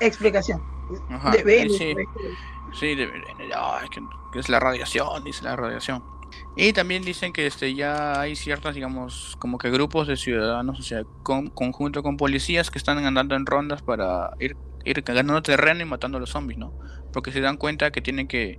Explicación. 0.00 0.62
de 1.32 1.42
Venus. 1.42 1.76
Sí, 1.76 1.94
sí 2.78 2.94
de, 2.94 3.04
es 3.04 3.90
que 4.32 4.38
es 4.38 4.48
la 4.48 4.60
radiación, 4.60 5.24
dice 5.24 5.42
la 5.42 5.56
radiación. 5.56 6.04
Y 6.60 6.72
también 6.72 7.04
dicen 7.04 7.32
que 7.32 7.46
este 7.46 7.72
ya 7.76 8.20
hay 8.20 8.34
ciertas, 8.34 8.74
digamos, 8.74 9.36
como 9.38 9.58
que 9.58 9.70
grupos 9.70 10.08
de 10.08 10.16
ciudadanos, 10.16 10.80
o 10.80 10.82
sea, 10.82 11.04
con, 11.22 11.50
conjunto 11.50 12.02
con 12.02 12.16
policías 12.16 12.72
que 12.72 12.78
están 12.78 12.98
andando 12.98 13.36
en 13.36 13.46
rondas 13.46 13.80
para 13.80 14.32
ir, 14.40 14.56
ir 14.84 15.02
ganando 15.02 15.40
terreno 15.40 15.82
y 15.82 15.84
matando 15.84 16.18
a 16.18 16.20
los 16.20 16.30
zombies, 16.30 16.58
¿no? 16.58 16.76
Porque 17.12 17.30
se 17.30 17.40
dan 17.40 17.58
cuenta 17.58 17.92
que 17.92 18.00
tienen 18.00 18.26
que 18.26 18.58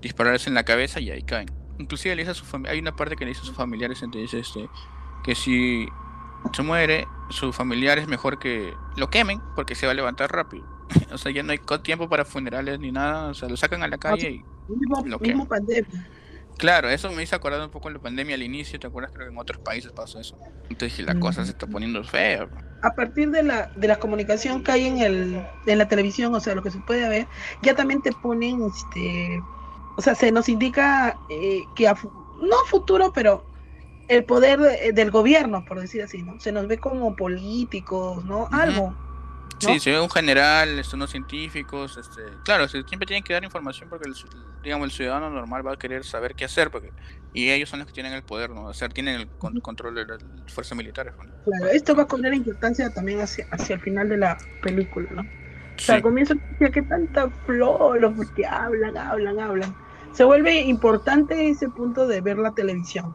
dispararse 0.00 0.48
en 0.48 0.54
la 0.54 0.64
cabeza 0.64 0.98
y 0.98 1.10
ahí 1.10 1.22
caen. 1.24 1.50
Inclusive 1.78 2.16
le 2.16 2.22
dice 2.22 2.30
a 2.30 2.34
su 2.34 2.46
hay 2.70 2.78
una 2.78 2.96
parte 2.96 3.16
que 3.16 3.26
le 3.26 3.32
dice 3.32 3.42
a 3.42 3.44
sus 3.44 3.54
familiares, 3.54 4.02
entonces, 4.02 4.32
este, 4.32 4.70
que 5.22 5.34
si 5.34 5.86
se 6.54 6.62
muere, 6.62 7.06
su 7.28 7.52
familiar 7.52 7.98
es 7.98 8.08
mejor 8.08 8.38
que 8.38 8.72
lo 8.96 9.10
quemen 9.10 9.42
porque 9.54 9.74
se 9.74 9.84
va 9.84 9.92
a 9.92 9.94
levantar 9.94 10.32
rápido. 10.32 10.64
o 11.12 11.18
sea, 11.18 11.32
ya 11.32 11.42
no 11.42 11.52
hay 11.52 11.60
tiempo 11.82 12.08
para 12.08 12.24
funerales 12.24 12.80
ni 12.80 12.92
nada, 12.92 13.28
o 13.28 13.34
sea, 13.34 13.46
lo 13.46 13.58
sacan 13.58 13.82
a 13.82 13.88
la 13.88 13.98
calle 13.98 14.30
y 14.30 14.44
lo 15.04 15.18
queman. 15.18 15.46
Claro, 16.58 16.88
eso 16.88 17.10
me 17.12 17.22
hizo 17.22 17.36
acordar 17.36 17.60
un 17.60 17.70
poco 17.70 17.88
de 17.88 17.94
la 17.94 18.00
pandemia 18.00 18.34
al 18.34 18.42
inicio, 18.42 18.78
¿te 18.80 18.86
acuerdas? 18.86 19.12
Creo 19.12 19.26
que 19.26 19.32
en 19.32 19.38
otros 19.38 19.58
países 19.60 19.92
pasó 19.92 20.18
eso. 20.20 20.38
Entonces 20.70 21.04
la 21.04 21.18
cosa 21.18 21.44
se 21.44 21.50
está 21.50 21.66
poniendo 21.66 22.02
fea. 22.02 22.48
A 22.82 22.94
partir 22.94 23.30
de 23.30 23.42
la, 23.42 23.70
de 23.76 23.88
la 23.88 23.96
comunicación 23.96 24.64
que 24.64 24.72
hay 24.72 24.86
en, 24.86 24.98
el, 24.98 25.46
en 25.66 25.78
la 25.78 25.88
televisión, 25.88 26.34
o 26.34 26.40
sea, 26.40 26.54
lo 26.54 26.62
que 26.62 26.70
se 26.70 26.78
puede 26.80 27.08
ver, 27.08 27.26
ya 27.62 27.74
también 27.74 28.00
te 28.00 28.10
ponen, 28.12 28.62
este, 28.62 29.38
o 29.96 30.02
sea, 30.02 30.14
se 30.14 30.32
nos 30.32 30.48
indica 30.48 31.18
eh, 31.28 31.62
que, 31.74 31.88
a, 31.88 31.94
no 31.94 32.56
futuro, 32.66 33.12
pero 33.12 33.44
el 34.08 34.24
poder 34.24 34.60
del 34.94 35.10
gobierno, 35.10 35.64
por 35.66 35.80
decir 35.80 36.02
así, 36.02 36.22
¿no? 36.22 36.40
Se 36.40 36.52
nos 36.52 36.68
ve 36.68 36.78
como 36.78 37.16
políticos, 37.16 38.24
¿no? 38.24 38.48
Algo. 38.52 38.94
Sí, 39.58 39.80
se 39.80 39.90
ve 39.90 40.00
un 40.00 40.10
general, 40.10 40.78
este, 40.78 40.96
unos 40.96 41.10
científicos, 41.10 41.96
este, 41.96 42.22
claro, 42.44 42.68
siempre 42.68 43.06
tienen 43.06 43.22
que 43.22 43.32
dar 43.32 43.42
información 43.42 43.88
porque 43.88 44.08
el, 44.08 44.14
digamos 44.62 44.86
el 44.86 44.90
ciudadano 44.92 45.30
normal 45.30 45.66
va 45.66 45.72
a 45.72 45.76
querer 45.76 46.04
saber 46.04 46.34
qué 46.34 46.44
hacer 46.44 46.70
porque 46.70 46.92
y 47.32 47.50
ellos 47.50 47.68
son 47.68 47.78
los 47.78 47.88
que 47.88 47.94
tienen 47.94 48.12
el 48.12 48.22
poder, 48.22 48.50
¿no? 48.50 48.64
O 48.64 48.74
sea, 48.74 48.88
tienen 48.88 49.20
el 49.20 49.62
control 49.62 49.94
de 49.94 50.06
las 50.06 50.22
fuerzas 50.48 50.76
militares. 50.76 51.14
Claro, 51.44 51.66
esto 51.66 51.94
va 51.94 52.02
a 52.02 52.06
cobrar 52.06 52.34
importancia 52.34 52.92
también 52.92 53.20
hacia, 53.20 53.46
hacia 53.50 53.76
el 53.76 53.80
final 53.80 54.08
de 54.08 54.18
la 54.18 54.38
película, 54.62 55.08
¿no? 55.10 55.22
O 55.22 55.78
sea, 55.78 55.96
al 55.96 56.02
comienzo 56.02 56.34
que 56.58 56.82
tanta 56.82 57.28
flor, 57.44 58.14
porque 58.16 58.46
hablan, 58.46 58.96
hablan, 58.96 59.38
hablan. 59.38 59.76
Se 60.12 60.24
vuelve 60.24 60.60
importante 60.62 61.50
ese 61.50 61.68
punto 61.68 62.06
de 62.06 62.22
ver 62.22 62.38
la 62.38 62.54
televisión. 62.54 63.14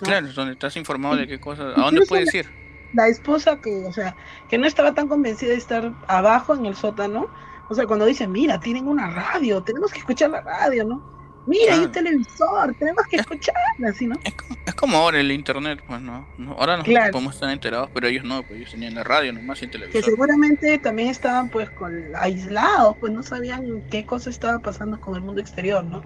Claro, 0.00 0.30
donde 0.32 0.52
estás 0.52 0.76
informado 0.76 1.16
de 1.16 1.26
qué 1.26 1.40
cosas, 1.40 1.76
a 1.76 1.80
dónde 1.80 2.04
puedes 2.06 2.34
ir 2.34 2.61
la 2.92 3.08
esposa 3.08 3.60
que, 3.60 3.84
o 3.86 3.92
sea, 3.92 4.16
que 4.48 4.58
no 4.58 4.66
estaba 4.66 4.94
tan 4.94 5.08
convencida 5.08 5.50
de 5.50 5.56
estar 5.56 5.92
abajo 6.08 6.54
en 6.54 6.66
el 6.66 6.74
sótano, 6.74 7.28
o 7.68 7.74
sea, 7.74 7.86
cuando 7.86 8.04
dicen, 8.04 8.30
mira, 8.30 8.60
tienen 8.60 8.86
una 8.88 9.10
radio, 9.10 9.62
tenemos 9.62 9.92
que 9.92 10.00
escuchar 10.00 10.30
la 10.30 10.42
radio, 10.42 10.84
¿no? 10.84 11.12
Mira, 11.46 11.74
hay 11.74 11.80
un 11.80 11.90
televisor, 11.90 12.74
tenemos 12.78 13.04
que 13.06 13.16
escucharla, 13.16 13.88
así, 13.88 14.06
¿no? 14.06 14.14
Es, 14.22 14.74
como 14.74 14.96
ahora 14.96 15.18
el 15.18 15.32
internet, 15.32 15.82
pues, 15.86 16.00
¿no? 16.00 16.26
Ahora 16.56 16.76
no 16.76 16.84
podemos 16.84 17.34
estar 17.34 17.50
enterados, 17.50 17.90
pero 17.92 18.06
ellos 18.06 18.24
no, 18.24 18.42
pues 18.42 18.60
ellos 18.60 18.70
tenían 18.70 18.94
la 18.94 19.02
radio 19.02 19.32
nomás 19.32 19.60
y 19.62 19.64
el 19.64 19.70
televisor. 19.72 20.00
Que 20.00 20.08
seguramente 20.08 20.78
también 20.78 21.08
estaban, 21.08 21.48
pues, 21.48 21.68
con 21.70 21.92
aislados, 22.14 22.96
pues 23.00 23.12
no 23.12 23.22
sabían 23.22 23.82
qué 23.90 24.06
cosa 24.06 24.30
estaba 24.30 24.60
pasando 24.60 25.00
con 25.00 25.16
el 25.16 25.22
mundo 25.22 25.40
exterior, 25.40 25.82
¿no? 25.82 25.98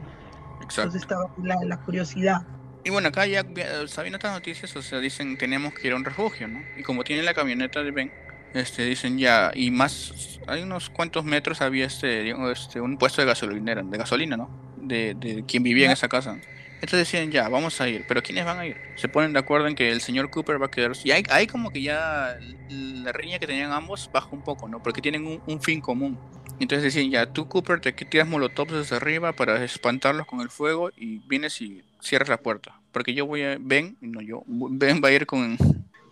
Exacto. 0.62 0.83
Entonces 0.83 1.03
estaba 1.03 1.31
la, 1.42 1.57
la 1.66 1.77
curiosidad. 1.81 2.46
Y 2.87 2.90
bueno, 2.90 3.09
acá 3.09 3.27
ya 3.27 3.44
sabiendo 3.88 4.16
estas 4.16 4.33
noticias, 4.33 4.77
o 4.77 4.81
sea, 4.81 5.01
dicen 5.01 5.37
tenemos 5.37 5.75
que 5.75 5.88
ir 5.88 5.92
a 5.92 5.96
un 5.96 6.05
refugio, 6.05 6.46
¿no? 6.46 6.62
Y 6.77 6.85
como 6.85 7.03
tiene 7.03 7.25
la 7.25 7.35
camioneta 7.35 7.83
de 7.83 7.90
Ben, 7.90 8.12
este, 8.55 8.85
dicen 8.85 9.18
ya, 9.18 9.51
y 9.53 9.72
más, 9.72 10.38
hay 10.46 10.62
unos 10.62 10.88
cuantos 10.88 11.25
metros 11.25 11.62
había 11.62 11.87
este, 11.87 12.22
digamos, 12.22 12.61
este 12.61 12.81
un 12.81 12.96
puesto 12.96 13.22
de 13.22 13.27
gasolinera, 13.27 13.83
de 13.83 13.99
gasolina, 13.99 14.37
¿no? 14.37 14.49
De, 14.77 15.14
de 15.14 15.44
quien 15.44 15.64
vivía 15.64 15.87
en 15.87 15.90
esa 15.90 16.07
casa. 16.07 16.38
Entonces 16.75 17.11
decían, 17.11 17.33
ya, 17.33 17.49
vamos 17.49 17.81
a 17.81 17.88
ir. 17.88 18.05
Pero 18.07 18.22
¿quiénes 18.22 18.44
van 18.44 18.61
a 18.61 18.66
ir? 18.66 18.77
Se 18.94 19.09
ponen 19.09 19.33
de 19.33 19.40
acuerdo 19.40 19.66
en 19.66 19.75
que 19.75 19.90
el 19.90 20.01
señor 20.01 20.31
Cooper 20.31 20.62
va 20.62 20.66
a 20.66 20.70
quedarse. 20.70 21.09
Y 21.09 21.11
hay, 21.11 21.25
hay 21.29 21.49
como 21.49 21.72
que 21.72 21.83
ya 21.83 22.38
la 22.70 23.11
riña 23.11 23.40
que 23.40 23.49
tenían 23.49 23.72
ambos 23.72 24.09
baja 24.12 24.29
un 24.31 24.44
poco, 24.44 24.68
¿no? 24.68 24.81
Porque 24.81 25.03
tienen 25.03 25.27
un, 25.27 25.42
un 25.44 25.61
fin 25.61 25.81
común. 25.81 26.20
Entonces 26.61 26.94
decían, 26.94 27.11
ya, 27.11 27.27
tú 27.27 27.49
Cooper 27.49 27.81
te 27.81 27.92
tiras 27.92 28.29
molotovs 28.29 28.72
desde 28.72 28.96
arriba 28.96 29.33
para 29.33 29.62
espantarlos 29.64 30.27
con 30.27 30.40
el 30.40 30.51
fuego 30.51 30.90
y 30.96 31.18
vienes 31.27 31.61
y 31.61 31.83
cierras 32.07 32.29
la 32.29 32.38
puerta. 32.38 32.81
Porque 32.92 33.14
yo 33.14 33.27
voy 33.27 33.42
a... 33.42 33.57
Ben, 33.61 33.97
no 34.01 34.21
yo, 34.21 34.42
Ben 34.47 35.01
va 35.03 35.09
a 35.09 35.12
ir 35.12 35.27
con, 35.27 35.57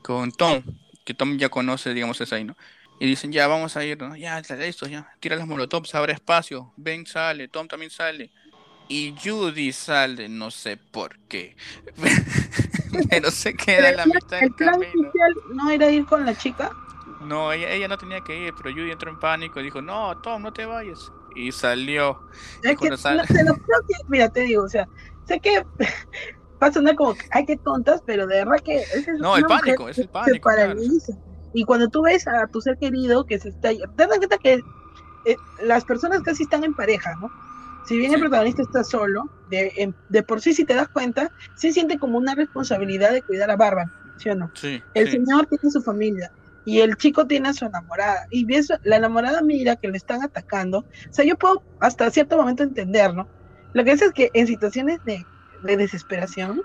con 0.03 0.33
Tom, 0.33 0.63
que 1.05 1.15
Tom 1.15 1.39
ya 1.39 1.49
conoce, 1.49 1.95
digamos, 1.95 2.21
es 2.21 2.33
ahí, 2.33 2.45
¿no? 2.45 2.57
Y 3.01 3.07
dicen, 3.07 3.33
ya, 3.33 3.47
vamos 3.47 3.77
a 3.77 3.85
ir, 3.85 4.01
¿no? 4.01 4.17
Ya, 4.17 4.41
listo, 4.41 4.87
ya, 4.87 5.13
tira 5.21 5.37
las 5.37 5.47
molotovs, 5.47 5.95
abre 5.95 6.13
espacio, 6.13 6.73
Ben 6.77 7.07
sale, 7.07 7.49
Tom 7.49 7.67
también 7.67 7.91
sale. 7.91 8.31
Y 8.89 9.15
Judy 9.23 9.73
sale, 9.73 10.29
no 10.29 10.51
sé 10.51 10.77
por 10.77 11.19
qué. 11.21 11.57
Pero 13.11 13.31
se 13.31 13.55
queda 13.55 13.91
en 13.91 13.97
la 13.97 14.07
mitad 14.07 14.41
del 14.41 14.55
camino. 14.55 15.11
¿No 15.55 15.71
era 15.71 15.91
ir 15.91 16.05
con 16.05 16.25
la 16.25 16.37
chica? 16.37 16.71
No, 17.23 17.53
ella, 17.53 17.71
ella 17.71 17.89
no 17.89 17.97
tenía 17.97 18.21
que 18.21 18.39
ir, 18.39 18.55
pero 18.55 18.71
Judy 18.71 18.91
entró 18.91 19.11
en 19.11 19.19
pánico 19.19 19.59
y 19.59 19.65
dijo, 19.65 19.81
no, 19.81 20.19
Tom, 20.19 20.43
no 20.43 20.53
te 20.53 20.67
vayas. 20.67 21.11
Y 21.35 21.51
salió. 21.53 22.21
Es 22.63 22.77
que, 22.79 22.91
mira, 24.09 24.29
te 24.29 24.41
digo, 24.41 24.65
o 24.65 24.69
sea, 24.69 24.87
sé 25.27 25.41
que 25.41 25.65
va 26.63 26.69
a 26.69 26.73
sonar 26.73 26.95
como, 26.95 27.15
ay, 27.31 27.47
qué 27.47 27.57
tontas, 27.57 28.03
pero 28.05 28.27
de 28.27 28.45
verdad 28.45 28.61
que... 28.65 28.77
Es 28.77 29.07
no, 29.19 29.37
el 29.37 29.45
pánico, 29.45 29.89
es 29.89 29.99
el 29.99 30.09
pánico. 30.09 30.51
Y 31.53 31.65
cuando 31.65 31.89
tú 31.89 32.03
ves 32.03 32.27
a 32.27 32.47
tu 32.49 32.61
ser 32.61 32.77
querido 32.79 33.25
que 33.25 33.39
se 33.39 33.51
está... 33.51 33.71
Te 33.71 34.07
das 34.07 34.19
cuenta 34.19 34.39
que 34.39 34.55
eh, 35.25 35.37
las 35.63 35.85
personas 35.85 36.23
casi 36.23 36.43
están 36.43 36.65
en 36.65 36.75
pareja, 36.75 37.15
¿no? 37.17 37.31
Si 37.87 37.99
bien 37.99 38.15
el 38.15 38.21
protagonista 38.21 38.63
está 38.63 38.83
solo, 38.83 39.31
de, 39.51 39.93
de, 40.09 40.23
por 40.23 40.41
sí, 40.41 40.55
si 40.55 40.65
te 40.65 40.75
das 40.75 40.89
cuenta, 40.89 41.31
sí 41.57 41.71
siente 41.71 41.99
como 41.99 42.17
una 42.17 42.35
responsabilidad 42.35 43.13
de 43.13 43.21
cuidar 43.21 43.51
a 43.51 43.57
Bárbara, 43.57 43.93
¿sí 44.17 44.31
o 44.31 44.35
no? 44.35 44.51
Sí, 44.55 44.83
el 44.95 45.11
señor 45.11 45.47
tiene 45.47 45.71
su 45.71 45.83
familia 45.83 46.33
y 46.65 46.81
el 46.81 46.97
chico 46.97 47.27
tiene 47.27 47.51
a 47.51 47.53
su 47.53 47.67
enamorada 47.67 48.27
y 48.31 48.45
ves, 48.47 48.73
la 48.85 48.97
enamorada 48.97 49.43
mira 49.43 49.77
que 49.77 49.89
le 49.89 49.99
están 49.99 50.23
atacando. 50.23 50.79
O 50.79 51.13
sea, 51.13 51.25
yo 51.25 51.37
puedo 51.37 51.63
hasta 51.79 52.11
cierto 52.11 52.37
momento 52.37 52.63
entender, 52.63 53.13
¿no? 53.15 53.29
Lo 53.75 53.85
que 53.85 53.93
es 53.93 54.03
es 54.03 54.13
que 54.13 54.31
en 54.33 54.47
situaciones 54.47 55.05
de, 55.05 55.27
de 55.63 55.77
desesperación, 55.77 56.63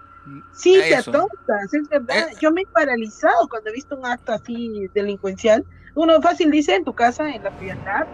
sí 0.54 0.80
te 0.88 0.96
atontas, 0.96 1.74
es 1.74 1.90
verdad. 1.90 2.30
Eh. 2.30 2.36
Yo 2.40 2.52
me 2.52 2.62
he 2.62 2.66
paralizado 2.68 3.48
cuando 3.50 3.70
he 3.70 3.74
visto 3.74 3.96
un 3.96 4.06
acto 4.06 4.32
así 4.32 4.88
delincuencial. 4.94 5.66
Uno 5.96 6.22
fácil 6.22 6.52
dice 6.52 6.76
en 6.76 6.86
tu 6.86 6.94
casa, 6.94 7.30
en 7.30 7.44
la 7.44 7.52
frialdad, 7.52 8.08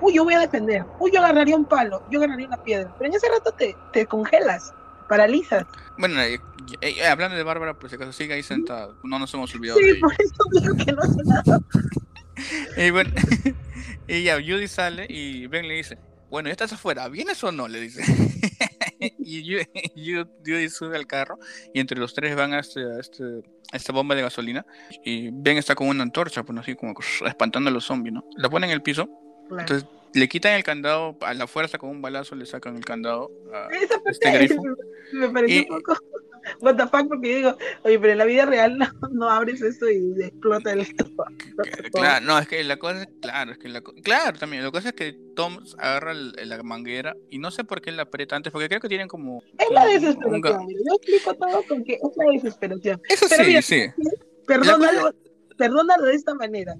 uy, 0.00 0.14
yo 0.14 0.24
voy 0.24 0.34
a 0.34 0.38
defender, 0.38 0.84
uy, 1.00 1.10
yo 1.12 1.20
agarraría 1.20 1.56
un 1.56 1.64
palo, 1.64 2.02
yo 2.08 2.20
agarraría 2.20 2.46
una 2.46 2.62
piedra, 2.62 2.94
pero 2.96 3.10
en 3.10 3.16
ese 3.16 3.28
rato 3.28 3.52
te, 3.52 3.76
te 3.92 4.06
congelas, 4.06 4.72
paralizas. 5.08 5.66
Bueno, 5.98 6.20
eh, 6.22 6.40
eh, 6.80 7.06
hablando 7.06 7.36
de 7.36 7.42
Bárbara, 7.42 7.74
pues 7.74 7.92
acaso 7.92 8.12
sigue 8.12 8.34
ahí 8.34 8.42
sentada, 8.42 8.94
no 9.02 9.18
nos 9.18 9.34
hemos 9.34 9.52
olvidado 9.54 9.78
sí, 9.80 9.84
de 9.84 9.90
ella. 9.90 10.00
por 10.00 10.12
eso 10.12 10.34
digo 10.52 10.84
que 10.84 10.92
no 10.92 11.02
hace 11.02 11.22
nada. 11.24 11.60
y 12.86 12.90
bueno, 12.90 13.10
y 14.08 14.22
ya, 14.22 14.36
Judy 14.36 14.68
sale 14.68 15.06
y 15.08 15.46
Ben 15.48 15.66
le 15.66 15.74
dice, 15.74 15.98
bueno, 16.30 16.48
ya 16.48 16.52
estás 16.52 16.72
afuera, 16.72 17.08
¿vienes 17.08 17.42
o 17.44 17.52
no? 17.52 17.68
Le 17.68 17.80
dice. 17.80 18.02
y 19.18 19.56
Judy 20.44 20.68
sube 20.68 20.96
al 20.96 21.06
carro 21.06 21.38
y 21.72 21.80
entre 21.80 21.98
los 21.98 22.14
tres 22.14 22.36
van 22.36 22.54
a, 22.54 22.60
este, 22.60 22.80
a, 22.80 22.98
este, 22.98 23.24
a 23.72 23.76
esta 23.76 23.92
bomba 23.92 24.14
de 24.14 24.22
gasolina 24.22 24.64
y 25.04 25.30
Ben 25.32 25.56
está 25.56 25.74
con 25.74 25.88
una 25.88 26.02
antorcha, 26.02 26.42
pues 26.42 26.58
así 26.58 26.74
como 26.74 26.94
espantando 27.26 27.70
a 27.70 27.72
los 27.72 27.84
zombies, 27.84 28.14
¿no? 28.14 28.24
La 28.36 28.48
ponen 28.48 28.70
en 28.70 28.74
el 28.74 28.82
piso 28.82 29.08
entonces 29.58 29.86
le 30.12 30.28
quitan 30.28 30.54
el 30.54 30.64
candado 30.64 31.16
a 31.20 31.34
la 31.34 31.46
fuerza 31.46 31.78
con 31.78 31.90
un 31.90 32.02
balazo, 32.02 32.34
le 32.34 32.46
sacan 32.46 32.76
el 32.76 32.84
candado 32.84 33.30
a 33.52 33.68
Esa 33.74 34.00
este 34.06 34.30
grifo. 34.32 34.62
Me, 35.12 35.28
parece 35.28 35.66
un 35.68 35.78
poco 35.78 35.96
what 36.60 36.76
the 36.76 36.86
fuck, 36.86 37.08
porque 37.08 37.36
digo, 37.36 37.56
oye, 37.84 37.98
pero 37.98 38.12
en 38.12 38.18
la 38.18 38.24
vida 38.24 38.46
real 38.46 38.78
no, 38.78 38.86
no 39.10 39.30
abres 39.30 39.60
esto 39.62 39.88
y 39.90 40.14
explota 40.22 40.72
el 40.72 40.86
Claro, 41.92 42.26
no, 42.26 42.38
es 42.38 42.48
que 42.48 42.62
la 42.64 42.76
cosa 42.78 43.02
es, 43.02 43.08
claro, 43.20 43.52
es 43.52 43.58
que 43.58 43.68
la, 43.68 43.80
claro, 43.80 44.38
también, 44.38 44.62
la 44.62 44.70
cosa 44.70 44.90
es 44.90 44.94
que 44.94 45.16
Tom 45.34 45.58
agarra 45.78 46.14
la 46.14 46.62
manguera 46.62 47.16
y 47.30 47.38
no 47.38 47.50
sé 47.50 47.64
por 47.64 47.80
qué 47.80 47.92
la 47.92 48.02
aprieta 48.02 48.36
antes, 48.36 48.52
porque 48.52 48.68
creo 48.68 48.80
que 48.80 48.88
tienen 48.88 49.08
como... 49.08 49.42
Es 49.58 49.70
la 49.70 49.86
desesperación, 49.86 50.68
yo 50.68 50.94
explico 50.96 51.34
todo 51.34 51.62
con 51.68 51.84
que 51.84 51.94
es 51.94 52.16
la 52.16 52.32
desesperación. 52.32 53.02
Eso 53.08 53.28
sí, 53.28 53.62
sí. 53.62 53.86
Perdónalo, 54.46 55.14
perdónalo 55.56 56.04
de 56.04 56.14
esta 56.14 56.34
manera 56.34 56.74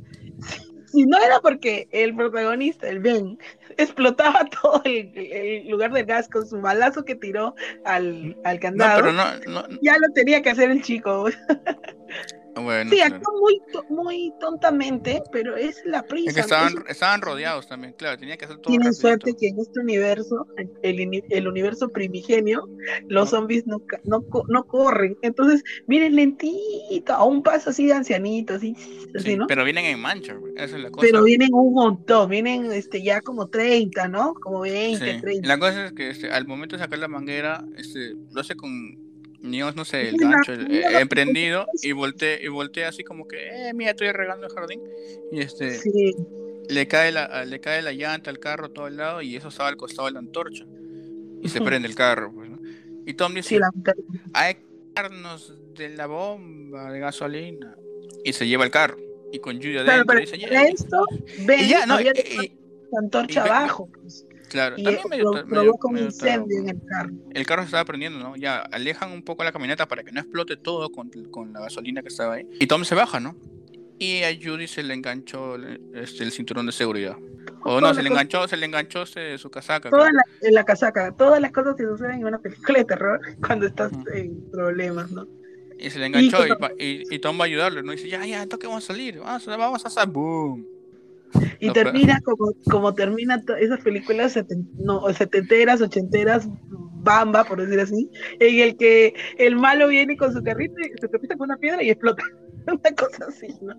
si 0.90 1.04
no 1.04 1.18
era 1.18 1.40
porque 1.40 1.88
el 1.92 2.14
protagonista, 2.14 2.88
el 2.88 3.00
Ben, 3.00 3.38
explotaba 3.76 4.44
todo 4.62 4.82
el, 4.84 5.68
lugar 5.68 5.92
del 5.92 6.06
gas 6.06 6.28
con 6.28 6.46
su 6.46 6.60
balazo 6.60 7.04
que 7.04 7.14
tiró 7.14 7.54
al, 7.84 8.36
al 8.44 8.60
candado, 8.60 9.10
ya 9.82 9.98
lo 9.98 10.12
tenía 10.14 10.42
que 10.42 10.50
hacer 10.50 10.70
el 10.70 10.82
chico. 10.82 11.26
sí, 12.88 13.00
actuó 13.00 13.40
muy, 13.40 13.60
muy 13.88 14.32
tontamente, 14.40 15.22
pero 15.32 15.56
es 15.56 15.80
la 15.84 16.02
prisa. 16.02 16.30
Es 16.30 16.34
que 16.34 16.40
estaban, 16.40 16.74
estaban 16.88 17.20
rodeados 17.20 17.66
también, 17.68 17.94
claro, 17.94 18.18
tenía 18.18 18.36
que 18.36 18.44
hacer 18.44 18.58
todo. 18.58 18.70
Tienen 18.70 18.92
suerte 18.92 19.34
que 19.38 19.48
en 19.48 19.58
este 19.58 19.80
universo, 19.80 20.46
el, 20.82 21.22
el 21.28 21.48
universo 21.48 21.88
primigenio, 21.88 22.68
los 23.08 23.30
zombies 23.30 23.66
no, 23.66 23.82
no, 24.04 24.24
no, 24.48 24.64
corren. 24.64 25.16
Entonces, 25.22 25.62
vienen 25.86 26.16
lentito, 26.16 27.12
a 27.12 27.24
un 27.24 27.42
paso 27.42 27.70
así 27.70 27.86
de 27.86 27.94
ancianitos, 27.94 28.56
así, 28.56 28.74
así 29.14 29.36
¿no? 29.36 29.46
Pero 29.46 29.64
vienen 29.64 29.84
en 29.86 30.00
mancha, 30.00 30.36
esa 30.56 30.76
es 30.76 30.82
la 30.82 30.90
cosa. 30.90 31.06
Pero 31.06 31.22
vienen 31.22 31.50
un 31.52 31.74
montón, 31.74 32.30
vienen 32.30 32.70
este, 32.72 33.02
ya 33.02 33.20
como 33.20 33.48
30, 33.48 34.08
¿no? 34.08 34.34
Como 34.34 34.60
20, 34.60 35.20
30. 35.20 35.48
La 35.48 35.58
cosa 35.58 35.86
es 35.86 35.92
que 35.92 36.10
este, 36.10 36.30
al 36.30 36.46
momento 36.46 36.76
de 36.76 36.82
sacar 36.82 36.98
la 36.98 37.08
manguera, 37.08 37.64
este, 37.76 38.14
lo 38.32 38.40
hace 38.40 38.56
con 38.56 39.09
Nios, 39.42 39.74
no 39.74 39.84
sé, 39.84 40.08
el 40.08 40.16
gancho 40.16 40.52
eh, 40.52 41.00
emprendido 41.00 41.66
y 41.82 41.92
volteé, 41.92 42.40
y 42.42 42.48
volteé 42.48 42.84
así 42.84 43.04
como 43.04 43.26
que, 43.26 43.48
eh, 43.48 43.72
mira, 43.74 43.92
estoy 43.92 44.12
regando 44.12 44.46
el 44.46 44.52
jardín. 44.52 44.82
Y 45.32 45.40
este, 45.40 45.80
le, 46.68 46.86
cae 46.86 47.10
la, 47.12 47.44
le 47.44 47.60
cae 47.60 47.82
la 47.82 47.92
llanta 47.92 48.30
al 48.30 48.38
carro 48.38 48.70
todo 48.70 48.86
el 48.86 48.96
lado 48.96 49.22
y 49.22 49.36
eso 49.36 49.48
estaba 49.48 49.68
al 49.68 49.76
costado 49.76 50.08
de 50.08 50.12
la 50.12 50.18
antorcha. 50.18 50.64
Y 51.42 51.48
se 51.48 51.60
prende 51.60 51.88
el 51.88 51.94
carro. 51.94 52.32
Pues, 52.34 52.50
Y 53.06 53.14
Tom 53.14 53.32
dice, 53.32 53.58
hay 54.34 54.54
que 54.54 54.66
darnos 54.94 55.54
de 55.74 55.88
la 55.90 56.06
bomba 56.06 56.92
de 56.92 57.00
gasolina. 57.00 57.76
Y 58.24 58.34
se 58.34 58.46
lleva 58.46 58.64
el 58.64 58.70
carro. 58.70 58.98
Y 59.32 59.38
con 59.38 59.56
Judy 59.56 59.78
adentro. 59.78 60.18
dice, 60.18 60.36
esto, 60.68 61.06
ven, 61.46 61.60
y 61.60 61.68
ya, 61.68 61.86
no, 61.86 61.98
y, 62.00 62.04
la 62.04 62.98
antorcha 62.98 63.44
abajo. 63.44 63.88
Pues. 63.92 64.26
Claro, 64.50 64.74
también 64.74 65.08
medio, 65.08 65.30
provoca 65.48 65.88
un 65.88 65.98
incendio 65.98 66.58
en 66.58 66.70
el 66.70 66.80
carro. 66.84 67.10
El 67.32 67.46
carro 67.46 67.62
estaba 67.62 67.84
prendiendo, 67.84 68.18
¿no? 68.18 68.34
Ya 68.36 68.58
alejan 68.58 69.12
un 69.12 69.22
poco 69.22 69.44
la 69.44 69.52
camioneta 69.52 69.86
para 69.86 70.02
que 70.02 70.10
no 70.10 70.20
explote 70.20 70.56
todo 70.56 70.90
con, 70.90 71.08
con 71.30 71.52
la 71.52 71.60
gasolina 71.60 72.02
que 72.02 72.08
estaba 72.08 72.34
ahí. 72.34 72.48
Y 72.58 72.66
Tom 72.66 72.84
se 72.84 72.96
baja, 72.96 73.20
¿no? 73.20 73.36
Y 74.00 74.24
a 74.24 74.30
Judy 74.34 74.66
se 74.66 74.82
le 74.82 74.94
enganchó 74.94 75.54
este, 75.94 76.24
el 76.24 76.32
cinturón 76.32 76.66
de 76.66 76.72
seguridad. 76.72 77.16
O 77.62 77.80
no, 77.80 77.94
se 77.94 78.02
le 78.02 78.08
enganchó, 78.08 78.48
se 78.48 78.56
le 78.56 78.66
enganchó 78.66 79.02
este, 79.02 79.38
su 79.38 79.50
casaca. 79.50 79.88
Toda 79.88 80.10
la, 80.10 80.22
en 80.42 80.54
la 80.54 80.64
casaca, 80.64 81.12
todas 81.12 81.40
las 81.40 81.52
cosas 81.52 81.76
que 81.76 81.84
suceden 81.84 82.20
en 82.20 82.26
una 82.26 82.38
película 82.38 82.78
de 82.78 82.84
terror 82.86 83.20
cuando 83.46 83.66
estás 83.66 83.92
en 84.12 84.50
problemas, 84.50 85.12
¿no? 85.12 85.28
Y 85.78 85.90
se 85.90 86.00
le 86.00 86.06
enganchó 86.06 86.44
y, 86.78 87.04
y, 87.08 87.18
Tom 87.20 87.38
va 87.38 87.44
a 87.44 87.46
ayudarle, 87.46 87.82
¿no? 87.82 87.92
Y 87.92 87.96
dice, 87.96 88.08
ya, 88.08 88.26
ya, 88.26 88.42
entonces 88.42 88.68
vamos 88.68 88.84
a 88.84 88.86
salir, 88.88 89.20
vamos, 89.20 89.46
vamos 89.46 89.84
a 89.84 89.88
hacer 89.88 90.08
boom. 90.08 90.79
Y 91.60 91.70
termina 91.72 92.20
como, 92.22 92.52
como 92.70 92.94
termina 92.94 93.42
esas 93.58 93.80
películas 93.80 94.38
no, 94.78 95.12
setenteras, 95.12 95.80
ochenteras, 95.80 96.48
bamba, 97.02 97.44
por 97.44 97.60
decir 97.60 97.80
así, 97.80 98.10
en 98.38 98.60
el 98.60 98.76
que 98.76 99.14
el 99.38 99.56
malo 99.56 99.88
viene 99.88 100.16
con 100.16 100.32
su 100.32 100.42
carrito, 100.42 100.74
y 100.80 101.00
se 101.00 101.08
carrito 101.08 101.36
con 101.36 101.50
una 101.50 101.56
piedra 101.56 101.82
y 101.82 101.90
explota. 101.90 102.22
Una 102.66 102.94
cosa 102.94 103.24
así, 103.26 103.48
¿no? 103.62 103.74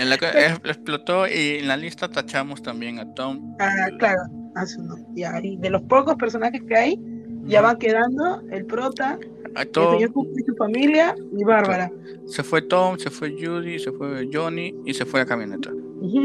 En 0.00 0.08
la, 0.08 0.14
explotó 0.16 1.28
y 1.28 1.58
en 1.58 1.68
la 1.68 1.76
lista 1.76 2.08
tachamos 2.08 2.62
también 2.62 2.98
a 2.98 3.12
Tom. 3.12 3.54
Ah, 3.60 3.88
claro, 3.98 4.22
a 4.54 4.64
su 4.64 4.80
Ya, 5.14 5.38
y 5.42 5.58
de 5.58 5.68
los 5.68 5.82
pocos 5.82 6.16
personajes 6.16 6.62
que 6.66 6.74
hay, 6.74 7.00
ya 7.44 7.60
van 7.60 7.76
quedando 7.76 8.42
el 8.50 8.64
prota, 8.64 9.18
el 9.54 9.70
señor 9.74 10.10
y 10.34 10.44
su 10.44 10.56
familia 10.56 11.14
y 11.38 11.44
Bárbara. 11.44 11.92
Se 12.26 12.42
fue 12.42 12.62
Tom, 12.62 12.98
se 12.98 13.10
fue 13.10 13.32
Judy, 13.38 13.78
se 13.78 13.92
fue 13.92 14.26
Johnny 14.32 14.74
y 14.86 14.94
se 14.94 15.04
fue 15.04 15.20
la 15.20 15.26
camioneta 15.26 15.70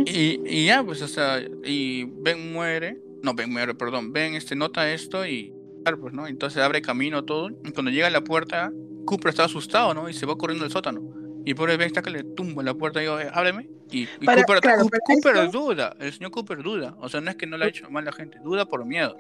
y, 0.06 0.42
y, 0.46 0.66
ya, 0.66 0.84
pues, 0.84 1.02
o 1.02 1.08
sea, 1.08 1.40
y 1.64 2.06
Ben 2.06 2.52
muere, 2.52 3.00
no, 3.22 3.34
Ben 3.34 3.52
muere, 3.52 3.76
perdón, 3.76 4.12
Ben 4.12 4.34
este, 4.36 4.56
nota 4.56 4.92
esto 4.92 5.26
y, 5.26 5.54
pues, 6.00 6.14
¿no? 6.14 6.28
Entonces 6.28 6.62
abre 6.62 6.82
camino 6.82 7.24
todo. 7.24 7.50
Y 7.50 7.72
cuando 7.72 7.92
llega 7.92 8.08
a 8.08 8.12
la 8.12 8.24
puerta, 8.24 8.72
Cooper 9.06 9.30
está 9.30 9.46
asustado, 9.46 9.94
¿no? 9.94 10.10
Y 10.10 10.14
se 10.14 10.26
va 10.26 10.38
corriendo 10.38 10.66
al 10.66 10.72
sótano. 10.72 11.02
Y 11.46 11.54
por 11.54 11.70
el 11.70 11.78
Ben 11.78 11.88
está 11.88 12.02
que 12.02 12.10
le 12.10 12.24
tumba 12.24 12.62
la 12.62 12.74
puerta 12.74 13.00
y 13.00 13.04
digo, 13.04 13.20
eh, 13.20 13.30
hábleme. 13.32 13.70
Y, 13.90 14.06
Cooper, 14.06 14.60
Cooper 15.06 15.50
duda, 15.50 15.96
el 16.00 16.12
señor 16.12 16.32
Cooper 16.32 16.62
duda. 16.62 16.96
O 17.00 17.08
sea, 17.08 17.22
no 17.22 17.30
es 17.30 17.38
que 17.38 17.48
no 17.48 17.58
le 17.58 17.66
ha 17.66 17.68
hecho 17.70 17.90
mal 17.90 18.04
la 18.04 18.12
gente, 18.12 18.38
duda 18.44 18.66
por 18.66 18.86
miedo. 18.86 19.16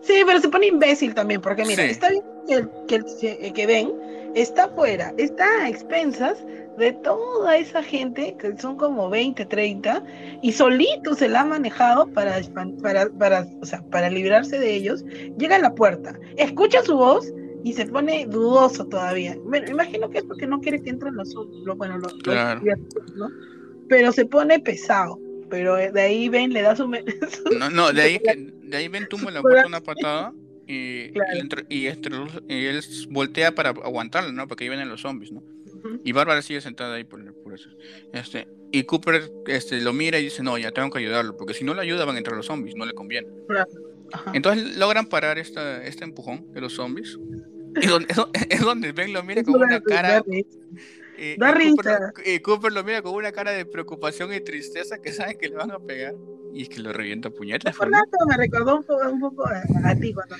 Sí, 0.00 0.22
pero 0.24 0.40
se 0.40 0.48
pone 0.48 0.66
imbécil 0.66 1.14
también, 1.14 1.40
porque 1.40 1.64
mira, 1.64 1.84
está 1.84 2.10
bien 2.10 2.70
que, 2.86 3.00
que, 3.20 3.52
que, 3.52 3.66
Ben 3.66 3.92
está 4.36 4.64
afuera, 4.64 5.12
está 5.16 5.64
a 5.64 5.68
expensas 5.68 6.38
de 6.78 6.92
toda 6.92 7.56
esa 7.56 7.82
gente, 7.82 8.36
que 8.38 8.56
son 8.58 8.76
como 8.76 9.08
20, 9.10 9.44
30, 9.46 10.04
y 10.42 10.52
solito 10.52 11.14
se 11.14 11.28
la 11.28 11.40
ha 11.40 11.44
manejado 11.44 12.06
para, 12.12 12.40
para, 12.82 13.08
para, 13.10 13.46
o 13.60 13.66
sea, 13.66 13.82
para 13.90 14.10
librarse 14.10 14.58
de 14.58 14.74
ellos, 14.74 15.04
llega 15.38 15.56
a 15.56 15.60
la 15.60 15.74
puerta, 15.74 16.18
escucha 16.36 16.82
su 16.82 16.96
voz 16.96 17.32
y 17.64 17.72
se 17.72 17.86
pone 17.86 18.26
dudoso 18.26 18.86
todavía. 18.86 19.36
Bueno, 19.44 19.68
imagino 19.70 20.08
que 20.10 20.18
es 20.18 20.24
porque 20.24 20.46
no 20.46 20.60
quiere 20.60 20.82
que 20.82 20.90
entren 20.90 21.14
los, 21.16 21.34
los 21.34 21.76
bueno, 21.76 21.98
los, 21.98 22.12
Claro. 22.22 22.60
¿no? 23.16 23.28
Pero 23.88 24.12
se 24.12 24.24
pone 24.26 24.58
pesado. 24.60 25.18
Pero 25.48 25.76
de 25.76 26.00
ahí 26.00 26.28
ven, 26.28 26.52
le 26.52 26.60
da 26.62 26.74
su, 26.74 26.88
me- 26.88 27.04
su- 27.30 27.56
No, 27.58 27.70
no, 27.70 27.92
de 27.92 28.02
ahí, 28.02 28.20
de 28.64 28.76
ahí 28.76 28.88
ven 28.88 29.06
tumba 29.08 29.30
la 29.30 29.40
puerta 29.42 29.66
una 29.66 29.80
patada 29.80 30.32
y, 30.66 31.10
Claro. 31.12 31.36
y, 31.36 31.38
entre- 31.38 31.66
y 31.68 31.86
este- 31.86 32.10
y 32.48 32.64
él 32.66 32.80
voltea 33.10 33.54
para 33.54 33.70
aguantarlo, 33.70 34.32
¿no? 34.32 34.46
Porque 34.48 34.64
ahí 34.64 34.68
vienen 34.70 34.88
los 34.88 35.02
zombies, 35.02 35.30
¿no? 35.32 35.42
Y 36.04 36.12
Bárbara 36.12 36.42
sigue 36.42 36.60
sentada 36.60 36.94
ahí 36.94 37.04
por, 37.04 37.22
por 37.42 37.54
eso. 37.54 37.68
Este, 38.12 38.48
y 38.72 38.84
Cooper 38.84 39.30
este, 39.46 39.80
lo 39.80 39.92
mira 39.92 40.18
y 40.18 40.24
dice, 40.24 40.42
no, 40.42 40.58
ya 40.58 40.70
tengo 40.72 40.90
que 40.90 40.98
ayudarlo, 40.98 41.36
porque 41.36 41.54
si 41.54 41.64
no 41.64 41.74
lo 41.74 41.80
ayuda 41.80 42.04
van 42.04 42.16
a 42.16 42.18
entrar 42.18 42.36
los 42.36 42.46
zombies, 42.46 42.76
no 42.76 42.84
le 42.84 42.92
conviene. 42.92 43.28
Ajá. 44.12 44.30
Entonces 44.34 44.76
logran 44.76 45.06
parar 45.06 45.38
esta, 45.38 45.84
este 45.84 46.04
empujón 46.04 46.52
de 46.52 46.60
los 46.60 46.74
zombies. 46.74 47.18
Y 47.80 47.86
donde, 47.86 48.08
es, 48.50 48.60
donde- 48.60 48.92
Ben 48.92 49.12
lo 49.12 49.22
mira 49.22 49.42
con 49.42 49.56
una 49.56 49.80
cara... 49.80 50.22
Y, 51.18 51.36
Da 51.36 51.52
risa. 51.52 51.98
lo, 52.00 52.30
y 52.30 52.40
Cooper 52.40 52.72
lo 52.72 52.84
mira 52.84 53.02
con 53.02 53.14
una 53.14 53.32
cara 53.32 53.52
de 53.52 53.64
preocupación 53.64 54.32
y 54.32 54.40
tristeza 54.40 54.98
que 55.00 55.12
sabe 55.12 55.36
que 55.38 55.48
le 55.48 55.56
van 55.56 55.70
a 55.70 55.78
pegar. 55.78 56.14
Y 56.52 56.62
es 56.62 56.68
que 56.70 56.80
lo 56.80 56.92
revienta 56.92 57.28
puñetas. 57.28 57.76
Fernando 57.76 58.16
me 58.26 58.36
recordó 58.36 58.76
un 58.76 58.84
poco, 58.84 59.10
un 59.10 59.20
poco 59.20 59.44
a, 59.46 59.94
ti 59.94 60.14
cuando. 60.14 60.36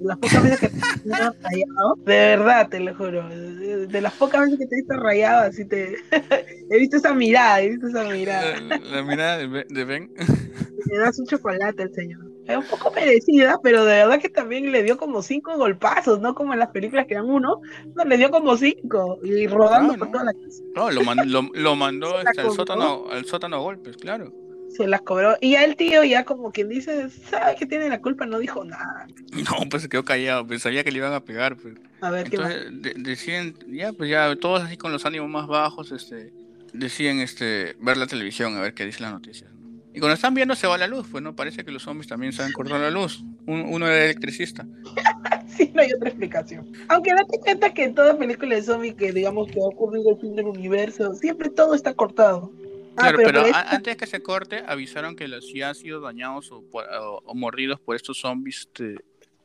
Las 0.00 0.18
pocas 0.18 0.42
veces 0.42 0.60
que 0.60 0.68
te 0.68 0.76
he 1.04 1.08
visto 1.08 1.34
rayado, 1.42 1.94
de 2.04 2.16
verdad 2.16 2.68
te 2.68 2.80
lo 2.80 2.94
juro, 2.94 3.28
de, 3.28 4.00
las 4.00 4.12
pocas 4.14 4.42
veces 4.42 4.58
que 4.58 4.66
te 4.66 4.74
he 4.74 4.78
visto 4.80 4.94
rayado, 4.96 5.48
así 5.48 5.64
te 5.64 5.94
he 6.70 6.78
visto 6.78 6.96
esa 6.98 7.14
mirada, 7.14 7.62
he 7.62 7.70
visto 7.70 7.88
esa 7.88 8.04
mirada. 8.04 8.60
La, 8.60 8.78
la 8.78 9.02
mirada 9.02 9.38
de 9.38 9.46
Ben- 9.46 9.68
de 9.68 9.84
Ben. 9.84 10.12
Le 10.86 10.98
das 10.98 11.18
un 11.18 11.26
chocolate 11.26 11.82
al 11.84 11.94
señor. 11.94 12.31
Es 12.46 12.56
un 12.56 12.64
poco 12.66 12.90
merecida, 12.92 13.60
pero 13.62 13.84
de 13.84 13.94
verdad 13.98 14.20
que 14.20 14.28
también 14.28 14.72
le 14.72 14.82
dio 14.82 14.96
como 14.96 15.22
cinco 15.22 15.56
golpazos, 15.56 16.20
no 16.20 16.34
como 16.34 16.52
en 16.52 16.58
las 16.58 16.68
películas 16.70 17.06
que 17.06 17.14
dan 17.14 17.26
uno, 17.30 17.60
no, 17.94 18.04
le 18.04 18.16
dio 18.16 18.30
como 18.30 18.56
cinco 18.56 19.18
y 19.22 19.46
rodando 19.46 19.92
Ah, 19.94 19.96
por 19.98 20.06
no. 20.08 20.12
toda 20.12 20.24
la 20.24 20.32
casa. 20.34 20.62
No, 20.74 20.90
lo, 20.90 21.02
man- 21.02 21.30
lo, 21.30 21.42
lo 21.54 21.76
mandó 21.76 22.20
la 22.22 22.28
hasta 22.30 22.42
el 22.42 22.50
sótano, 22.50 23.04
al 23.10 23.24
sótano 23.26 23.56
a 23.56 23.60
golpes, 23.60 23.96
claro. 23.96 24.32
Se 24.70 24.86
las 24.88 25.02
cobró. 25.02 25.36
Y 25.40 25.52
ya 25.52 25.64
el 25.64 25.76
tío, 25.76 26.02
ya 26.02 26.24
como 26.24 26.50
quien 26.50 26.68
dice, 26.70 27.10
sabe 27.10 27.56
que 27.56 27.66
tiene 27.66 27.88
la 27.90 28.00
culpa, 28.00 28.24
no 28.26 28.38
dijo 28.38 28.64
nada. 28.64 29.06
No, 29.32 29.68
pues 29.70 29.82
se 29.82 29.88
quedó 29.90 30.02
callado, 30.04 30.46
pues 30.46 30.62
sabía 30.62 30.82
que 30.82 30.90
le 30.90 30.98
iban 30.98 31.12
a 31.12 31.20
pegar. 31.24 31.56
Pues. 31.56 31.74
A 32.00 32.10
ver 32.10 32.28
qué. 32.30 32.36
Entonces 32.36 32.82
de- 32.82 32.94
deciden, 32.96 33.54
ya, 33.68 33.92
pues 33.92 34.08
ya, 34.10 34.34
todos 34.36 34.62
así 34.62 34.76
con 34.78 34.90
los 34.90 35.04
ánimos 35.06 35.28
más 35.28 35.46
bajos, 35.46 35.92
este, 35.92 36.32
deciden 36.72 37.20
este, 37.20 37.76
ver 37.80 37.98
la 37.98 38.06
televisión, 38.06 38.56
a 38.56 38.62
ver 38.62 38.72
qué 38.74 38.86
dicen 38.86 39.02
las 39.02 39.12
noticias. 39.12 39.51
Y 39.94 39.98
cuando 40.00 40.14
están 40.14 40.32
viendo 40.34 40.54
se 40.54 40.66
va 40.66 40.78
la 40.78 40.86
luz, 40.86 41.06
pues 41.10 41.22
no 41.22 41.36
parece 41.36 41.64
que 41.64 41.70
los 41.70 41.82
zombies 41.82 42.08
también 42.08 42.32
saben 42.32 42.52
cortar 42.52 42.80
la 42.80 42.90
luz. 42.90 43.22
Un- 43.46 43.66
uno 43.68 43.86
era 43.86 44.04
electricista. 44.04 44.66
Sí, 45.48 45.70
no 45.74 45.82
hay 45.82 45.92
otra 45.92 46.08
explicación. 46.08 46.72
Aunque 46.88 47.12
date 47.12 47.38
cuenta 47.38 47.74
que 47.74 47.84
en 47.84 47.94
toda 47.94 48.16
película 48.16 48.54
de 48.54 48.62
zombie 48.62 48.94
que 48.94 49.12
digamos 49.12 49.48
que 49.50 49.58
ha 49.60 49.64
ocurrido 49.64 50.12
el 50.14 50.18
fin 50.18 50.34
del 50.34 50.46
universo, 50.46 51.14
siempre 51.14 51.50
todo 51.50 51.74
está 51.74 51.92
cortado. 51.92 52.50
Ah, 52.96 53.10
Claro, 53.10 53.18
pero, 53.22 53.44
esta- 53.44 53.70
antes 53.70 53.96
que 53.98 54.06
se 54.06 54.22
corte, 54.22 54.62
avisaron 54.66 55.14
que 55.14 55.28
los 55.28 55.46
si 55.46 55.60
han 55.60 55.74
sido 55.74 56.00
dañados 56.00 56.50
o, 56.52 56.62
por- 56.70 56.84
o- 56.86 57.20
o 57.26 57.34
mordidos 57.34 57.78
por 57.80 57.96
estos 57.96 58.18
zombies, 58.20 58.60
este, 58.60 58.96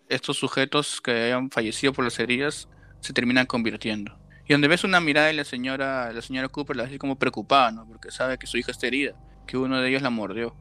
estos 0.07 0.37
sujetos 0.37 1.01
que 1.01 1.11
hayan 1.11 1.49
fallecido 1.51 1.91
por 1.91 2.05
las 2.05 2.17
heridas, 2.19 2.69
se 3.01 3.11
terminan 3.11 3.45
convirtiendo. 3.45 4.17
Y 4.47 4.53
donde 4.53 4.69
ves 4.69 4.85
una 4.85 5.01
mirada 5.01 5.27
de 5.27 5.33
la 5.33 5.43
señora, 5.43 6.13
la 6.13 6.21
señora 6.21 6.47
Cooper, 6.47 6.77
la 6.77 6.83
así 6.83 6.97
como 6.97 7.19
preocupada, 7.19 7.71
¿no? 7.71 7.85
Porque 7.85 8.11
sabe 8.11 8.37
que 8.37 8.47
su 8.47 8.57
hija 8.57 8.71
está 8.71 8.87
herida, 8.87 9.13
que 9.47 9.57
uno 9.57 9.81
de 9.81 9.89
ellos 9.89 10.01
la 10.03 10.09
mordió. 10.11 10.53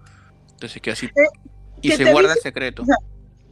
Entonces 0.53 0.81
que 0.81 0.91
así... 0.93 1.07
Y 1.83 1.89
Eh, 1.89 1.97
que 1.99 2.05
se 2.05 2.11
guarda 2.13 2.33
el 2.33 2.39
secreto. 2.41 2.83
o 2.83 2.87
sea, 2.87 2.97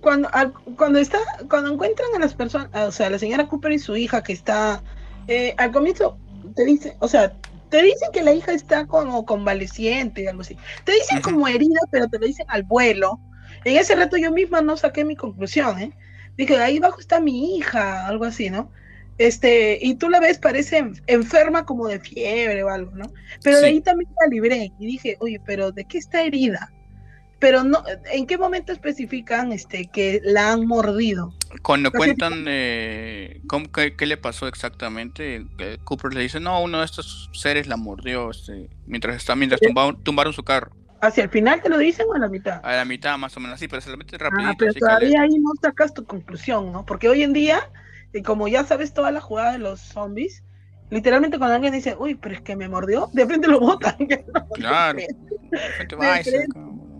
cuando, 0.00 0.28
al- 0.32 0.54
cuando 0.76 0.98
está, 0.98 1.18
cuando 1.50 1.72
encuentran 1.72 2.08
a 2.16 2.18
las 2.18 2.34
personas, 2.34 2.70
o 2.74 2.92
sea, 2.92 3.10
la 3.10 3.18
señora 3.18 3.46
Cooper 3.48 3.72
y 3.72 3.78
su 3.78 3.96
hija 3.96 4.22
que 4.22 4.32
está, 4.32 4.82
eh, 5.28 5.54
al 5.58 5.72
comienzo 5.72 6.18
te 6.56 6.64
dicen, 6.64 6.94
o 7.00 7.08
sea, 7.08 7.34
te 7.68 7.82
dicen 7.82 8.08
que 8.12 8.22
la 8.22 8.32
hija 8.32 8.52
está 8.52 8.86
como 8.86 9.26
convaleciente, 9.26 10.28
algo 10.28 10.42
así. 10.42 10.56
Te 10.84 10.92
dicen 10.92 11.20
como 11.20 11.48
herida, 11.48 11.80
pero 11.90 12.08
te 12.08 12.18
lo 12.18 12.26
dicen 12.26 12.46
al 12.48 12.62
vuelo. 12.62 13.18
En 13.64 13.76
ese 13.76 13.94
rato 13.94 14.16
yo 14.16 14.30
misma 14.30 14.60
no 14.60 14.76
saqué 14.76 15.04
mi 15.04 15.16
conclusión, 15.16 15.78
¿eh? 15.80 15.92
Dije, 16.36 16.56
ahí 16.58 16.78
abajo 16.78 17.00
está 17.00 17.20
mi 17.20 17.56
hija, 17.56 18.06
algo 18.06 18.24
así, 18.24 18.50
¿no? 18.50 18.70
Este, 19.18 19.78
y 19.80 19.94
tú 19.94 20.08
la 20.08 20.18
ves, 20.20 20.38
parece 20.38 20.78
en- 20.78 21.00
enferma 21.06 21.64
como 21.64 21.86
de 21.86 22.00
fiebre 22.00 22.62
o 22.64 22.68
algo, 22.68 22.90
¿no? 22.96 23.12
Pero 23.42 23.56
de 23.58 23.62
Sí. 23.62 23.68
ahí 23.68 23.80
también 23.80 24.10
la 24.20 24.28
libré 24.28 24.72
y 24.78 24.86
dije, 24.86 25.16
oye, 25.20 25.40
pero 25.46 25.70
¿de 25.72 25.84
qué 25.84 25.98
está 25.98 26.22
herida? 26.24 26.72
Pero 27.38 27.62
no, 27.62 27.82
¿en 28.10 28.26
qué 28.26 28.38
momento 28.38 28.72
especifican 28.72 29.52
este 29.52 29.86
que 29.86 30.20
la 30.24 30.52
han 30.52 30.66
mordido? 30.66 31.34
Cuando 31.62 31.92
cuentan 31.92 32.44
eh, 32.48 33.40
cómo- 33.46 33.70
qué, 33.70 33.94
qué 33.94 34.06
le 34.06 34.16
pasó 34.16 34.48
exactamente, 34.48 35.44
Cooper 35.84 36.12
le 36.14 36.22
dice, 36.22 36.40
no, 36.40 36.60
uno 36.62 36.78
de 36.80 36.86
estos 36.86 37.30
seres 37.34 37.66
la 37.68 37.76
mordió 37.76 38.30
este, 38.30 38.68
mientras, 38.86 39.16
está, 39.16 39.36
mientras 39.36 39.60
tumbaron, 39.60 40.02
tumbaron 40.02 40.32
su 40.32 40.42
carro. 40.42 40.72
¿Hacia 41.00 41.24
el 41.24 41.30
final 41.30 41.60
te 41.60 41.68
lo 41.68 41.76
dicen 41.76 42.06
o 42.08 42.14
a 42.14 42.18
la 42.18 42.28
mitad? 42.28 42.60
A 42.64 42.76
la 42.76 42.84
mitad 42.86 43.18
más 43.18 43.36
o 43.36 43.40
menos 43.40 43.56
así, 43.56 43.68
pero 43.68 43.82
se 43.82 43.90
lo 43.90 43.96
mete 43.98 44.16
rapidito. 44.16 44.50
Ah, 44.50 44.54
pero 44.58 44.72
todavía 44.72 45.20
ahí 45.20 45.38
no 45.38 45.50
sacas 45.60 45.92
tu 45.92 46.04
conclusión, 46.06 46.72
¿no? 46.72 46.86
Porque 46.86 47.08
hoy 47.10 47.22
en 47.22 47.34
día, 47.34 47.60
eh, 48.14 48.22
como 48.22 48.48
ya 48.48 48.64
sabes 48.64 48.92
toda 48.92 49.10
la 49.10 49.20
jugada 49.20 49.52
de 49.52 49.58
los 49.58 49.80
zombies, 49.80 50.42
literalmente 50.90 51.38
cuando 51.38 51.56
alguien 51.56 51.72
dice, 51.72 51.96
uy, 51.98 52.14
pero 52.14 52.34
es 52.34 52.40
que 52.40 52.56
me 52.56 52.68
mordió, 52.68 53.10
de 53.12 53.26
frente 53.26 53.48
lo 53.48 53.60
botan. 53.60 53.96
Claro. 54.54 55.00
Y 55.00 55.06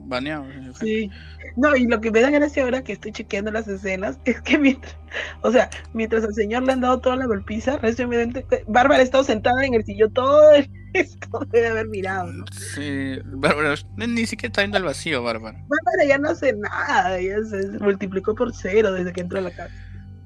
baneado. 0.07 0.45
Sí. 0.79 1.11
No, 1.57 1.75
y 1.77 1.87
lo 1.87 2.01
que 2.01 2.11
me 2.11 2.21
da 2.21 2.31
gracia 2.31 2.65
ahora 2.65 2.83
que 2.83 2.93
estoy 2.93 3.13
chequeando 3.13 3.53
las 3.53 3.69
escenas 3.69 4.19
es 4.25 4.41
que 4.43 4.59
mientras, 4.59 4.97
o 5.43 5.53
sea, 5.53 5.71
mientras 5.93 6.25
al 6.25 6.35
señor 6.35 6.65
le 6.65 6.73
han 6.73 6.81
dado 6.81 7.01
toda 7.01 7.17
la 7.17 7.27
golpiza, 7.27 7.79
evidente, 7.83 8.45
Bárbara 8.67 9.01
ha 9.01 9.05
estado 9.05 9.25
sentada 9.25 9.65
en 9.65 9.75
el 9.75 9.85
sillón 9.85 10.13
todo 10.13 10.53
el 10.53 10.69
esto 10.95 11.47
debe 11.51 11.69
haber 11.69 11.89
mirado, 11.89 12.33
¿no? 12.33 12.45
Sí, 12.53 13.19
Bárbara, 13.25 13.75
ni 13.97 14.27
siquiera 14.27 14.51
está 14.51 14.63
viendo 14.63 14.79
al 14.79 14.85
vacío, 14.85 15.23
Bárbara. 15.23 15.59
Bárbara 15.69 16.05
ya 16.09 16.19
no 16.19 16.31
hace 16.31 16.53
nada, 16.53 17.21
ya 17.21 17.43
se 17.43 17.67
multiplicó 17.81 18.35
por 18.35 18.55
cero 18.55 18.93
desde 18.93 19.13
que 19.13 19.21
entró 19.21 19.39
a 19.39 19.43
la 19.43 19.51
casa. 19.51 19.75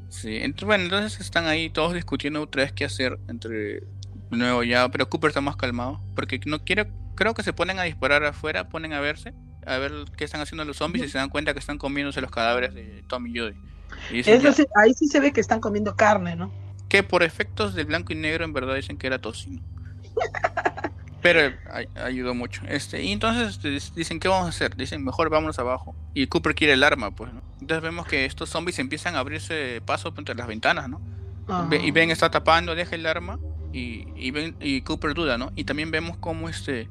Sí, 0.09 0.37
entonces, 0.37 0.67
bueno, 0.67 0.85
entonces 0.85 1.21
están 1.21 1.47
ahí 1.47 1.71
todos 1.71 1.95
discutiendo 1.95 2.43
otra 2.43 2.63
vez 2.63 2.73
qué 2.73 2.85
hacer 2.85 3.19
entre 3.29 3.83
nuevo 4.31 4.63
ya, 4.63 4.89
pero 4.91 5.09
Cooper 5.09 5.29
está 5.29 5.41
más 5.41 5.57
calmado, 5.57 6.01
porque 6.15 6.41
no 6.47 6.65
quiere, 6.65 6.91
creo 7.15 7.35
que 7.35 7.43
se 7.43 7.53
ponen 7.53 7.79
a 7.79 7.83
disparar 7.83 8.25
afuera, 8.25 8.69
ponen 8.69 8.93
a 8.93 9.01
verse, 9.01 9.35
a 9.67 9.79
ver 9.79 9.93
qué 10.17 10.25
están 10.25 10.41
haciendo 10.41 10.65
los 10.65 10.77
zombies 10.77 11.07
y 11.07 11.09
se 11.09 11.19
dan 11.19 11.29
cuenta 11.29 11.53
que 11.53 11.61
están 11.61 11.79
comiéndose 11.79 12.21
los 12.21 12.31
cadáveres 12.31 12.75
de 12.75 13.05
Tom 13.07 13.27
y 13.27 13.39
Judy. 13.39 13.57
Y 14.11 14.17
dicen 14.19 14.41
Eso 14.41 14.53
sí, 14.53 14.67
ahí 14.77 14.95
sí 14.95 15.07
se 15.07 15.21
ve 15.21 15.33
que 15.33 15.41
están 15.41 15.61
comiendo 15.61 15.95
carne, 15.97 16.37
¿no? 16.37 16.51
que 16.89 17.03
por 17.03 17.23
efectos 17.23 17.75
de 17.75 17.85
blanco 17.85 18.13
y 18.13 18.17
negro 18.17 18.45
en 18.45 18.53
verdad 18.53 18.75
dicen 18.75 18.97
que 18.97 19.07
era 19.07 19.21
tocino. 19.21 19.63
Pero 21.21 21.53
ay- 21.73 21.89
ayudó 21.97 22.35
mucho. 22.35 22.63
Este, 22.69 23.03
y 23.03 23.13
entonces 23.13 23.49
este, 23.57 23.71
dic- 23.77 23.93
dicen, 23.95 24.21
¿qué 24.21 24.29
vamos 24.29 24.47
a 24.47 24.51
hacer? 24.51 24.77
Dicen, 24.77 25.05
mejor 25.05 25.31
vámonos 25.31 25.59
abajo. 25.59 25.97
Y 26.15 26.27
Cooper 26.29 26.55
quiere 26.55 26.75
el 26.75 26.85
arma, 26.85 27.11
pues, 27.11 27.33
¿no? 27.33 27.43
Entonces 27.61 27.83
vemos 27.83 28.07
que 28.07 28.25
estos 28.25 28.49
zombies 28.51 28.79
empiezan 28.79 29.17
a 29.17 29.19
abrirse 29.19 29.81
paso 29.85 30.15
entre 30.17 30.35
las 30.35 30.47
ventanas, 30.47 30.89
¿no? 30.89 31.01
Ve- 31.69 31.81
y. 31.85 31.91
Ben 31.91 32.11
está 32.11 32.31
tapando, 32.31 32.75
deja 32.75 32.95
el 32.95 33.05
arma 33.07 33.39
y, 33.73 34.07
y, 34.17 34.31
Ben- 34.31 34.57
y 34.61 34.83
Cooper 34.83 35.15
duda, 35.15 35.39
¿no? 35.39 35.51
Y 35.57 35.65
también 35.65 35.91
vemos 35.91 36.17
cómo 36.19 36.49
este 36.49 36.89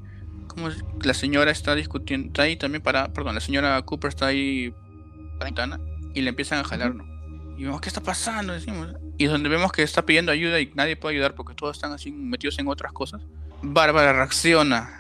cómo 0.48 0.70
la 1.04 1.14
señora 1.14 1.52
está 1.52 1.76
discutiendo, 1.76 2.28
está 2.28 2.42
ahí 2.44 2.56
también 2.56 2.82
para, 2.82 3.14
perdón, 3.14 3.36
la 3.36 3.42
señora 3.42 3.80
Cooper 3.84 4.10
está 4.10 4.28
ahí 4.28 4.72
para 5.38 5.40
la 5.40 5.46
ventana 5.46 5.80
y 6.16 6.22
le 6.22 6.30
empiezan 6.30 6.60
a 6.60 6.64
jalar, 6.64 6.96
¿no? 6.96 7.06
Y 7.58 7.64
vemos, 7.64 7.80
¿qué 7.82 7.90
está 7.90 8.02
pasando? 8.02 8.54
Decimos. 8.54 8.94
Y 9.18 9.26
donde 9.26 9.50
vemos 9.50 9.72
que 9.72 9.84
está 9.84 10.04
pidiendo 10.06 10.32
ayuda 10.32 10.60
y 10.60 10.72
nadie 10.76 10.96
puede 10.96 11.16
ayudar 11.16 11.36
porque 11.36 11.54
todos 11.54 11.76
están 11.78 11.92
así 11.92 12.12
metidos 12.12 12.58
en 12.60 12.68
otras 12.68 12.92
cosas. 12.92 13.22
Bárbara 13.62 14.14
reacciona. 14.14 14.94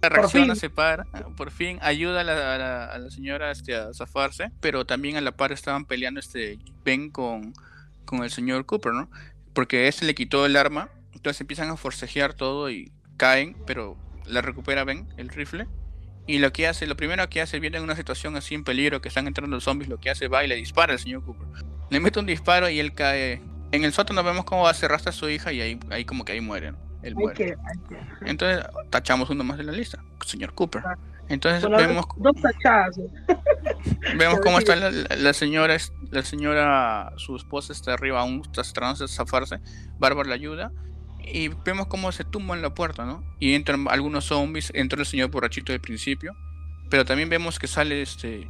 reacciona, 0.00 0.54
se 0.54 0.70
para, 0.70 1.04
por 1.36 1.50
fin 1.50 1.78
ayuda 1.82 2.20
a 2.20 2.24
la, 2.24 2.54
a 2.54 2.58
la- 2.58 2.84
a 2.86 2.98
la 2.98 3.10
señora 3.10 3.50
este, 3.50 3.74
a 3.76 3.92
zafarse, 3.92 4.50
pero 4.60 4.86
también 4.86 5.16
a 5.16 5.20
la 5.20 5.32
par 5.32 5.52
estaban 5.52 5.84
peleando 5.84 6.20
este 6.20 6.58
Ben 6.84 7.10
con, 7.10 7.52
con 8.04 8.22
el 8.22 8.30
señor 8.30 8.64
Cooper, 8.66 8.92
¿no? 8.92 9.10
Porque 9.52 9.88
este 9.88 10.06
le 10.06 10.14
quitó 10.14 10.46
el 10.46 10.56
arma, 10.56 10.88
entonces 11.14 11.40
empiezan 11.40 11.68
a 11.70 11.76
forcejear 11.76 12.34
todo 12.34 12.70
y 12.70 12.92
caen, 13.16 13.56
pero 13.66 13.96
la 14.24 14.40
recupera 14.40 14.84
Ben, 14.84 15.08
el 15.16 15.28
rifle. 15.30 15.66
Y 16.28 16.38
lo 16.38 16.52
que 16.52 16.68
hace, 16.68 16.86
lo 16.86 16.94
primero 16.94 17.26
que 17.30 17.40
hace, 17.40 17.58
viendo 17.58 17.78
en 17.78 17.84
una 17.84 17.96
situación 17.96 18.36
así 18.36 18.54
en 18.54 18.62
peligro, 18.62 19.00
que 19.00 19.08
están 19.08 19.26
entrando 19.26 19.56
los 19.56 19.64
zombies, 19.64 19.88
lo 19.88 19.98
que 19.98 20.10
hace 20.10 20.28
va 20.28 20.44
y 20.44 20.48
le 20.48 20.56
dispara 20.56 20.92
al 20.92 20.98
señor 20.98 21.24
Cooper. 21.24 21.46
Le 21.90 22.00
mete 22.00 22.20
un 22.20 22.26
disparo 22.26 22.68
y 22.68 22.78
él 22.78 22.92
cae. 22.92 23.40
En 23.72 23.84
el 23.84 23.92
sótano 23.92 24.22
vemos 24.22 24.44
cómo 24.44 24.72
se 24.72 24.86
arrastra 24.86 25.10
a 25.10 25.12
su 25.12 25.28
hija 25.28 25.52
y 25.52 25.60
ahí, 25.60 25.80
ahí 25.90 26.04
como 26.04 26.24
que 26.24 26.32
ahí 26.32 26.40
muere, 26.40 26.72
¿no? 26.72 26.78
Él 27.02 27.08
Hay 27.10 27.14
muere. 27.14 27.36
que, 27.36 27.44
hay 27.44 27.78
que- 27.88 28.30
Entonces 28.30 28.64
tachamos 28.90 29.30
uno 29.30 29.44
más 29.44 29.58
de 29.58 29.64
la 29.64 29.72
lista, 29.72 30.02
señor 30.24 30.54
Cooper. 30.54 30.82
Ah. 30.84 30.96
Entonces 31.28 31.62
Con 31.62 31.76
vemos, 31.76 32.06
dos 32.16 32.34
vemos 34.16 34.38
a 34.38 34.40
cómo 34.40 34.58
está 34.58 34.74
la, 34.76 35.32
señora, 35.34 35.76
la 36.10 36.22
señora, 36.22 37.12
su 37.16 37.36
esposa 37.36 37.72
está 37.74 37.92
arriba, 37.94 38.20
aún 38.20 38.40
está 38.44 38.62
tratando 38.62 39.06
de 39.06 39.08
zafarse. 39.12 39.60
Bárbara 39.98 40.28
la 40.30 40.34
ayuda 40.34 40.72
y 41.22 41.48
vemos 41.48 41.86
cómo 41.88 42.10
se 42.12 42.24
tumba 42.24 42.56
en 42.56 42.62
la 42.62 42.72
puerta, 42.72 43.04
¿no? 43.04 43.22
Y 43.38 43.54
entran 43.54 43.86
algunos 43.90 44.24
zombies, 44.24 44.72
entra 44.74 44.98
el 45.00 45.06
señor 45.06 45.30
borrachito 45.30 45.72
del 45.72 45.80
principio, 45.82 46.34
pero 46.88 47.04
también 47.04 47.28
vemos 47.28 47.58
que 47.58 47.66
sale 47.66 48.00
este... 48.00 48.48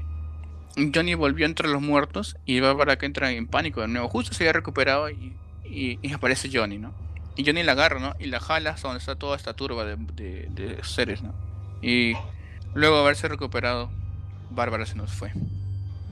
Johnny 0.95 1.15
volvió 1.15 1.47
entre 1.47 1.69
los 1.69 1.83
muertos 1.83 2.37
y 2.45 2.61
para 2.61 2.97
que 2.99 3.07
entra 3.07 3.31
en 3.31 3.47
pánico 3.47 3.81
de 3.81 3.89
nuevo. 3.89 4.09
Justo 4.09 4.35
se 4.35 4.45
había 4.45 4.53
recuperado 4.53 5.11
y, 5.11 5.37
y, 5.65 6.13
aparece 6.13 6.51
Johnny, 6.53 6.79
¿no? 6.79 6.93
Y 7.37 7.45
Johnny 7.45 7.63
la 7.63 7.73
agarra, 7.73 8.01
¿no? 8.01 8.15
Y 8.19 8.27
la 8.27 8.41
jala 8.41 8.71
hasta 8.71 8.89
donde 8.89 8.99
está 8.99 9.15
toda 9.15 9.37
esta 9.37 9.55
turba 9.55 9.85
de, 9.85 9.97
de 9.97 10.79
seres, 10.83 11.23
¿no? 11.23 11.35
Y 11.83 12.15
luego 12.75 12.97
de 12.97 13.03
haberse 13.03 13.29
recuperado, 13.29 13.91
Bárbara 14.51 14.87
se 14.87 14.95
nos 14.95 15.13
fue. 15.13 15.33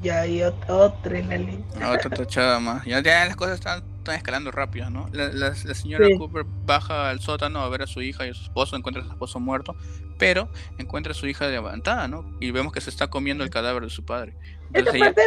Ya 0.03 0.21
hay 0.21 0.43
otra 0.43 1.19
en 1.19 1.29
la 1.29 1.39
lista. 1.39 1.91
Otra 1.91 2.11
tachada 2.11 2.61
más. 2.61 2.85
Ya, 2.85 3.01
las 3.01 3.37
cosas 3.37 3.55
están, 3.55 3.83
escalando 4.15 4.51
rápido, 4.51 4.91
¿no? 4.91 5.09
La, 5.13 5.55
señora 5.55 6.07
Cooper 6.17 6.45
baja 6.65 7.11
al 7.11 7.21
sótano 7.21 7.61
a 7.61 7.69
ver 7.69 7.83
a 7.83 7.87
su 7.87 8.03
hija 8.03 8.27
y 8.27 8.31
a 8.31 8.35
su 8.35 8.45
esposo, 8.45 8.77
encuentra 8.77 9.03
a 9.03 9.07
su 9.07 9.13
esposo 9.13 9.41
muerto, 9.41 9.75
pero 10.19 10.49
encuentra 10.79 11.13
a 11.13 11.15
su 11.15 11.27
hija 11.27 11.49
levantada, 11.49 12.09
¿no? 12.09 12.25
Y 12.41 12.51
vemos 12.51 12.73
que 12.73 12.81
se 12.81 12.91
está 12.91 13.09
comiendo 13.09 13.43
el 13.43 13.51
cadáver 13.51 13.83
de 13.83 13.91
su 13.91 14.05
padre. 14.05 14.35
Esta, 14.73 14.93
parte, 14.93 15.23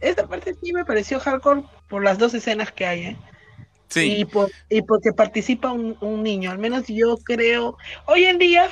esta 0.00 0.26
parte 0.26 0.54
sí 0.62 0.72
me 0.72 0.84
pareció 0.84 1.20
hardcore 1.20 1.62
por 1.88 2.02
las 2.02 2.18
dos 2.18 2.34
escenas 2.34 2.72
que 2.72 2.86
hay, 2.86 3.00
¿eh? 3.00 3.16
Y, 3.96 4.24
por, 4.24 4.50
y 4.70 4.82
porque 4.82 5.12
participa 5.12 5.70
un, 5.72 6.22
niño, 6.22 6.50
al 6.50 6.58
menos 6.58 6.86
yo 6.88 7.16
creo, 7.18 7.76
hoy 8.06 8.24
en 8.24 8.38
día, 8.38 8.68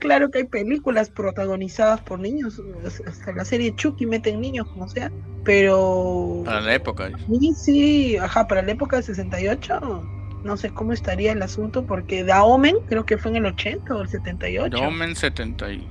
claro 0.00 0.30
que 0.30 0.38
hay 0.38 0.44
películas 0.44 1.08
protagonizadas 1.08 2.00
por 2.02 2.18
niños, 2.18 2.60
hasta 3.06 3.32
la 3.32 3.44
serie 3.44 3.74
Chucky 3.74 4.06
meten 4.06 4.40
niños, 4.40 4.66
como 4.68 4.88
sea, 4.88 5.10
pero... 5.44 6.42
Para 6.44 6.60
la 6.60 6.74
época. 6.74 7.10
Sí, 7.28 7.54
sí, 7.54 8.16
ajá, 8.16 8.46
para 8.46 8.62
la 8.62 8.72
época 8.72 8.96
de 8.96 9.02
68, 9.04 10.02
no 10.44 10.56
sé 10.56 10.70
cómo 10.70 10.92
estaría 10.92 11.32
el 11.32 11.42
asunto, 11.42 11.86
porque 11.86 12.24
Daomen 12.24 12.76
creo 12.86 13.06
que 13.06 13.18
fue 13.18 13.30
en 13.30 13.38
el 13.38 13.46
80 13.46 13.94
o 13.94 14.02
el 14.02 14.08
78. 14.08 14.76
Daomen 14.76 15.16
70 15.16 15.72
y 15.72 15.88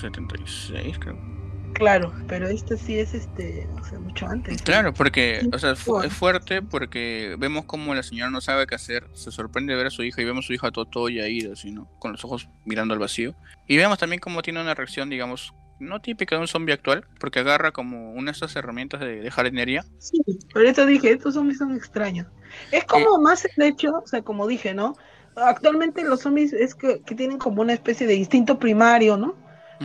76, 0.00 0.98
creo. 0.98 1.37
Claro, 1.74 2.12
pero 2.26 2.48
este 2.48 2.76
sí 2.76 2.98
es 2.98 3.14
este, 3.14 3.68
o 3.80 3.84
sea, 3.84 3.98
mucho 3.98 4.26
antes. 4.26 4.62
Claro, 4.62 4.92
porque, 4.92 5.48
o 5.52 5.58
sea, 5.58 5.72
es 5.72 6.12
fuerte 6.12 6.62
porque 6.62 7.36
vemos 7.38 7.64
como 7.66 7.94
la 7.94 8.02
señora 8.02 8.30
no 8.30 8.40
sabe 8.40 8.66
qué 8.66 8.74
hacer, 8.74 9.06
se 9.14 9.30
sorprende 9.30 9.72
de 9.72 9.76
ver 9.76 9.86
a 9.88 9.90
su 9.90 10.02
hija 10.02 10.20
y 10.20 10.24
vemos 10.24 10.44
a 10.44 10.48
su 10.48 10.52
hija 10.54 10.70
todo, 10.70 10.86
todo 10.86 11.08
ya 11.08 11.28
ida, 11.28 11.52
así, 11.52 11.70
¿no? 11.70 11.88
Con 11.98 12.12
los 12.12 12.24
ojos 12.24 12.48
mirando 12.64 12.94
al 12.94 13.00
vacío. 13.00 13.34
Y 13.66 13.76
vemos 13.76 13.98
también 13.98 14.20
cómo 14.20 14.42
tiene 14.42 14.60
una 14.60 14.74
reacción, 14.74 15.08
digamos, 15.08 15.54
no 15.78 16.00
típica 16.00 16.34
de 16.34 16.40
un 16.40 16.48
zombie 16.48 16.74
actual, 16.74 17.04
porque 17.20 17.40
agarra 17.40 17.70
como 17.70 18.12
una 18.12 18.32
de 18.32 18.34
estas 18.34 18.56
herramientas 18.56 19.00
de, 19.00 19.20
de 19.20 19.30
jardinería. 19.30 19.84
Sí, 19.98 20.20
por 20.52 20.64
eso 20.64 20.84
dije, 20.86 21.12
estos 21.12 21.34
zombies 21.34 21.58
son 21.58 21.76
extraños. 21.76 22.26
Es 22.72 22.84
como 22.84 23.18
más 23.20 23.44
el 23.44 23.62
hecho, 23.64 23.92
o 24.04 24.06
sea, 24.06 24.22
como 24.22 24.46
dije, 24.46 24.74
¿no? 24.74 24.96
Actualmente 25.36 26.02
los 26.02 26.20
zombies 26.20 26.52
es 26.52 26.74
que, 26.74 27.00
que 27.02 27.14
tienen 27.14 27.38
como 27.38 27.62
una 27.62 27.72
especie 27.72 28.06
de 28.06 28.16
instinto 28.16 28.58
primario, 28.58 29.16
¿no? 29.16 29.36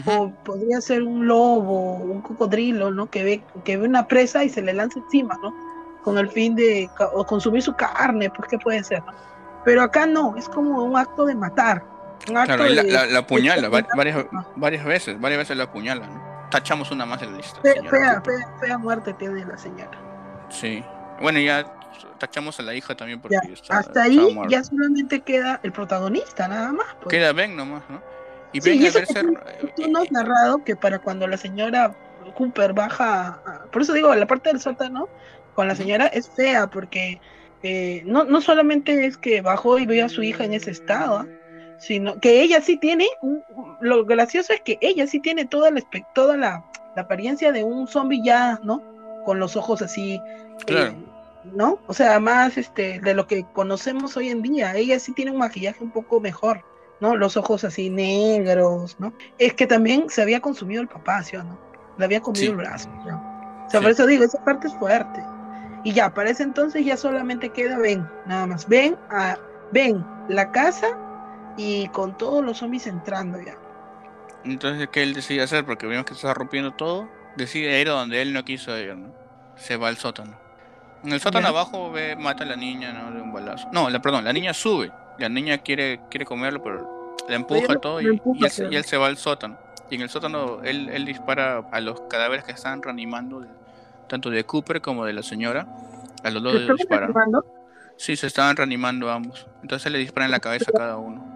O 0.06 0.32
podría 0.44 0.82
ser 0.82 1.04
un 1.04 1.28
lobo, 1.28 1.96
un 1.96 2.22
cocodrilo, 2.22 2.92
¿no? 2.92 3.10
Que 3.10 3.24
ve, 3.24 3.44
que 3.64 3.78
ve 3.78 3.88
una 3.88 4.08
presa 4.08 4.44
y 4.44 4.50
se 4.50 4.62
le 4.62 4.74
lanza 4.74 5.00
encima, 5.00 5.38
¿no? 5.42 5.54
Con 6.04 6.18
el 6.18 6.30
fin 6.30 6.56
de 6.56 6.90
o 7.14 7.26
consumir 7.26 7.62
su 7.62 7.74
carne, 7.76 8.30
pues 8.30 8.50
qué 8.50 8.58
puede 8.58 8.84
ser, 8.84 9.04
¿no? 9.04 9.14
Pero 9.64 9.82
acá 9.82 10.06
no, 10.06 10.36
es 10.36 10.50
como 10.50 10.84
un 10.84 10.98
acto 10.98 11.26
de 11.26 11.36
matar. 11.36 11.84
claro, 12.26 12.66
la, 12.68 13.20
apuñala 13.20 13.70
varias, 13.70 14.26
varias 14.56 14.84
veces, 14.84 15.20
varias 15.20 15.40
veces 15.40 15.58
la 15.58 15.66
apuñala, 15.66 16.08
¿no? 16.08 16.50
Tachamos 16.50 16.92
una 16.92 17.06
más 17.06 17.22
en 17.22 17.32
la 17.32 17.38
lista. 17.38 17.60
Fea, 17.62 18.22
fea, 18.60 18.78
muerte 18.78 19.14
tiene 19.14 19.46
la 19.46 19.58
señora. 19.58 19.98
Sí. 20.50 20.84
Bueno, 21.22 21.40
ya 21.40 21.66
tachamos 22.18 22.60
a 22.60 22.64
la 22.64 22.74
hija 22.74 22.96
también 22.96 23.22
porque 23.22 23.38
hasta 23.70 24.04
ahí 24.04 24.38
ya 24.50 24.64
solamente 24.64 25.22
queda 25.22 25.60
el 25.64 25.72
protagonista, 25.72 26.48
nada 26.48 26.72
más. 26.72 26.88
Pues. 27.02 27.16
Queda 27.16 27.32
Ben 27.34 27.56
nomás, 27.56 27.84
¿no? 27.90 28.02
Y 28.54 28.62
sí, 28.62 28.86
eso 28.86 29.00
tú, 29.76 29.90
no 29.90 30.00
has 30.00 30.12
narrado 30.12 30.64
que 30.64 30.76
para 30.76 31.00
cuando 31.00 31.28
la 31.28 31.38
señora 31.38 31.96
Cooper 32.36 32.74
baja, 32.74 33.42
por 33.72 33.82
eso 33.82 33.94
digo, 33.94 34.14
la 34.16 34.28
parte 34.28 34.50
del 34.50 34.62
sótano 34.62 35.10
con 35.56 35.68
la 35.68 35.76
señora 35.76 36.08
es 36.08 36.30
fea 36.30 36.68
porque 36.68 37.20
eh, 37.64 38.04
no, 38.06 38.24
no 38.24 38.42
solamente 38.42 39.06
es 39.06 39.18
que 39.18 39.42
bajó 39.42 39.80
y 39.80 39.86
vio 39.86 40.06
a 40.06 40.10
su 40.10 40.24
hija 40.24 40.44
en 40.46 40.54
ese 40.54 40.72
estado, 40.72 41.26
sino 41.80 42.20
que 42.20 42.42
ella 42.42 42.62
sí 42.62 42.78
tiene, 42.78 43.08
lo 43.82 44.06
gracioso 44.06 44.54
es 44.54 44.62
que 44.62 44.78
ella 44.82 45.08
sí 45.08 45.20
tiene 45.20 45.46
toda 45.46 45.72
la, 45.72 45.82
toda 46.14 46.38
la, 46.38 46.64
apariencia 46.96 47.52
de 47.52 47.64
un 47.64 47.88
zombie 47.88 48.22
ya, 48.24 48.60
¿no? 48.64 48.82
Con 49.26 49.40
los 49.40 49.56
ojos 49.56 49.82
así, 49.82 50.22
eh, 50.68 50.94
¿no? 51.44 51.80
O 51.88 51.94
sea, 51.94 52.20
más 52.20 52.58
este, 52.58 53.00
de 53.00 53.14
lo 53.14 53.28
que 53.28 53.46
conocemos 53.54 54.16
hoy 54.16 54.30
en 54.30 54.42
día, 54.42 54.76
ella 54.76 55.00
sí 55.00 55.12
tiene 55.14 55.32
un 55.32 55.38
maquillaje 55.38 55.84
un 55.84 55.92
poco 55.92 56.20
mejor. 56.20 56.64
¿No? 57.04 57.18
Los 57.18 57.36
ojos 57.36 57.66
así 57.66 57.90
negros, 57.90 58.96
¿no? 58.98 59.14
Es 59.38 59.54
que 59.54 59.68
también 59.68 60.10
se 60.10 60.22
había 60.22 60.40
consumido 60.40 60.82
el 60.82 60.88
papá, 60.88 61.22
¿sí 61.22 61.36
o 61.36 61.44
no? 61.44 61.60
Le 61.98 62.06
había 62.06 62.22
comido 62.22 62.52
el 62.52 62.56
brazo, 62.56 62.90
O 63.04 63.70
sea, 63.70 63.82
por 63.82 63.92
eso 63.92 64.08
digo, 64.08 64.24
esa 64.24 64.42
parte 64.46 64.68
es 64.68 64.74
fuerte. 64.76 65.22
Y 65.84 65.92
ya, 65.92 66.14
para 66.14 66.30
ese 66.30 66.44
entonces 66.44 66.86
ya 66.86 66.96
solamente 66.96 67.50
queda 67.50 67.78
ven, 67.78 68.08
nada 68.26 68.48
más. 68.48 68.70
Ven 68.70 68.96
a 69.10 69.38
ven 69.74 70.06
la 70.30 70.50
casa 70.54 70.98
y 71.58 71.90
con 71.90 72.18
todos 72.18 72.42
los 72.42 72.60
zombies 72.60 72.88
entrando 72.88 73.38
ya. 73.42 73.58
Entonces, 74.46 74.88
¿qué 74.90 75.04
él 75.04 75.14
decide 75.14 75.42
hacer? 75.42 75.66
Porque 75.66 75.86
vemos 75.86 76.06
que 76.06 76.14
se 76.14 76.20
está 76.20 76.34
rompiendo 76.34 76.72
todo. 76.72 77.10
Decide 77.36 77.82
ir 77.82 77.90
a 77.90 77.94
donde 77.94 78.22
él 78.22 78.32
no 78.32 78.46
quiso 78.46 78.78
ir, 78.78 78.96
¿no? 78.96 79.14
Se 79.58 79.76
va 79.76 79.90
al 79.90 79.98
sótano. 79.98 80.40
En 81.04 81.12
el 81.12 81.20
sótano 81.20 81.50
abajo 81.50 81.92
ve, 81.92 82.16
mata 82.16 82.46
a 82.46 82.48
la 82.48 82.56
niña, 82.56 82.94
¿no? 82.94 83.12
De 83.12 83.22
un 83.22 83.34
balazo. 83.34 83.68
No, 83.74 83.90
la, 83.90 84.02
perdón, 84.02 84.24
la 84.24 84.32
niña 84.32 84.54
sube 84.54 84.90
la 85.18 85.30
niña 85.30 85.58
quiere, 85.60 86.02
quiere 86.10 86.26
comerlo, 86.26 86.62
pero 86.62 86.93
le 87.28 87.36
empuja 87.36 87.76
todo 87.80 88.02
y, 88.02 88.22
él, 88.72 88.84
se 88.84 88.98
va 88.98 89.08
al 89.08 89.18
sótano. 89.18 89.58
Y 89.90 89.96
en 89.96 90.02
el 90.02 90.10
sótano 90.10 90.62
él, 90.64 90.90
él 90.90 91.06
dispara 91.06 91.68
a 91.72 91.82
los 91.82 92.02
cadáveres 92.02 92.46
que 92.46 92.52
están 92.52 92.82
reanimando, 92.82 93.46
tanto 94.08 94.30
de 94.30 94.44
Cooper 94.44 94.82
como 94.82 95.06
de 95.06 95.14
la 95.14 95.24
señora. 95.24 95.68
A 96.24 96.30
los 96.30 96.42
dos 96.42 96.54
le 96.54 96.74
dispara. 96.74 97.10
Sí, 97.98 98.16
se 98.16 98.28
estaban 98.28 98.56
reanimando 98.56 99.10
ambos. 99.12 99.48
Entonces 99.62 99.92
le 99.92 100.00
disparan 100.00 100.28
en 100.28 100.32
la 100.32 100.40
cabeza 100.40 100.72
a 100.74 100.78
cada 100.78 100.98
uno. 100.98 101.32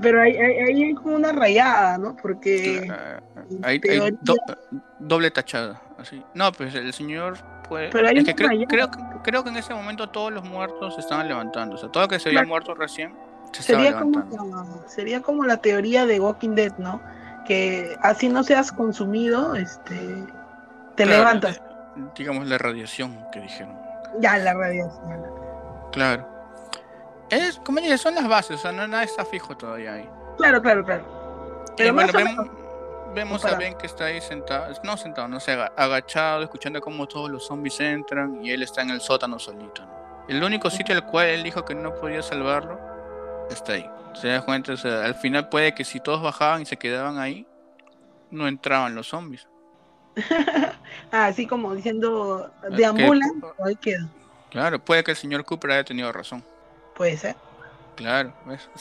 Pero 0.00 0.20
ahí 0.20 0.36
hay, 0.36 0.82
hay, 0.82 0.94
como 0.94 1.16
una 1.16 1.32
rayada, 1.32 1.98
¿no? 1.98 2.16
Porque. 2.16 2.90
hay, 3.62 3.80
doble 4.98 5.30
tachada. 5.30 5.82
Así. 5.98 6.22
No, 6.34 6.52
pues 6.52 6.74
el 6.74 6.92
señor 6.92 7.38
pero 7.68 8.08
es 8.08 8.24
que 8.24 8.34
creo, 8.34 8.90
creo, 9.22 9.44
que 9.44 9.50
en 9.50 9.56
ese 9.56 9.74
momento 9.74 10.08
todos 10.08 10.32
los 10.32 10.44
muertos 10.44 10.94
se 10.94 11.00
estaban 11.00 11.28
levantando. 11.28 11.76
O 11.76 11.78
sea, 11.78 11.90
todo 11.90 12.04
lo 12.04 12.08
que 12.08 12.18
se 12.18 12.28
había 12.30 12.44
muerto 12.44 12.74
recién 12.74 13.14
se 13.52 13.62
sería 13.62 13.98
como 13.98 14.24
Sería 14.86 15.20
como 15.20 15.44
la 15.44 15.58
teoría 15.58 16.06
de 16.06 16.20
Walking 16.20 16.54
Dead, 16.54 16.72
¿no? 16.78 17.00
Que 17.46 17.96
así 18.02 18.28
no 18.28 18.42
seas 18.42 18.72
consumido, 18.72 19.54
este 19.54 19.96
te 20.96 21.06
levantas. 21.06 21.56
Eh, 21.56 22.02
digamos 22.16 22.46
la 22.46 22.58
radiación 22.58 23.24
que 23.32 23.40
dijeron. 23.40 23.76
Ya, 24.20 24.36
la 24.38 24.54
radiación. 24.54 25.22
Claro. 25.92 26.26
Es, 27.30 27.58
como 27.64 27.80
dije, 27.80 27.98
son 27.98 28.14
las 28.14 28.26
bases, 28.26 28.56
o 28.56 28.58
sea, 28.58 28.72
no 28.72 28.86
nada 28.88 29.02
está 29.02 29.24
fijo 29.24 29.56
todavía 29.56 29.94
ahí. 29.94 30.08
Claro, 30.38 30.62
claro, 30.62 30.84
claro. 30.84 31.64
Pero 31.76 31.94
bueno, 31.94 32.12
Vemos 33.14 33.44
a 33.44 33.56
Ben 33.56 33.74
que 33.74 33.86
está 33.86 34.04
ahí 34.04 34.20
sentado, 34.20 34.72
no 34.82 34.96
sentado, 34.96 35.28
no 35.28 35.40
sé, 35.40 35.52
agachado, 35.76 36.42
escuchando 36.42 36.80
cómo 36.80 37.06
todos 37.08 37.30
los 37.30 37.46
zombies 37.46 37.80
entran 37.80 38.44
y 38.44 38.50
él 38.50 38.62
está 38.62 38.82
en 38.82 38.90
el 38.90 39.00
sótano 39.00 39.38
solito. 39.38 39.82
El 40.28 40.42
único 40.42 40.68
sitio 40.68 40.94
al 40.94 41.06
cual 41.06 41.26
él 41.26 41.42
dijo 41.42 41.64
que 41.64 41.74
no 41.74 41.94
podía 41.94 42.22
salvarlo 42.22 42.78
está 43.50 43.72
ahí. 43.74 43.90
Se 44.14 44.28
da 44.28 44.44
cuenta, 44.44 44.72
o 44.72 44.76
sea, 44.76 45.04
al 45.04 45.14
final 45.14 45.48
puede 45.48 45.74
que 45.74 45.84
si 45.84 46.00
todos 46.00 46.22
bajaban 46.22 46.62
y 46.62 46.66
se 46.66 46.76
quedaban 46.76 47.18
ahí, 47.18 47.46
no 48.30 48.48
entraban 48.48 48.94
los 48.94 49.08
zombies. 49.08 49.46
ah, 51.12 51.26
así 51.26 51.46
como 51.46 51.74
diciendo, 51.74 52.50
deambulan, 52.70 53.42
ahí 53.64 53.76
queda. 53.76 54.08
Claro, 54.50 54.78
puede 54.78 55.04
que 55.04 55.12
el 55.12 55.16
señor 55.16 55.44
Cooper 55.44 55.72
haya 55.72 55.84
tenido 55.84 56.10
razón. 56.12 56.42
Puede 56.94 57.16
ser. 57.16 57.36
Claro, 57.96 58.32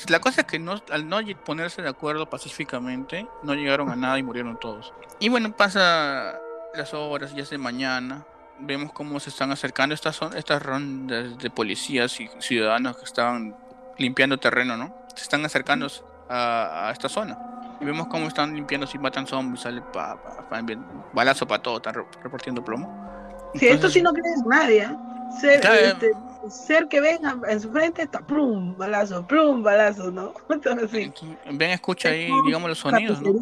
la 0.09 0.19
cosa 0.19 0.41
es 0.41 0.47
que 0.47 0.59
no, 0.59 0.79
al 0.91 1.09
no 1.09 1.19
ponerse 1.43 1.81
de 1.81 1.89
acuerdo 1.89 2.29
pacíficamente, 2.29 3.27
no 3.41 3.55
llegaron 3.55 3.89
a 3.89 3.95
nada 3.95 4.19
y 4.19 4.23
murieron 4.23 4.59
todos. 4.59 4.93
Y 5.19 5.29
bueno, 5.29 5.55
pasa 5.55 6.39
las 6.75 6.93
horas, 6.93 7.33
ya 7.33 7.41
es 7.41 7.49
de 7.49 7.57
mañana, 7.57 8.23
vemos 8.59 8.93
cómo 8.93 9.19
se 9.19 9.31
están 9.31 9.51
acercando 9.51 9.95
estas, 9.95 10.19
estas 10.35 10.61
rondas 10.61 11.35
de 11.39 11.49
policías 11.49 12.19
y 12.19 12.29
ciudadanos 12.39 12.97
que 12.97 13.05
estaban 13.05 13.55
limpiando 13.97 14.37
terreno, 14.37 14.77
¿no? 14.77 14.93
Se 15.15 15.23
están 15.23 15.43
acercando 15.45 15.87
a, 16.29 16.89
esta 16.91 17.09
zona. 17.09 17.37
Y 17.79 17.85
vemos 17.85 18.07
cómo 18.07 18.27
están 18.27 18.55
limpiando, 18.55 18.87
si 18.87 18.97
matan 18.97 19.27
zombies, 19.27 19.61
sale 19.61 19.81
pa, 19.81 20.17
pa, 20.49 20.61
balazo 21.13 21.47
para 21.47 21.61
todo, 21.61 21.77
están 21.77 21.95
repartiendo 22.23 22.63
plomo. 22.63 23.07
Sí, 23.55 23.67
esto 23.67 23.89
sí 23.89 24.01
no 24.01 24.11
cree 24.13 24.33
nadie, 24.45 24.83
¿eh? 24.83 24.95
Ser, 25.39 25.65
este, 25.65 26.11
ser 26.49 26.87
que 26.87 27.01
venga 27.01 27.37
en 27.49 27.59
su 27.59 27.71
frente 27.71 28.01
está 28.03 28.19
plum, 28.19 28.77
balazo, 28.77 29.27
plum, 29.27 29.61
balazo, 29.61 30.09
¿no? 30.11 30.33
así. 30.83 31.11
Ven, 31.51 31.71
escucha 31.71 32.09
ahí, 32.09 32.31
digamos, 32.45 32.69
los 32.69 32.79
sonidos, 32.79 33.21
¿no? 33.21 33.33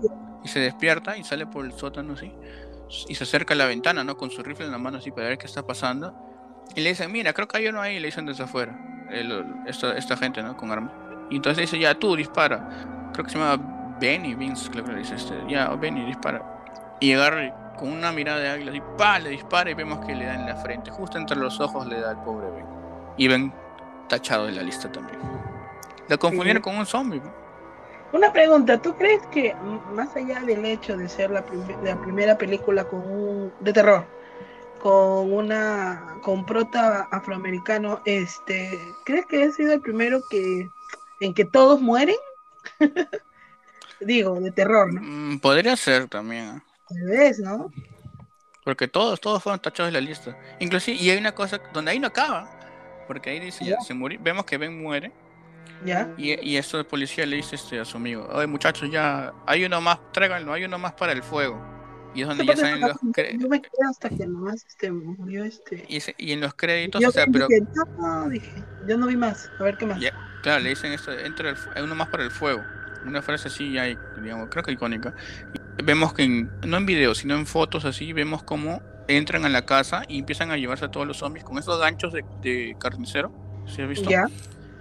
Y 0.44 0.48
se 0.48 0.60
despierta 0.60 1.18
y 1.18 1.24
sale 1.24 1.46
por 1.46 1.66
el 1.66 1.74
sótano 1.74 2.14
así. 2.14 2.32
Y 3.08 3.16
se 3.16 3.24
acerca 3.24 3.54
a 3.54 3.58
la 3.58 3.66
ventana, 3.66 4.04
¿no? 4.04 4.18
Con 4.18 4.30
su 4.30 4.44
rifle 4.44 4.66
en 4.66 4.72
la 4.72 4.78
mano 4.78 4.98
así 4.98 5.12
para 5.12 5.28
ver 5.30 5.38
qué 5.38 5.48
está 5.48 5.66
pasando. 5.66 6.14
Y 6.74 6.82
le 6.82 6.90
dicen, 6.90 7.12
mira, 7.12 7.34
creo 7.34 7.48
que 7.48 7.58
hay 7.58 7.68
uno 7.68 7.82
ahí, 7.82 8.00
le 8.00 8.08
dicen 8.08 8.26
desde 8.26 8.44
afuera. 8.44 8.74
esta, 9.68 9.96
esta 9.98 10.18
gente, 10.18 10.42
¿no? 10.42 10.58
Con 10.58 10.72
armas. 10.72 10.92
Y 11.30 11.38
entonces 11.38 11.62
dice, 11.62 11.80
ya 11.80 11.96
tú 11.96 12.16
dispara. 12.16 13.12
Creo 13.14 13.26
que 13.26 13.32
se 13.32 13.38
llama 13.38 13.96
Benny, 14.00 14.36
Vince, 14.36 14.70
creo 14.70 14.84
que 14.84 14.92
le 14.92 15.00
dice 15.00 15.16
este. 15.16 15.36
Ya, 15.48 15.70
Benny, 15.70 16.06
dispara. 16.06 16.42
Y 17.00 17.14
agarra 17.14 17.76
con 17.78 17.90
una 17.90 18.12
mirada 18.12 18.40
de 18.40 18.50
águila 18.50 18.76
y 18.76 18.82
pa, 18.98 19.20
le 19.20 19.30
dispara 19.32 19.70
y 19.70 19.74
vemos 19.74 20.06
que 20.06 20.16
le 20.16 20.26
da 20.26 20.36
en 20.36 20.46
la 20.46 20.56
frente. 20.56 20.92
Justo 20.92 21.18
entre 21.18 21.38
los 21.38 21.60
ojos 21.60 21.88
le 21.88 22.00
da 22.00 22.12
al 22.12 22.24
pobre 22.24 22.50
Ben. 22.52 22.66
Y 23.18 23.28
Ben 23.28 23.54
tachado 24.08 24.46
de 24.46 24.54
la 24.54 24.64
lista 24.64 24.92
también. 24.92 25.20
Lo 26.08 26.20
confundieron 26.20 26.62
con 26.62 26.78
un 26.78 26.86
zombie. 26.86 27.22
Una 28.12 28.32
pregunta, 28.32 28.82
¿tú 28.82 28.96
crees 28.96 29.26
que 29.28 29.56
más 29.94 30.16
allá 30.16 30.40
del 30.42 30.64
hecho 30.64 30.96
de 30.96 31.10
ser 31.10 31.32
la, 31.32 31.44
la 31.84 32.00
primera 32.00 32.38
película 32.38 32.86
con 32.86 33.00
un, 33.00 33.54
de 33.60 33.74
terror, 33.74 34.06
con 34.86 35.34
una 35.34 36.20
con 36.22 36.46
prota 36.46 37.08
afroamericano, 37.10 38.04
este, 38.06 38.80
¿crees 39.04 39.26
que 39.26 39.44
ha 39.44 39.52
sido 39.52 39.74
el 39.74 39.82
primero 39.82 40.22
que 40.30 40.70
en 41.22 41.34
que 41.34 41.44
todos 41.44 41.82
mueren? 41.82 42.18
Digo, 44.00 44.40
de 44.40 44.52
terror, 44.52 44.94
¿no? 44.94 45.02
Mm, 45.02 45.40
podría 45.40 45.76
ser 45.76 46.08
también. 46.08 46.58
¿eh? 46.58 46.62
Tal 46.88 47.02
vez, 47.02 47.40
¿no? 47.40 47.72
Porque 48.64 48.88
todos, 48.88 49.20
todos 49.20 49.42
fueron 49.42 49.60
tachados 49.60 49.92
de 49.92 50.00
la 50.00 50.06
lista. 50.08 50.38
Inclusive, 50.60 50.98
y 51.02 51.10
hay 51.10 51.18
una 51.18 51.34
cosa 51.34 51.60
donde 51.74 51.90
ahí 51.90 51.98
no 51.98 52.06
acaba. 52.06 52.48
Porque 53.08 53.32
ahí 53.32 53.40
dice, 53.40 53.66
ya, 53.66 53.82
se 53.82 53.96
murió. 53.96 54.20
Vemos 54.22 54.46
que 54.46 54.60
Ben 54.60 54.80
muere. 54.80 55.12
¿Ya? 55.84 56.14
Y, 56.16 56.40
y 56.48 56.58
eso 56.58 56.78
el 56.78 56.86
policía 56.86 57.26
le 57.26 57.38
dice 57.38 57.56
este, 57.56 57.80
a 57.80 57.86
su 57.86 57.98
amigo, 57.98 58.28
oye 58.32 58.46
muchachos, 58.46 58.88
ya 58.92 59.34
hay 59.48 59.66
uno 59.66 59.82
más, 59.82 59.98
tráiganlo, 60.12 60.54
hay 60.54 60.66
uno 60.66 60.78
más 60.78 60.94
para 60.94 61.12
el 61.12 61.24
fuego. 61.24 61.75
Y 62.16 62.22
es 62.22 62.28
donde 62.28 62.46
ya 62.46 62.56
salen 62.56 62.82
los 62.82 62.98
créditos. 63.14 63.50
Me 63.50 63.62
quedé 63.62 63.72
hasta 63.90 64.10
que 64.10 64.26
nomás 64.26 64.66
este, 64.66 64.92
murió 64.92 65.44
este. 65.44 65.86
Y, 65.88 66.00
y 66.18 66.32
en 66.32 66.42
los 66.42 66.54
créditos, 66.56 67.02
yo 67.02 67.10
o 67.10 67.12
sea, 67.12 67.26
pero. 67.32 67.48
no, 68.00 68.30
dije, 68.30 68.64
yo 68.88 68.98
no 68.98 69.08
vi 69.08 69.18
más, 69.18 69.52
a 69.60 69.64
ver 69.64 69.78
qué 69.78 69.86
más. 69.86 70.00
claro, 70.42 70.64
le 70.64 70.70
dicen 70.70 70.94
esto, 70.94 71.12
entra 71.12 71.50
el, 71.50 71.58
hay 71.76 71.84
uno 71.84 71.94
más 71.94 72.08
para 72.08 72.24
el 72.24 72.32
fuego. 72.32 72.64
Una 73.06 73.22
frase 73.22 73.50
así 73.50 73.72
ya, 73.74 73.84
digamos, 74.20 74.50
creo 74.50 74.64
que 74.64 74.72
icónica 74.72 75.14
vemos 75.84 76.14
que 76.14 76.48
no 76.66 76.78
en 76.78 76.86
video, 76.86 77.16
sino 77.16 77.36
en 77.36 77.46
fotos 77.46 77.86
así, 77.86 78.14
vemos 78.14 78.44
cómo 78.44 78.82
entran 79.08 79.46
a 79.46 79.50
la 79.50 79.66
casa 79.66 80.04
y 80.08 80.20
empiezan 80.20 80.52
a 80.52 80.58
llevarse 80.58 80.86
a 80.86 80.92
todos 80.92 81.06
los 81.06 81.18
zombies 81.18 81.46
con 81.46 81.58
esos 81.58 81.80
ganchos 81.80 82.14
de, 82.14 82.76
carnicero. 82.80 83.32
¿Sí 83.68 83.82
has 83.82 83.90
visto? 83.90 84.10
Ya. 84.10 84.26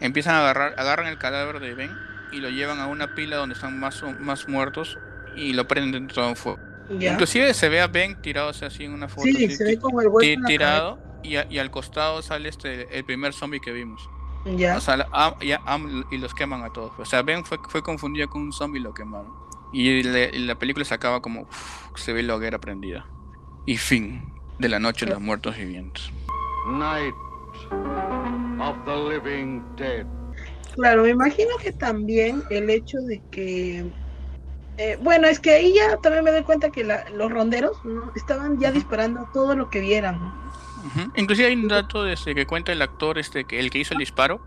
Empiezan 0.01 0.35
a 0.35 0.41
agarrar, 0.41 0.74
agarran 0.78 1.07
el 1.07 1.18
cadáver 1.18 1.61
de 1.61 1.74
Ben 1.74 1.91
y 2.32 2.41
lo 2.41 2.51
llevan 2.51 2.80
a 2.80 2.87
una 2.87 3.14
pila 3.14 3.37
donde 3.37 3.55
están 3.55 3.78
más, 3.78 4.03
más 4.20 4.49
muertos 4.49 4.99
y 5.37 5.53
lo 5.53 5.66
prenden 5.66 6.09
todo 6.09 6.28
en 6.28 6.37
fuego. 6.37 6.59
Inclusive 6.91 7.55
se 7.55 7.68
ve 7.68 7.80
a 7.80 7.87
Ben 7.87 8.20
tirado 8.20 8.51
así 8.51 8.85
en 8.85 8.93
una 8.93 9.09
foto. 9.09 9.22
Sí, 9.22 9.51
se 9.51 9.64
ve 9.64 9.78
como 9.78 10.01
el 10.01 10.45
tirado 10.47 10.99
y, 11.22 11.37
y, 11.37 11.59
al 11.59 11.70
costado 11.70 12.20
sale 12.22 12.49
este 12.49 12.97
el 12.97 13.05
primer 13.05 13.32
zombie 13.32 13.61
que 13.61 13.72
vimos. 13.72 14.09
Ya. 14.57 14.76
O 14.76 14.80
sea, 14.80 15.07
y 15.41 16.18
los 16.18 16.35
queman 16.35 16.62
a 16.62 16.72
todos. 16.72 16.93
O 16.99 17.05
sea, 17.05 17.22
Ben 17.22 17.45
fue, 17.45 17.59
fue 17.68 17.82
confundido 17.82 18.28
con 18.28 18.43
un 18.43 18.53
zombie 18.53 18.80
y 18.80 18.82
lo 18.82 18.93
quemaron. 18.93 19.32
Y 19.72 20.03
la 20.03 20.55
película 20.57 20.85
se 20.85 20.95
acaba 20.95 21.20
como 21.20 21.49
se 21.97 22.12
ve 22.12 22.22
la 22.22 22.37
hoguera 22.37 22.61
prendida. 22.61 23.07
Y 23.66 23.76
fin 23.76 24.32
de 24.59 24.68
la 24.68 24.78
noche 24.78 25.07
de 25.07 25.12
los 25.12 25.20
muertos 25.20 25.57
vivientes. 25.57 26.11
Night 26.68 27.14
of 28.61 28.76
the 28.85 28.97
living 28.97 29.62
dead. 29.76 30.07
Claro, 30.74 31.03
me 31.03 31.11
imagino 31.11 31.57
que 31.61 31.72
también 31.72 32.43
el 32.51 32.68
hecho 32.68 32.99
de 32.99 33.22
que 33.30 33.91
eh, 34.78 34.98
bueno, 35.00 35.26
es 35.28 35.40
que 35.40 35.52
ahí 35.52 35.74
ya 35.74 35.96
también 35.98 36.24
me 36.24 36.32
doy 36.32 36.42
cuenta 36.42 36.70
que 36.70 36.84
los 36.84 37.30
ronderos 37.30 37.76
estaban 38.16 38.58
ya 38.58 38.72
disparando 38.72 39.28
todo 39.32 39.54
lo 39.56 39.70
que 39.70 39.80
vieran. 39.80 40.18
Inclusive 41.16 41.48
hay 41.48 41.54
un 41.54 41.68
dato 41.68 42.04
desde 42.04 42.34
que 42.34 42.46
cuenta 42.46 42.72
el 42.72 42.82
actor, 42.82 43.18
este, 43.18 43.44
que 43.44 43.58
el 43.58 43.70
que 43.70 43.78
hizo 43.78 43.94
el 43.94 44.00
disparo, 44.00 44.40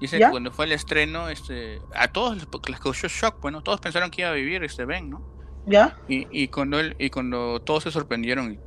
Dice 0.00 0.18
que 0.18 0.28
cuando 0.28 0.52
fue 0.52 0.66
el 0.66 0.72
estreno, 0.72 1.28
este, 1.28 1.80
a 1.94 2.08
todos 2.08 2.36
les 2.36 2.80
causó 2.80 3.08
shock, 3.08 3.40
bueno, 3.40 3.62
todos 3.62 3.80
pensaron 3.80 4.10
que 4.10 4.22
iba 4.22 4.30
a 4.30 4.34
vivir 4.34 4.62
este 4.62 4.84
Ben, 4.84 5.08
¿no? 5.08 5.22
¿Ya? 5.66 5.96
Y, 6.06 6.26
y 6.30 6.48
cuando 6.48 6.78
él, 6.78 6.94
y 6.98 7.08
cuando 7.08 7.60
todos 7.60 7.84
se 7.84 7.90
sorprendieron, 7.90 8.60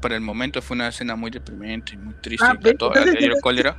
para 0.00 0.16
el 0.16 0.20
momento 0.20 0.60
fue 0.60 0.74
una 0.74 0.88
escena 0.88 1.14
muy 1.14 1.30
deprimente, 1.30 1.96
muy 1.96 2.14
triste, 2.20 2.46
ah, 2.46 2.58
todo, 2.78 2.92
el, 2.94 3.40
cólera. 3.40 3.76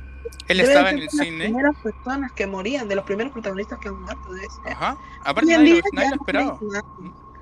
Él 0.48 0.60
estaba 0.60 0.90
en 0.90 0.98
el 0.98 1.10
cine. 1.10 1.24
De 1.24 1.38
las 1.38 1.46
primeras 1.46 1.76
personas 1.82 2.32
que 2.32 2.46
morían, 2.46 2.88
de 2.88 2.96
los 2.96 3.04
primeros 3.04 3.32
protagonistas 3.32 3.78
que 3.78 3.88
han 3.88 4.00
muerto 4.00 4.32
de 4.32 4.40
ese. 4.44 4.72
Ajá. 4.72 4.96
Aparte 5.24 5.52
nadie, 5.52 5.82
nadie 5.92 6.10
lo 6.10 6.16
esperaba. 6.16 6.58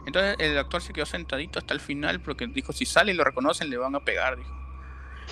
Entonces 0.05 0.37
el 0.39 0.59
actor 0.59 0.83
se 0.83 0.93
quedó 0.93 1.07
sentadito 1.07 1.59
hasta 1.59 1.75
el 1.75 1.81
final 1.81 2.21
porque 2.21 2.47
dijo, 2.47 2.73
si 2.73 2.87
sale 2.87 3.13
y 3.13 3.15
lo 3.15 3.25
reconocen, 3.25 3.71
le 3.71 3.77
van 3.77 3.95
a 3.95 4.01
pegar, 4.01 4.37
dijo. 4.37 4.51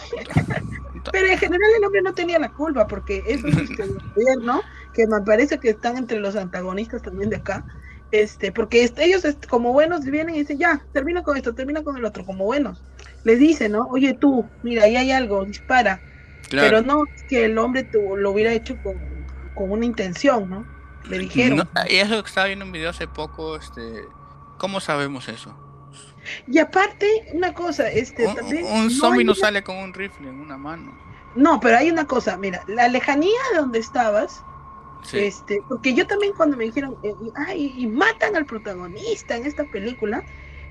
Pero 1.12 1.26
en 1.26 1.38
general 1.38 1.70
el 1.76 1.84
hombre 1.84 2.02
no 2.02 2.14
tenía 2.14 2.38
la 2.38 2.50
culpa, 2.52 2.86
porque 2.86 3.22
eso 3.26 3.46
es 3.48 3.56
este 3.56 3.86
gobierno, 3.86 4.62
que 4.94 5.06
me 5.06 5.20
parece 5.22 5.58
que 5.58 5.70
están 5.70 5.96
entre 5.96 6.20
los 6.20 6.36
antagonistas 6.36 7.02
también 7.02 7.30
de 7.30 7.36
acá, 7.36 7.64
este, 8.12 8.52
porque 8.52 8.82
este, 8.82 9.04
ellos 9.04 9.24
como 9.48 9.72
buenos 9.72 10.04
vienen 10.04 10.34
y 10.34 10.40
dicen, 10.40 10.58
ya, 10.58 10.84
termina 10.92 11.22
con 11.22 11.36
esto, 11.36 11.54
termina 11.54 11.82
con 11.82 11.96
el 11.96 12.04
otro, 12.04 12.24
como 12.24 12.44
buenos. 12.44 12.82
Les 13.24 13.38
dicen, 13.38 13.72
¿no? 13.72 13.86
Oye 13.90 14.14
tú, 14.14 14.48
mira, 14.62 14.84
ahí 14.84 14.96
hay 14.96 15.12
algo, 15.12 15.44
dispara. 15.44 16.00
Pero 16.50 16.82
no 16.82 17.04
que 17.28 17.44
el 17.44 17.58
hombre 17.58 17.88
lo 17.92 18.30
hubiera 18.30 18.52
hecho 18.52 18.76
con, 18.82 18.98
con 19.54 19.70
una 19.70 19.84
intención, 19.84 20.50
¿no? 20.50 20.66
Le 21.08 21.18
dijeron. 21.18 21.68
y 21.88 21.96
eso 21.96 22.22
que 22.22 22.28
estaba 22.28 22.46
viendo 22.48 22.64
un 22.64 22.72
video 22.72 22.90
hace 22.90 23.06
poco, 23.08 23.56
este, 23.56 24.04
¿cómo 24.58 24.80
sabemos 24.80 25.28
eso? 25.28 25.54
Y 26.46 26.58
aparte, 26.58 27.06
una 27.32 27.54
cosa, 27.54 27.88
este 27.88 28.26
un, 28.26 28.34
también, 28.34 28.64
un 28.66 28.90
zombie 28.90 29.24
no, 29.24 29.34
sale 29.34 29.62
con 29.62 29.76
un 29.76 29.94
rifle 29.94 30.28
en 30.28 30.38
una 30.38 30.56
mano. 30.56 30.96
No, 31.34 31.60
pero 31.60 31.78
hay 31.78 31.90
una 31.90 32.06
cosa, 32.06 32.36
mira, 32.36 32.62
la 32.66 32.88
lejanía 32.88 33.38
de 33.52 33.58
donde 33.58 33.78
estabas, 33.78 34.42
este, 35.12 35.62
porque 35.68 35.94
yo 35.94 36.06
también 36.06 36.32
cuando 36.36 36.56
me 36.56 36.64
dijeron, 36.64 36.96
eh, 37.02 37.14
ay, 37.36 37.72
y 37.76 37.86
matan 37.86 38.36
al 38.36 38.44
protagonista 38.44 39.36
en 39.36 39.46
esta 39.46 39.64
película, 39.64 40.24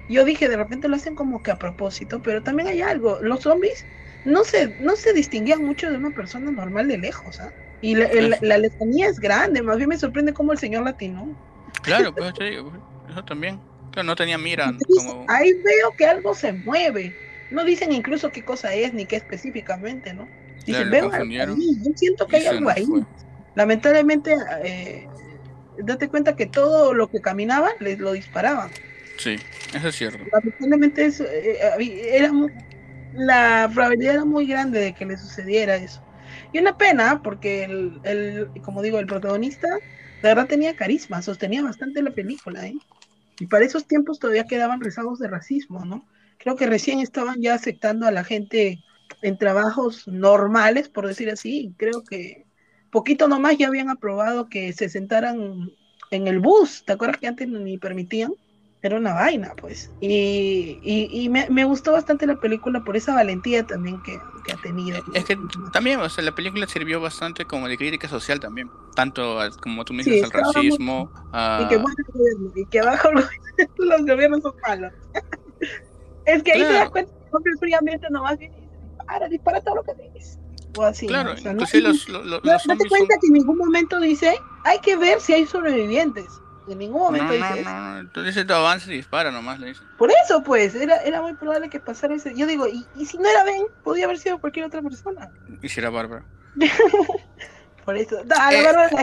yo 0.09 0.25
dije, 0.25 0.49
de 0.49 0.57
repente 0.57 0.88
lo 0.88 0.95
hacen 0.95 1.15
como 1.15 1.41
que 1.41 1.51
a 1.51 1.57
propósito, 1.57 2.21
pero 2.21 2.43
también 2.43 2.67
hay 2.67 2.82
algo, 2.82 3.19
los 3.21 3.41
zombies 3.41 3.86
no 4.26 4.43
se, 4.43 4.76
no 4.80 4.95
se 4.95 5.13
distinguían 5.13 5.63
mucho 5.63 5.89
de 5.89 5.97
una 5.97 6.11
persona 6.11 6.51
normal 6.51 6.88
de 6.88 6.97
lejos, 6.97 7.39
¿ah? 7.39 7.51
Y 7.82 7.95
la, 7.95 8.09
la, 8.41 8.57
lejanía 8.57 9.07
es 9.07 9.20
grande, 9.20 9.61
más 9.61 9.78
bien 9.78 9.88
me 9.88 9.97
sorprende 9.97 10.34
cómo 10.34 10.51
el 10.51 10.57
señor 10.57 10.84
latino. 10.84 11.34
Claro, 11.82 12.13
pues 12.13 12.34
eso 12.38 13.24
también 13.26 13.59
no 14.03 14.15
tenía 14.15 14.38
mira. 14.38 14.74
Ahí 15.28 15.53
veo 15.53 15.95
que 15.97 16.05
algo 16.05 16.34
se 16.34 16.53
mueve. 16.53 17.15
No 17.51 17.63
dicen 17.63 17.91
incluso 17.91 18.32
qué 18.32 18.43
cosa 18.43 18.74
es 18.74 18.93
ni 18.93 19.05
qué 19.05 19.15
específicamente, 19.15 20.13
¿no? 20.13 20.28
Dicen, 20.65 20.89
veo 20.91 21.11
algo 21.11 21.32
Yo 21.32 21.91
siento 21.95 22.28
que 22.28 22.38
hay 22.38 22.45
algo 22.45 22.70
ahí. 22.70 22.88
Lamentablemente, 23.55 24.36
eh, 24.63 25.07
date 25.80 26.07
cuenta 26.07 26.36
que 26.36 26.45
todo 26.45 26.93
lo 26.93 27.09
que 27.09 27.22
caminaba 27.22 27.70
les 27.80 27.99
lo 27.99 28.11
disparaban. 28.11 28.70
Sí, 29.17 29.38
eso 29.74 29.88
es 29.88 29.95
cierto. 29.95 30.24
Lamentablemente 30.32 31.05
eso, 31.05 31.26
eh, 31.26 31.57
eh, 31.80 32.09
era 32.13 32.32
la 33.14 33.70
probabilidad 33.74 34.16
era 34.16 34.26
muy 34.26 34.45
grande 34.45 34.80
de 34.80 34.93
que 34.93 35.05
le 35.05 35.18
sucediera 35.18 35.76
eso. 35.76 36.01
Y 36.51 36.60
una 36.60 36.78
pena, 36.78 37.22
porque 37.24 37.64
el, 37.64 37.99
el, 38.03 38.49
como 38.62 38.82
digo, 38.82 38.99
el 38.99 39.07
protagonista, 39.07 39.68
de 39.68 40.28
verdad 40.28 40.47
tenía 40.47 40.76
carisma, 40.76 41.22
sostenía 41.22 41.64
bastante 41.64 42.01
la 42.01 42.12
película, 42.12 42.68
¿eh? 42.68 42.76
Y 43.39 43.47
para 43.47 43.66
esos 43.66 43.88
tiempos 43.88 44.20
todavía 44.20 44.45
quedaban 44.45 44.82
rezagos 44.82 45.20
de 45.20 45.28
racismo, 45.28 45.86
¿no? 45.86 46.05
Creo 46.38 46.55
que 46.55 46.68
recién 46.68 46.99
estaban 46.99 47.41
ya 47.41 47.53
aceptando 47.53 48.05
a 48.05 48.12
la 48.12 48.24
gente 48.24 48.80
en 49.22 49.38
trabajos 49.38 50.07
normales, 50.07 50.89
por 50.89 51.07
decir 51.07 51.30
así. 51.30 51.74
Creo 51.78 52.03
que 52.03 52.45
poquito 52.91 53.28
nomás 53.28 53.57
ya 53.57 53.68
habían 53.68 53.89
aprobado 53.89 54.49
que 54.49 54.74
se 54.74 54.89
sentaran 54.89 55.72
en 56.12 56.28
el 56.28 56.39
bus. 56.39 56.84
¿Te 56.86 56.93
acuerdas 56.93 57.18
que 57.18 57.28
antes 57.28 57.47
ni 57.47 57.78
permitían? 57.78 58.34
Era 58.82 58.95
una 58.95 59.13
vaina, 59.13 59.53
pues. 59.57 59.91
Y, 59.99 60.80
y, 60.82 61.27
me, 61.30 61.49
me, 61.49 61.65
gustó 61.65 61.91
bastante 61.91 62.25
la 62.25 62.39
película 62.39 62.82
por 62.84 62.95
esa 62.95 63.13
valentía 63.13 63.67
también 63.67 64.01
que, 64.03 64.17
que, 64.45 64.53
ha 64.53 64.57
tenido. 64.57 65.03
Es 65.13 65.25
que 65.25 65.38
también, 65.73 65.99
o 65.99 66.07
sea, 66.07 66.23
la 66.23 66.34
película 66.34 66.65
sirvió 66.65 67.01
bastante 67.01 67.43
como 67.43 67.67
de 67.67 67.77
crítica 67.77 68.07
social 68.07 68.39
también, 68.39 68.71
tanto 68.95 69.39
como 69.61 69.84
tú 69.84 69.93
me 69.93 70.03
dices, 70.03 70.23
al 70.23 70.32
racismo. 70.32 71.11
A... 71.34 71.63
Y 71.63 71.67
que 71.67 71.77
bueno 71.77 71.95
y 72.55 72.65
que 72.67 72.80
abajo 72.80 73.09
los, 73.77 74.05
gobiernos 74.05 74.41
son 74.41 74.53
malos. 74.65 74.93
es 76.25 76.41
que 76.43 76.53
ahí 76.53 76.61
te 76.61 76.73
das 76.73 76.89
cuenta 76.89 77.11
que 77.11 77.49
el 77.49 77.59
fríamente 77.59 78.07
nomás 78.09 78.38
viene 78.38 78.57
y 78.57 78.61
dice, 78.61 78.77
dispara, 78.97 79.27
dispara 79.27 79.61
todo 79.61 79.75
lo 79.75 79.84
que 79.84 79.93
dices. 80.13 80.39
O 80.77 80.84
así, 80.84 81.07
claro, 81.07 81.32
¿no? 81.32 81.36
o 81.36 81.38
sea, 81.38 81.51
no, 81.51 81.59
los, 81.59 82.07
los, 82.07 82.25
los, 82.25 82.65
no 82.67 82.77
te 82.77 82.88
cuenta 82.88 83.15
que 83.19 83.27
en 83.27 83.34
ningún 83.34 83.57
momento 83.57 83.99
dice, 83.99 84.36
hay 84.63 84.80
que 84.80 84.95
ver 84.95 85.19
si 85.19 85.34
hay 85.34 85.45
sobrevivientes 85.45 86.39
en 86.74 86.80
ningún 86.80 87.01
momento 87.01 87.28
no, 87.28 87.34
dice 87.34 87.63
no, 87.63 87.72
no, 87.72 88.03
no, 88.03 88.09
tú 88.09 88.22
dices 88.22 88.45
tu 88.45 88.53
avance 88.53 88.91
y 88.91 88.97
dispara 88.97 89.32
nomás, 89.32 89.59
le 89.59 89.67
dice. 89.67 89.82
Por 89.97 90.11
eso, 90.11 90.43
pues, 90.43 90.76
era, 90.76 90.97
era 90.97 91.22
muy 91.22 91.34
probable 91.34 91.70
que 91.70 91.80
pasara 91.80 92.15
ese. 92.15 92.36
Yo 92.36 92.47
digo, 92.47 92.67
y, 92.67 92.86
y 92.95 93.05
si 93.05 93.17
no 93.17 93.28
era 93.30 93.43
Ben, 93.43 93.63
podía 93.84 94.05
haber 94.05 94.17
sido 94.17 94.39
cualquier 94.39 94.65
otra 94.65 94.82
persona. 94.82 95.32
Y 95.61 95.70
si 95.70 95.80
era 95.80 95.89
Bárbara. 95.89 96.24
Por 97.86 97.97
eso, 97.97 98.24
da, 98.24 98.51
la 98.51 98.53
eh, 98.53 98.63
Bárbara 98.63 98.89
la 98.91 99.01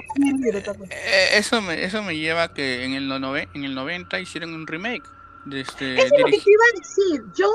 eh, 0.90 1.28
eso, 1.32 1.60
me, 1.60 1.82
eso 1.82 2.02
me 2.02 2.16
lleva 2.16 2.44
a 2.44 2.54
que 2.54 2.84
en 2.84 2.92
el, 2.94 3.08
nove, 3.08 3.48
en 3.54 3.64
el 3.64 3.74
90 3.74 4.20
hicieron 4.20 4.54
un 4.54 4.66
remake. 4.66 5.04
De 5.44 5.60
este, 5.60 5.94
eso 5.94 6.06
es 6.06 6.20
lo 6.20 6.26
que 6.26 6.38
te 6.38 6.50
iba 6.50 6.64
a 6.64 6.78
decir. 6.78 7.22
Yo 7.36 7.48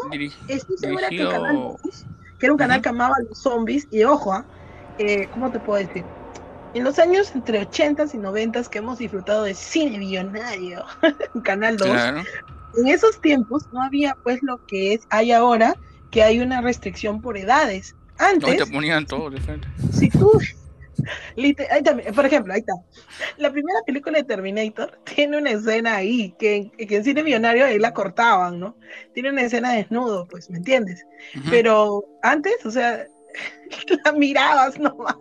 estoy 0.48 0.78
segura 0.78 1.10
que 1.10 1.22
el 1.22 1.30
canal 1.30 1.76
que 2.42 2.48
era 2.48 2.54
un 2.54 2.58
canal 2.58 2.82
que 2.82 2.90
amaba 2.90 3.16
a 3.16 3.24
los 3.24 3.38
zombies, 3.38 3.88
y 3.92 4.04
ojo, 4.04 4.44
¿eh? 4.98 5.30
¿cómo 5.32 5.52
te 5.52 5.60
puedo 5.60 5.86
decir? 5.86 6.04
En 6.74 6.84
los 6.84 7.00
años 7.00 7.34
entre 7.36 7.68
80s 7.68 8.14
y 8.14 8.18
90s 8.18 8.68
que 8.68 8.80
hemos 8.80 9.00
disfrutado 9.00 9.44
de 9.44 9.54
cine 9.54 9.98
millonario, 9.98 10.86
Canal 11.44 11.78
2, 11.78 11.90
en 12.78 12.88
esos 12.88 13.20
tiempos 13.22 13.66
no 13.74 13.82
había 13.82 14.16
pues 14.24 14.40
lo 14.42 14.66
que 14.66 14.94
es, 14.94 15.02
hay 15.10 15.32
ahora, 15.32 15.76
que 16.10 16.24
hay 16.24 16.40
una 16.40 16.62
restricción 16.62 17.22
por 17.22 17.38
edades. 17.38 17.96
Antes... 18.18 18.60
No, 18.60 18.66
te 18.66 18.72
ponían 18.72 19.06
todo 19.06 19.30
de 19.30 19.40
frente. 19.40 19.68
Si 19.92 20.10
tú... 20.10 20.32
Ahí 21.72 21.82
también, 21.82 22.14
por 22.14 22.28
ejemplo, 22.28 22.54
ahí 22.54 22.60
está. 22.60 22.74
La 23.38 23.52
primera 23.52 23.80
película 23.88 24.20
de 24.20 24.24
Terminator 24.24 25.00
tiene 25.04 25.40
una 25.40 25.50
escena 25.50 25.96
ahí, 25.96 26.36
que, 26.38 26.72
que 26.78 26.98
en 26.98 27.04
cine 27.04 27.24
millonario 27.24 27.66
ahí 27.66 27.80
la 27.80 27.92
cortaban, 27.92 28.60
¿no? 28.60 28.78
Tiene 29.16 29.32
una 29.32 29.42
escena 29.42 29.74
desnudo, 29.74 30.28
pues, 30.28 30.52
¿me 30.52 30.58
entiendes? 30.58 31.04
Pero 31.50 32.04
antes, 32.22 32.64
o 32.66 32.70
sea, 32.70 33.08
la 34.06 34.12
mirabas 34.12 34.78
nomás. 34.80 35.16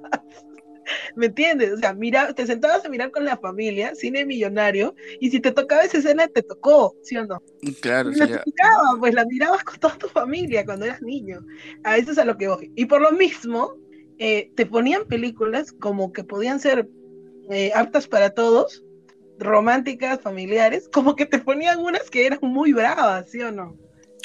¿Me 1.16 1.26
entiendes? 1.26 1.72
O 1.72 1.76
sea, 1.76 1.94
mira, 1.94 2.32
te 2.32 2.46
sentabas 2.46 2.84
a 2.84 2.88
mirar 2.88 3.10
con 3.10 3.24
la 3.24 3.36
familia, 3.36 3.94
cine 3.94 4.24
millonario, 4.24 4.94
y 5.20 5.30
si 5.30 5.40
te 5.40 5.52
tocaba 5.52 5.82
esa 5.82 5.98
escena, 5.98 6.28
te 6.28 6.42
tocó, 6.42 6.96
¿sí 7.02 7.16
o 7.16 7.26
no? 7.26 7.42
Claro, 7.80 8.12
sí. 8.12 8.20
tocaba, 8.20 8.98
pues 8.98 9.14
la 9.14 9.24
mirabas 9.26 9.64
con 9.64 9.78
toda 9.78 9.96
tu 9.98 10.08
familia 10.08 10.64
cuando 10.64 10.86
eras 10.86 11.02
niño. 11.02 11.40
A 11.84 11.96
eso 11.96 12.12
es 12.12 12.18
a 12.18 12.24
lo 12.24 12.36
que 12.36 12.48
voy. 12.48 12.72
Y 12.76 12.86
por 12.86 13.00
lo 13.00 13.12
mismo, 13.12 13.74
eh, 14.18 14.50
te 14.54 14.66
ponían 14.66 15.06
películas 15.06 15.72
como 15.72 16.12
que 16.12 16.24
podían 16.24 16.60
ser 16.60 16.88
eh, 17.50 17.72
aptas 17.74 18.06
para 18.06 18.30
todos, 18.30 18.84
románticas, 19.38 20.20
familiares, 20.20 20.88
como 20.92 21.16
que 21.16 21.26
te 21.26 21.38
ponían 21.38 21.80
unas 21.80 22.10
que 22.10 22.26
eran 22.26 22.38
muy 22.42 22.72
bravas, 22.72 23.30
¿sí 23.30 23.40
o 23.40 23.50
no? 23.50 23.76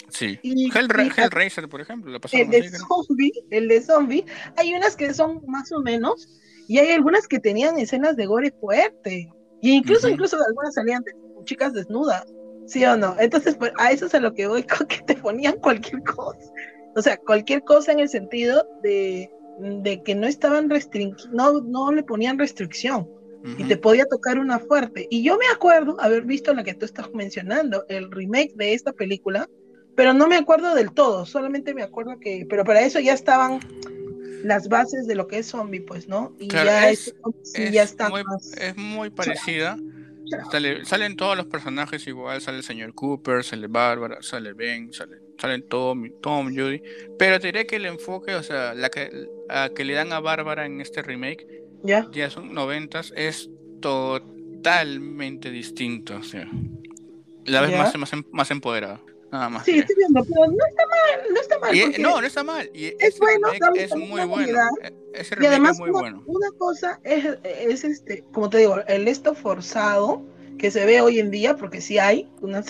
Sí. 0.09 0.39
Y, 0.43 0.69
Hellraiser, 0.71 1.67
por 1.67 1.81
ejemplo, 1.81 2.19
el 2.31 2.49
de, 2.49 2.69
zombie, 2.69 3.33
el 3.49 3.67
de 3.67 3.81
zombie, 3.81 4.25
hay 4.55 4.73
unas 4.73 4.95
que 4.95 5.13
son 5.13 5.41
más 5.47 5.71
o 5.71 5.81
menos, 5.81 6.29
y 6.67 6.79
hay 6.79 6.91
algunas 6.91 7.27
que 7.27 7.39
tenían 7.39 7.77
escenas 7.77 8.15
de 8.15 8.25
gore 8.25 8.51
fuerte. 8.59 9.29
Y 9.61 9.73
incluso, 9.73 10.07
incluso 10.07 10.37
algunas 10.45 10.73
salían 10.73 11.03
de 11.03 11.11
chicas 11.43 11.73
desnudas. 11.73 12.25
¿Sí 12.67 12.83
o 12.85 12.97
no? 12.97 13.15
Entonces, 13.19 13.55
pues, 13.55 13.71
a 13.77 13.91
eso 13.91 14.07
es 14.07 14.15
a 14.15 14.19
lo 14.19 14.33
que 14.33 14.47
voy, 14.47 14.63
con 14.77 14.87
que 14.87 15.01
te 15.01 15.15
ponían 15.15 15.57
cualquier 15.59 16.01
cosa. 16.03 16.39
O 16.95 17.01
sea, 17.01 17.17
cualquier 17.17 17.63
cosa 17.63 17.91
en 17.91 17.99
el 17.99 18.09
sentido 18.09 18.67
de, 18.81 19.29
de 19.59 20.01
que 20.03 20.15
no 20.15 20.27
estaban 20.27 20.69
restringidos, 20.69 21.29
no, 21.31 21.61
no 21.61 21.91
le 21.91 22.03
ponían 22.03 22.39
restricción. 22.39 23.07
Y 23.59 23.65
te 23.65 23.77
podía 23.77 24.05
tocar 24.05 24.39
una 24.39 24.57
fuerte. 24.57 25.05
Y 25.11 25.21
yo 25.21 25.37
me 25.37 25.45
acuerdo 25.53 26.01
haber 26.01 26.23
visto 26.23 26.51
la 26.51 26.63
que 26.63 26.73
tú 26.73 26.83
estás 26.83 27.13
mencionando, 27.13 27.85
el 27.89 28.09
remake 28.09 28.55
de 28.55 28.73
esta 28.73 28.91
película, 28.91 29.47
pero 29.95 30.13
no 30.13 30.27
me 30.27 30.35
acuerdo 30.35 30.73
del 30.73 30.91
todo, 30.91 31.27
solamente 31.27 31.75
me 31.75 31.83
acuerdo 31.83 32.19
que, 32.19 32.47
pero 32.49 32.63
para 32.63 32.81
eso 32.81 32.99
ya 32.99 33.13
estaban 33.13 33.59
las 34.45 34.69
bases 34.69 35.07
de 35.07 35.15
lo 35.15 35.27
que 35.27 35.39
es 35.39 35.47
zombie, 35.47 35.79
pues, 35.79 36.07
¿no? 36.07 36.35
Y 36.39 36.49
ya, 36.49 36.91
es, 36.91 37.15
ya 37.71 37.81
está 37.81 38.09
muy, 38.09 38.21
es 38.61 38.77
muy 38.77 39.09
parecida. 39.09 39.75
salen 40.83 41.15
todos 41.15 41.35
los 41.35 41.47
personajes 41.47 42.05
igual, 42.05 42.39
sale 42.41 42.57
el 42.57 42.63
señor 42.63 42.93
Cooper, 42.93 43.43
sale 43.43 43.65
Bárbara, 43.65 44.17
sale 44.21 44.53
Ben, 44.53 44.93
sale, 44.93 45.17
salen 45.39 45.67
Tom, 45.67 46.11
Tom, 46.21 46.55
Judy. 46.55 46.79
Pero 47.17 47.39
te 47.39 47.47
diré 47.47 47.65
que 47.65 47.77
el 47.77 47.87
enfoque, 47.87 48.35
o 48.35 48.43
sea, 48.43 48.75
la 48.75 48.89
que, 48.91 49.27
que 49.75 49.83
le 49.83 49.93
dan 49.95 50.13
a 50.13 50.19
Bárbara 50.19 50.67
en 50.67 50.79
este 50.79 51.01
remake, 51.01 51.63
ya, 51.81 52.07
ya 52.11 52.29
son 52.29 52.53
noventas, 52.53 53.13
es 53.15 53.49
totalmente 53.81 55.49
distinto. 55.49 56.17
O 56.17 56.23
sea, 56.23 56.47
la 57.45 57.61
vez 57.61 57.75
más, 57.75 57.97
más, 57.97 58.11
más 58.31 58.51
empoderada. 58.51 59.01
Nada 59.35 59.49
más. 59.49 59.65
Sí, 59.65 59.79
estoy 59.79 59.97
viendo, 59.97 60.23
pero 60.23 60.47
no 60.47 60.65
está 60.65 60.83
mal, 60.87 61.33
no 61.33 61.41
está 61.41 61.59
mal. 61.59 61.75
no, 61.99 62.21
no 62.21 62.27
está 62.27 62.43
mal. 62.43 62.69
Y 62.73 62.85
es 62.99 63.19
bueno, 63.19 63.49
es 63.75 63.93
muy 63.93 64.25
bueno. 64.25 64.69
Ese 65.13 65.35
y 65.41 65.45
además, 65.45 65.73
es 65.73 65.79
muy 65.79 65.89
una, 65.89 65.99
bueno. 65.99 66.23
una 66.25 66.51
cosa 66.57 67.01
es, 67.03 67.37
es, 67.43 67.83
este, 67.83 68.23
como 68.31 68.49
te 68.49 68.59
digo, 68.59 68.77
el 68.87 69.09
esto 69.09 69.35
forzado 69.35 70.23
que 70.57 70.71
se 70.71 70.85
ve 70.85 71.01
hoy 71.01 71.19
en 71.19 71.31
día, 71.31 71.57
porque 71.57 71.81
sí 71.81 71.99
hay, 71.99 72.29
una, 72.39 72.59
eh, 72.59 72.63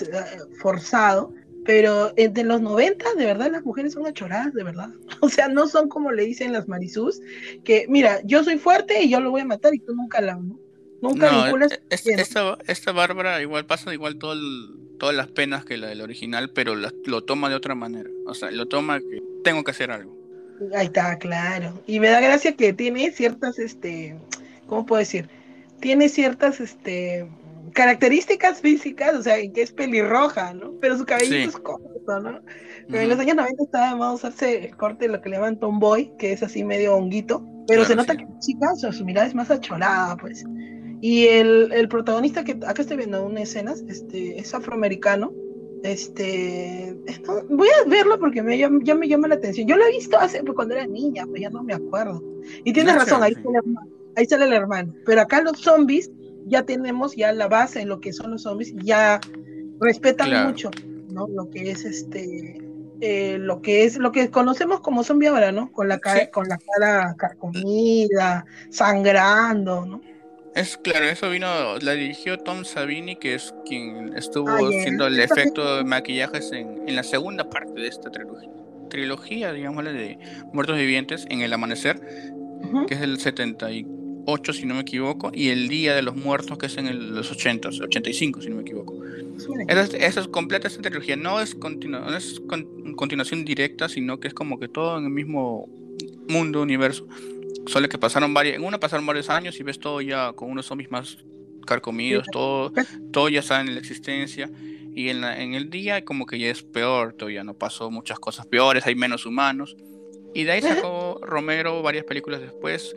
forzado, 0.60 1.32
pero 1.64 2.10
de 2.10 2.44
los 2.44 2.60
90, 2.60 3.14
de 3.14 3.26
verdad, 3.26 3.52
las 3.52 3.64
mujeres 3.64 3.92
son 3.92 4.06
achoradas, 4.06 4.52
de 4.54 4.64
verdad. 4.64 4.90
O 5.20 5.28
sea, 5.28 5.46
no 5.46 5.68
son 5.68 5.88
como 5.88 6.10
le 6.10 6.24
dicen 6.24 6.52
las 6.52 6.66
Marisús, 6.66 7.20
que 7.64 7.86
mira, 7.88 8.22
yo 8.24 8.42
soy 8.42 8.58
fuerte 8.58 9.04
y 9.04 9.08
yo 9.08 9.20
lo 9.20 9.30
voy 9.30 9.42
a 9.42 9.46
matar 9.46 9.72
y 9.72 9.78
tú 9.78 9.94
nunca 9.94 10.20
la, 10.20 10.34
¿no? 10.34 10.58
Nunca 11.02 11.30
no, 11.30 11.44
vinculas. 11.44 11.80
Es, 11.90 12.06
esta, 12.06 12.56
esta 12.66 12.92
Bárbara 12.92 13.40
igual 13.42 13.66
pasa 13.66 13.92
igual 13.92 14.18
todo 14.18 14.32
el, 14.32 14.96
todas 14.98 15.14
las 15.14 15.28
penas 15.28 15.64
que 15.64 15.76
la 15.76 15.88
del 15.88 16.00
original, 16.00 16.50
pero 16.50 16.74
lo 16.74 17.24
toma 17.24 17.48
de 17.48 17.54
otra 17.54 17.74
manera. 17.74 18.10
O 18.26 18.34
sea, 18.34 18.50
lo 18.50 18.66
toma 18.66 19.00
que 19.00 19.22
tengo 19.44 19.64
que 19.64 19.70
hacer 19.70 19.90
algo. 19.90 20.16
Ahí 20.74 20.86
está, 20.86 21.18
claro. 21.18 21.80
Y 21.86 22.00
me 22.00 22.08
da 22.08 22.20
gracia 22.20 22.56
que 22.56 22.72
tiene 22.72 23.10
ciertas, 23.12 23.58
este, 23.58 24.16
¿cómo 24.66 24.86
puedo 24.86 25.00
decir? 25.00 25.28
Tiene 25.80 26.08
ciertas, 26.08 26.60
este, 26.60 27.28
características 27.72 28.60
físicas, 28.60 29.14
o 29.14 29.22
sea, 29.22 29.36
que 29.52 29.62
es 29.62 29.72
pelirroja, 29.72 30.54
¿no? 30.54 30.72
Pero 30.80 30.96
su 30.96 31.04
cabello 31.04 31.36
es 31.36 31.56
corto, 31.56 32.20
¿no? 32.20 32.40
Pero 32.88 33.02
en 33.02 33.08
los 33.08 33.18
años 33.18 33.36
90 33.36 33.64
estaba 33.64 33.88
de 33.90 33.94
moda 33.96 34.12
usarse 34.12 34.66
el 34.66 34.76
corte, 34.76 35.08
lo 35.08 35.20
que 35.20 35.28
le 35.28 35.36
llaman 35.36 35.58
tomboy, 35.58 36.12
que 36.18 36.32
es 36.32 36.42
así 36.42 36.64
medio 36.64 36.94
honguito. 36.94 37.44
Pero 37.66 37.84
se 37.84 37.96
nota 37.96 38.16
que 38.16 38.24
la 38.24 38.38
chica, 38.38 38.72
o 38.72 38.76
sea, 38.76 38.92
su 38.92 39.04
mirada 39.04 39.26
es 39.26 39.34
más 39.34 39.50
acholada, 39.50 40.16
pues. 40.16 40.44
Y 41.08 41.28
el, 41.28 41.70
el, 41.72 41.88
protagonista 41.88 42.42
que 42.42 42.58
acá 42.66 42.82
estoy 42.82 42.96
viendo 42.96 43.24
una 43.24 43.42
escena, 43.42 43.74
este, 43.86 44.40
es 44.40 44.52
afroamericano. 44.52 45.32
Este, 45.84 46.96
voy 47.48 47.68
a 47.68 47.88
verlo 47.88 48.18
porque 48.18 48.42
me, 48.42 48.58
ya, 48.58 48.68
me 48.68 49.06
llama 49.06 49.28
la 49.28 49.36
atención. 49.36 49.68
Yo 49.68 49.76
lo 49.76 49.84
he 49.84 49.92
visto 49.92 50.18
hace 50.18 50.42
pues, 50.42 50.56
cuando 50.56 50.74
era 50.74 50.84
niña, 50.84 51.24
pero 51.26 51.36
ya 51.36 51.50
no 51.50 51.62
me 51.62 51.74
acuerdo. 51.74 52.24
Y 52.64 52.72
tienes 52.72 52.96
razón, 52.96 53.22
ahí 53.22 53.34
sale, 53.34 53.60
ahí 54.16 54.26
sale 54.26 54.46
el 54.46 54.52
hermano. 54.52 54.94
Pero 55.04 55.20
acá 55.20 55.40
los 55.42 55.60
zombies 55.60 56.10
ya 56.46 56.64
tenemos 56.64 57.14
ya 57.14 57.32
la 57.32 57.46
base 57.46 57.82
en 57.82 57.88
lo 57.88 58.00
que 58.00 58.12
son 58.12 58.32
los 58.32 58.42
zombies, 58.42 58.74
ya 58.82 59.20
respetan 59.78 60.48
mucho, 60.48 60.72
¿no? 61.08 61.28
Lo 61.28 61.48
que 61.50 61.70
es 61.70 61.84
este 61.84 62.58
eh, 63.00 63.36
lo 63.38 63.62
que 63.62 63.84
es 63.84 63.96
lo 63.96 64.10
que 64.10 64.28
conocemos 64.32 64.80
como 64.80 65.04
zombie 65.04 65.28
ahora, 65.28 65.52
¿no? 65.52 65.70
Con 65.70 65.86
la 65.86 66.00
cara, 66.00 66.32
con 66.32 66.48
la 66.48 66.58
cara 66.58 67.14
carcomida, 67.16 68.44
sangrando, 68.70 69.86
¿no? 69.86 70.00
Es 70.56 70.78
claro, 70.78 71.04
eso 71.04 71.28
vino, 71.28 71.76
la 71.82 71.92
dirigió 71.92 72.38
Tom 72.38 72.64
Savini, 72.64 73.16
que 73.16 73.34
es 73.34 73.54
quien 73.66 74.16
estuvo 74.16 74.48
haciendo 74.48 75.06
el 75.06 75.20
efecto 75.20 75.76
de 75.76 75.84
maquillajes 75.84 76.50
en, 76.50 76.88
en, 76.88 76.96
la 76.96 77.02
segunda 77.02 77.50
parte 77.50 77.78
de 77.78 77.88
esta 77.88 78.10
trilogía, 78.10 78.48
trilogía 78.88 79.52
digámosle, 79.52 79.92
de 79.92 80.18
Muertos 80.54 80.78
Vivientes 80.78 81.26
en 81.28 81.42
El 81.42 81.52
Amanecer, 81.52 82.00
que 82.88 82.94
es 82.94 83.02
el 83.02 83.20
78, 83.20 84.52
si 84.54 84.64
no 84.64 84.76
me 84.76 84.80
equivoco, 84.80 85.30
y 85.34 85.50
El 85.50 85.68
Día 85.68 85.94
de 85.94 86.00
los 86.00 86.16
Muertos, 86.16 86.56
que 86.56 86.66
es 86.66 86.78
en 86.78 86.86
el, 86.86 87.14
los 87.14 87.30
80, 87.30 87.68
85, 87.68 88.40
si 88.40 88.48
no 88.48 88.56
me 88.56 88.62
equivoco. 88.62 88.98
Esa 89.68 90.20
es, 90.20 90.28
completa 90.28 90.68
esta 90.68 90.80
trilogía, 90.80 91.16
no 91.16 91.38
es, 91.38 91.54
continu, 91.54 92.00
no 92.00 92.16
es 92.16 92.40
con, 92.48 92.94
continuación 92.94 93.44
directa, 93.44 93.90
sino 93.90 94.20
que 94.20 94.28
es 94.28 94.32
como 94.32 94.58
que 94.58 94.68
todo 94.68 94.96
en 94.96 95.04
el 95.04 95.10
mismo 95.10 95.68
mundo, 96.30 96.62
universo 96.62 97.06
solo 97.66 97.88
que 97.88 97.98
pasaron 97.98 98.32
varios, 98.34 98.56
en 98.56 98.64
una 98.64 98.78
pasaron 98.78 99.06
varios 99.06 99.30
años 99.30 99.58
y 99.58 99.62
ves 99.62 99.78
todo 99.78 100.00
ya 100.00 100.32
con 100.32 100.50
unos 100.50 100.66
zombies 100.66 100.90
más 100.90 101.18
carcomidos, 101.66 102.26
todo, 102.32 102.72
todo 103.12 103.28
ya 103.28 103.40
está 103.40 103.60
en 103.60 103.74
la 103.74 103.80
existencia. 103.80 104.50
Y 104.94 105.10
en, 105.10 105.22
en 105.24 105.54
el 105.54 105.68
día 105.68 106.04
como 106.04 106.24
que 106.24 106.38
ya 106.38 106.48
es 106.48 106.62
peor, 106.62 107.12
todavía 107.12 107.44
no 107.44 107.54
pasó 107.54 107.90
muchas 107.90 108.18
cosas 108.18 108.46
peores, 108.46 108.86
hay 108.86 108.94
menos 108.94 109.26
humanos. 109.26 109.76
Y 110.34 110.44
de 110.44 110.52
ahí 110.52 110.62
sacó 110.62 111.20
Romero 111.22 111.82
varias 111.82 112.04
películas 112.04 112.40
después. 112.40 112.94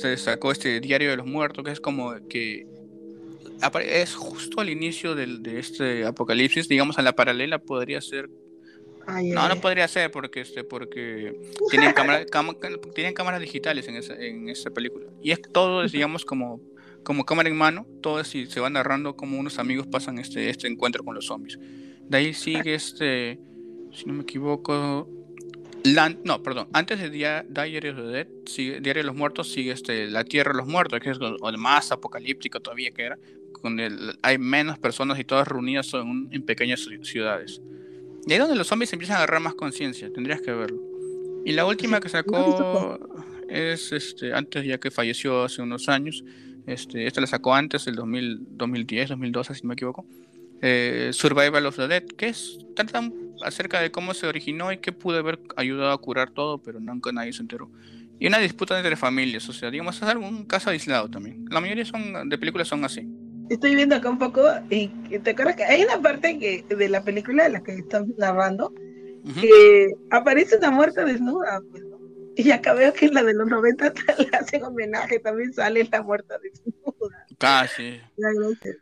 Se 0.00 0.16
sacó 0.16 0.52
este 0.52 0.80
Diario 0.80 1.10
de 1.10 1.16
los 1.16 1.26
Muertos, 1.26 1.64
que 1.64 1.70
es 1.70 1.80
como 1.80 2.14
que 2.28 2.66
es 3.82 4.14
justo 4.14 4.60
al 4.60 4.70
inicio 4.70 5.14
del, 5.14 5.42
de 5.42 5.58
este 5.58 6.04
apocalipsis, 6.04 6.68
digamos 6.68 6.98
a 6.98 7.02
la 7.02 7.12
paralela 7.12 7.58
podría 7.58 8.00
ser 8.00 8.30
no, 9.10 9.48
no 9.48 9.60
podría 9.60 9.88
ser 9.88 10.10
porque 10.10 10.40
este, 10.40 10.64
porque 10.64 11.38
tienen, 11.70 11.92
cámara, 11.92 12.24
tienen 12.94 13.14
cámaras 13.14 13.40
digitales 13.40 13.86
en 13.88 13.96
esa, 13.96 14.14
en 14.14 14.48
esa 14.48 14.70
película. 14.70 15.06
Y 15.22 15.32
es 15.32 15.40
todo, 15.40 15.86
digamos, 15.86 16.24
como, 16.24 16.60
como 17.02 17.24
cámara 17.24 17.48
en 17.48 17.56
mano, 17.56 17.86
todo 18.00 18.20
y 18.20 18.46
se 18.46 18.60
va 18.60 18.70
narrando 18.70 19.16
como 19.16 19.38
unos 19.38 19.58
amigos 19.58 19.86
pasan 19.86 20.18
este, 20.18 20.50
este 20.50 20.68
encuentro 20.68 21.04
con 21.04 21.14
los 21.14 21.26
zombies. 21.26 21.58
De 22.08 22.18
ahí 22.18 22.34
sigue 22.34 22.74
este, 22.74 23.38
si 23.92 24.06
no 24.06 24.14
me 24.14 24.22
equivoco, 24.22 25.08
no, 26.24 26.42
perdón, 26.42 26.68
antes 26.72 27.00
de 27.00 27.10
Diario 27.10 27.92
of 27.92 27.96
the 27.96 28.02
Dead, 28.02 28.26
sigue, 28.46 28.80
Diario 28.80 29.02
de 29.02 29.06
los 29.06 29.16
Muertos, 29.16 29.50
sigue 29.50 29.72
este, 29.72 30.08
La 30.08 30.24
Tierra 30.24 30.52
de 30.52 30.58
los 30.58 30.66
Muertos, 30.66 31.00
que 31.00 31.10
es 31.10 31.18
el 31.18 31.58
más 31.58 31.92
apocalíptico 31.92 32.60
todavía 32.60 32.90
que 32.90 33.02
era, 33.02 33.18
donde 33.62 34.14
hay 34.22 34.38
menos 34.38 34.78
personas 34.78 35.18
y 35.18 35.24
todas 35.24 35.46
reunidas 35.46 35.92
en, 35.94 36.28
en 36.30 36.42
pequeñas 36.42 36.88
ciudades. 37.02 37.60
Y 38.26 38.32
ahí 38.32 38.38
donde 38.38 38.56
los 38.56 38.66
zombies 38.66 38.92
empiezan 38.92 39.16
a 39.16 39.18
agarrar 39.20 39.40
más 39.40 39.54
conciencia, 39.54 40.12
tendrías 40.12 40.40
que 40.40 40.52
verlo. 40.52 40.80
Y 41.44 41.52
la 41.52 41.64
última 41.66 42.00
que 42.00 42.08
sacó 42.08 42.98
es 43.48 43.92
este 43.92 44.32
antes 44.34 44.64
ya 44.64 44.78
que 44.78 44.90
falleció 44.90 45.44
hace 45.44 45.62
unos 45.62 45.88
años. 45.88 46.24
Este, 46.66 47.06
esta 47.06 47.20
la 47.20 47.26
sacó 47.26 47.54
antes, 47.54 47.86
el 47.86 47.96
2000, 47.96 48.38
2010, 48.50 49.08
2012, 49.10 49.54
si 49.54 49.62
no 49.62 49.68
me 49.68 49.74
equivoco. 49.74 50.06
Eh, 50.62 51.10
Survival 51.12 51.66
of 51.66 51.76
the 51.76 51.88
Dead, 51.88 52.04
que 52.04 52.28
es 52.28 52.58
trata 52.76 53.10
acerca 53.42 53.80
de 53.80 53.90
cómo 53.90 54.12
se 54.12 54.26
originó 54.26 54.70
y 54.72 54.78
qué 54.78 54.92
pudo 54.92 55.18
haber 55.18 55.40
ayudado 55.56 55.92
a 55.92 55.98
curar 55.98 56.30
todo, 56.30 56.58
pero 56.58 56.78
nunca 56.80 57.12
nadie 57.12 57.32
se 57.32 57.42
enteró. 57.42 57.70
y 58.18 58.26
una 58.26 58.38
disputa 58.38 58.76
entre 58.76 58.96
familias, 58.96 59.48
o 59.48 59.52
sea, 59.54 59.70
digamos, 59.70 59.96
es 59.96 60.02
algún 60.02 60.44
caso 60.44 60.68
aislado 60.68 61.08
también. 61.08 61.46
La 61.50 61.58
mayoría 61.58 61.86
son 61.86 62.28
de 62.28 62.36
películas 62.36 62.68
son 62.68 62.84
así. 62.84 63.08
Estoy 63.50 63.74
viendo 63.74 63.96
acá 63.96 64.08
un 64.08 64.18
poco 64.18 64.42
y 64.70 64.88
te 65.18 65.30
acuerdas 65.30 65.56
que 65.56 65.64
hay 65.64 65.82
una 65.82 66.00
parte 66.00 66.38
que, 66.38 66.64
de 66.74 66.88
la 66.88 67.02
película 67.02 67.44
de 67.44 67.50
la 67.50 67.62
que 67.62 67.74
estás 67.74 68.06
narrando 68.16 68.72
que 69.40 69.92
aparece 70.10 70.56
una 70.56 70.70
muerta 70.70 71.04
desnuda, 71.04 71.60
pues, 71.70 71.84
Y 72.36 72.50
acá 72.52 72.72
veo 72.74 72.92
que 72.92 73.06
en 73.06 73.14
la 73.14 73.22
de 73.22 73.34
los 73.34 73.46
90 73.48 73.92
le 74.18 74.38
hacen 74.38 74.64
homenaje, 74.64 75.18
también 75.18 75.52
sale 75.52 75.86
la 75.90 76.02
muerta 76.02 76.38
desnuda. 76.38 77.26
Casi. 77.38 78.00
A 78.00 78.30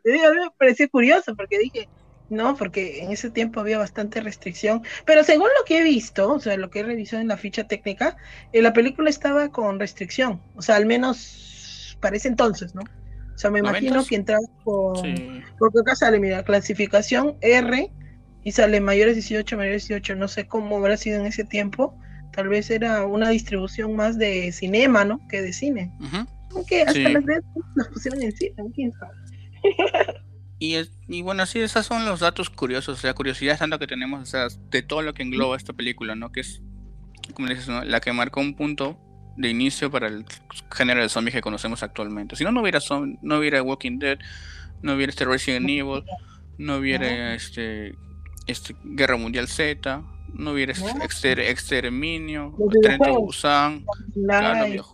mí 0.04 0.38
me 0.38 0.50
pareció 0.56 0.88
curioso 0.90 1.34
porque 1.34 1.58
dije, 1.58 1.88
no, 2.28 2.56
porque 2.56 3.02
en 3.02 3.10
ese 3.10 3.30
tiempo 3.30 3.60
había 3.60 3.78
bastante 3.78 4.20
restricción. 4.20 4.82
Pero 5.04 5.24
según 5.24 5.48
lo 5.58 5.64
que 5.64 5.78
he 5.78 5.82
visto, 5.82 6.34
o 6.34 6.40
sea, 6.40 6.56
lo 6.56 6.70
que 6.70 6.80
he 6.80 6.82
revisado 6.82 7.22
en 7.22 7.28
la 7.28 7.36
ficha 7.36 7.66
técnica, 7.66 8.16
eh, 8.52 8.62
la 8.62 8.72
película 8.72 9.10
estaba 9.10 9.48
con 9.48 9.80
restricción. 9.80 10.40
O 10.56 10.62
sea, 10.62 10.76
al 10.76 10.86
menos 10.86 11.96
para 12.00 12.16
ese 12.16 12.28
entonces, 12.28 12.74
¿no? 12.74 12.82
O 13.38 13.40
sea, 13.40 13.52
me 13.52 13.60
imagino 13.60 14.04
que 14.04 14.16
entraba 14.16 14.44
con. 14.64 15.44
Porque 15.60 15.78
acá 15.80 15.94
sale, 15.94 16.18
mira, 16.18 16.42
clasificación 16.42 17.36
R 17.40 17.88
y 18.42 18.50
sale 18.50 18.80
mayores 18.80 19.14
18, 19.14 19.56
mayores 19.56 19.86
18. 19.86 20.16
No 20.16 20.26
sé 20.26 20.48
cómo 20.48 20.78
habrá 20.78 20.96
sido 20.96 21.20
en 21.20 21.26
ese 21.26 21.44
tiempo. 21.44 21.96
Tal 22.32 22.48
vez 22.48 22.68
era 22.68 23.06
una 23.06 23.28
distribución 23.28 23.94
más 23.94 24.18
de 24.18 24.50
cinema, 24.50 25.04
¿no? 25.04 25.20
Que 25.28 25.40
de 25.40 25.52
cine. 25.52 25.92
Aunque 26.50 26.82
hasta 26.82 26.98
las 26.98 27.24
veces 27.24 27.44
las 27.76 27.86
pusieron 27.86 28.20
en 28.22 28.32
cine, 28.32 28.54
quién 28.74 28.92
sabe. 28.98 29.14
Y, 30.60 30.74
y 31.06 31.22
bueno, 31.22 31.46
sí, 31.46 31.60
esos 31.60 31.86
son 31.86 32.04
los 32.04 32.18
datos 32.18 32.50
curiosos, 32.50 32.98
o 32.98 33.00
sea, 33.00 33.14
curiosidad 33.14 33.56
tanto 33.56 33.78
que 33.78 33.86
tenemos, 33.86 34.20
o 34.20 34.26
sea, 34.26 34.48
de 34.72 34.82
todo 34.82 35.02
lo 35.02 35.14
que 35.14 35.22
engloba 35.22 35.56
esta 35.56 35.72
película, 35.72 36.16
¿no? 36.16 36.32
Que 36.32 36.40
es, 36.40 36.62
como 37.32 37.46
dices, 37.46 37.68
¿no? 37.68 37.84
la 37.84 38.00
que 38.00 38.12
marcó 38.12 38.40
un 38.40 38.56
punto 38.56 38.98
de 39.38 39.48
inicio 39.48 39.90
para 39.90 40.08
el 40.08 40.24
género 40.74 41.00
de 41.00 41.08
zombies 41.08 41.34
que 41.34 41.40
conocemos 41.40 41.82
actualmente. 41.82 42.34
Si 42.34 42.44
no, 42.44 42.50
no 42.50 42.60
hubiera, 42.60 42.80
no 43.22 43.38
hubiera 43.38 43.62
Walking 43.62 43.98
Dead, 43.98 44.18
no 44.82 44.94
hubiera 44.94 45.10
este 45.10 45.24
Resident 45.24 45.68
Evil, 45.68 46.02
no 46.58 46.76
hubiera 46.76 47.34
este, 47.34 47.94
este 48.48 48.74
Guerra 48.82 49.16
Mundial 49.16 49.46
Z, 49.46 50.02
no 50.34 50.52
hubiera 50.52 50.72
Exterminio, 50.72 52.54
Tren 52.82 52.98
to 52.98 53.20
Busan, 53.20 53.86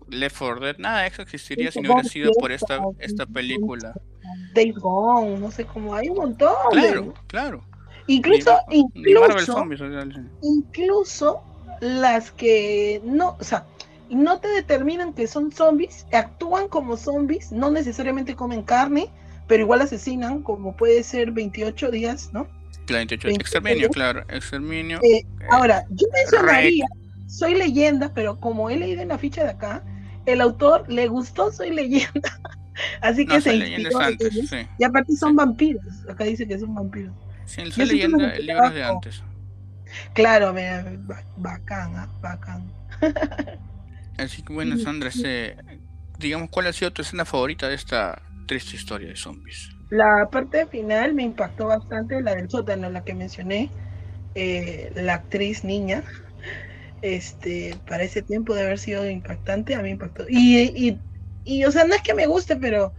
Left 0.09 0.39
4 0.39 0.61
Dead, 0.61 0.77
nada 0.79 1.03
de 1.03 1.09
eso 1.09 1.23
existiría 1.23 1.73
si 1.73 1.81
no 1.81 1.95
hubiera 1.95 2.09
sido 2.09 2.33
por 2.35 2.53
esta, 2.53 2.81
esta 2.99 3.25
película. 3.25 3.95
Days 4.55 4.75
Gone, 4.75 5.39
no 5.39 5.51
sé 5.51 5.65
cómo, 5.65 5.95
hay 5.95 6.11
un 6.11 6.17
montón. 6.17 6.55
Claro, 6.71 7.15
claro. 7.27 7.65
Incluso, 8.07 8.59
incluso, 8.71 9.65
incluso 10.43 11.43
las 11.81 12.31
que 12.31 13.01
no, 13.05 13.37
o 13.41 13.45
sea, 13.45 13.65
no 14.11 14.41
te 14.41 14.49
determinan 14.49 15.13
que 15.13 15.27
son 15.27 15.53
zombies, 15.53 16.07
actúan 16.13 16.69
como 16.69 16.97
zombies, 16.97 17.53
no 17.53 17.71
necesariamente 17.71 18.35
comen 18.35 18.63
carne, 18.63 19.11
pero 19.47 19.63
igual 19.63 19.83
asesinan, 19.83 20.43
como 20.43 20.77
puede 20.77 21.03
ser 21.03 21.33
28 21.33 21.91
días, 21.91 22.31
¿no? 22.33 22.47
Claro, 22.87 23.07
28, 23.09 23.29
exterminio, 23.41 23.89
claro, 23.91 24.25
exterminio. 24.29 24.99
Eh, 25.03 25.19
eh, 25.19 25.27
ahora, 25.51 25.85
yo 25.91 26.07
mencionaría, 26.13 26.87
soy 27.27 27.55
leyenda, 27.55 28.13
pero 28.15 28.39
como 28.39 28.71
he 28.71 28.77
leído 28.77 29.03
en 29.03 29.09
la 29.09 29.19
ficha 29.19 29.43
de 29.45 29.51
acá, 29.51 29.83
el 30.27 30.41
autor 30.41 30.89
le 30.89 31.09
gustó 31.09 31.53
Soy 31.53 31.71
leyenda. 31.71 32.41
Así 33.01 33.25
que 33.25 33.41
se 33.41 33.55
inspiró 33.55 33.99
antes, 34.01 34.33
sí. 34.33 34.67
Y 34.79 34.85
aparte 34.85 35.15
son 35.15 35.37
vampiros. 35.37 35.85
Acá 36.09 36.25
dice 36.25 36.47
que 36.47 36.59
son 36.59 36.75
vampiros. 36.75 37.15
Sí, 37.47 37.71
Soy 37.71 37.87
leyenda, 37.87 38.35
el 38.35 38.47
libro 38.47 38.71
de 38.71 38.83
antes. 38.83 39.23
Claro, 40.13 40.53
mira, 40.53 40.85
bacán, 41.37 41.95
¿ah? 41.97 42.09
bacán. 42.21 42.73
Así 44.17 44.43
que 44.43 44.53
bueno, 44.53 44.77
Sandra, 44.77 45.11
digamos, 46.19 46.49
¿cuál 46.51 46.67
ha 46.67 46.73
sido 46.73 46.93
tu 46.93 47.03
escena 47.03 47.25
favorita 47.25 47.69
de 47.69 47.75
esta 47.75 48.21
triste 48.47 48.77
historia 48.77 49.09
de 49.09 49.17
zombies? 49.17 49.69
La 49.89 50.29
parte 50.31 50.67
final 50.67 51.15
me 51.15 51.23
impactó 51.23 51.67
bastante, 51.69 52.21
la 52.23 52.35
del 52.35 52.51
sótano, 52.51 52.91
la 52.91 53.05
que 53.05 53.15
mencioné, 53.15 53.71
eh, 54.35 54.93
la 54.97 55.15
actriz 55.15 55.65
niña, 55.65 56.05
este, 57.03 57.81
para 57.87 58.05
ese 58.05 58.23
tiempo 58.23 58.55
de 58.55 58.63
haber 58.65 58.79
sido 58.79 59.09
impactante, 59.09 59.75
a 59.75 59.83
mí 59.83 59.91
impactó. 59.91 60.25
Y, 60.29 61.03
y, 61.45 61.65
o 61.65 61.73
sea, 61.73 61.85
no 61.85 61.95
es 61.95 62.03
que 62.03 62.15
me 62.15 62.27
guste, 62.27 62.57
pero 62.57 62.95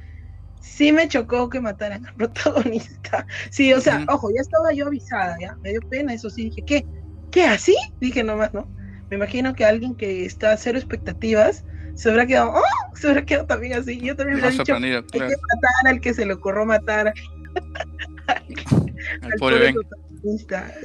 sí 0.60 0.92
me 0.94 1.10
chocó 1.10 1.50
que 1.50 1.62
mataran 1.62 2.06
al 2.08 2.14
protagonista. 2.18 3.28
Sí, 3.52 3.74
o 3.74 3.82
sea, 3.82 4.06
ojo, 4.10 4.30
ya 4.32 4.42
estaba 4.42 4.74
yo 4.74 4.88
avisada, 4.88 5.38
ya, 5.42 5.58
me 5.62 5.72
dio 5.72 5.82
pena, 5.90 6.14
eso 6.14 6.30
sí, 6.32 6.46
dije, 6.46 6.64
¿qué? 6.66 6.88
¿Qué 7.32 7.44
así? 7.46 7.76
Dije 8.00 8.24
nomás, 8.24 8.54
¿no? 8.54 8.72
Me 9.16 9.20
imagino 9.20 9.56
que 9.56 9.64
alguien 9.64 9.96
que 9.96 10.26
está 10.26 10.52
a 10.52 10.58
cero 10.58 10.78
expectativas 10.78 11.64
se 11.94 12.10
habrá 12.10 12.28
quedado, 12.28 12.52
¡oh! 12.56 12.96
Se 12.98 13.08
habrá 13.08 13.26
quedado 13.26 13.46
también 13.46 13.72
así. 13.72 13.98
Yo 14.02 14.14
también 14.14 14.42
me 14.42 14.48
he 14.50 14.52
dicho, 14.52 14.76
hay 14.76 14.82
que 14.82 15.20
matar 15.20 15.88
al 15.88 16.02
que 16.02 16.14
se 16.14 16.26
le 16.26 16.34
ocurrió 16.34 16.66
matar. 16.66 17.14
al, 18.28 19.32
pobre 19.40 19.60
Ben. 19.60 19.76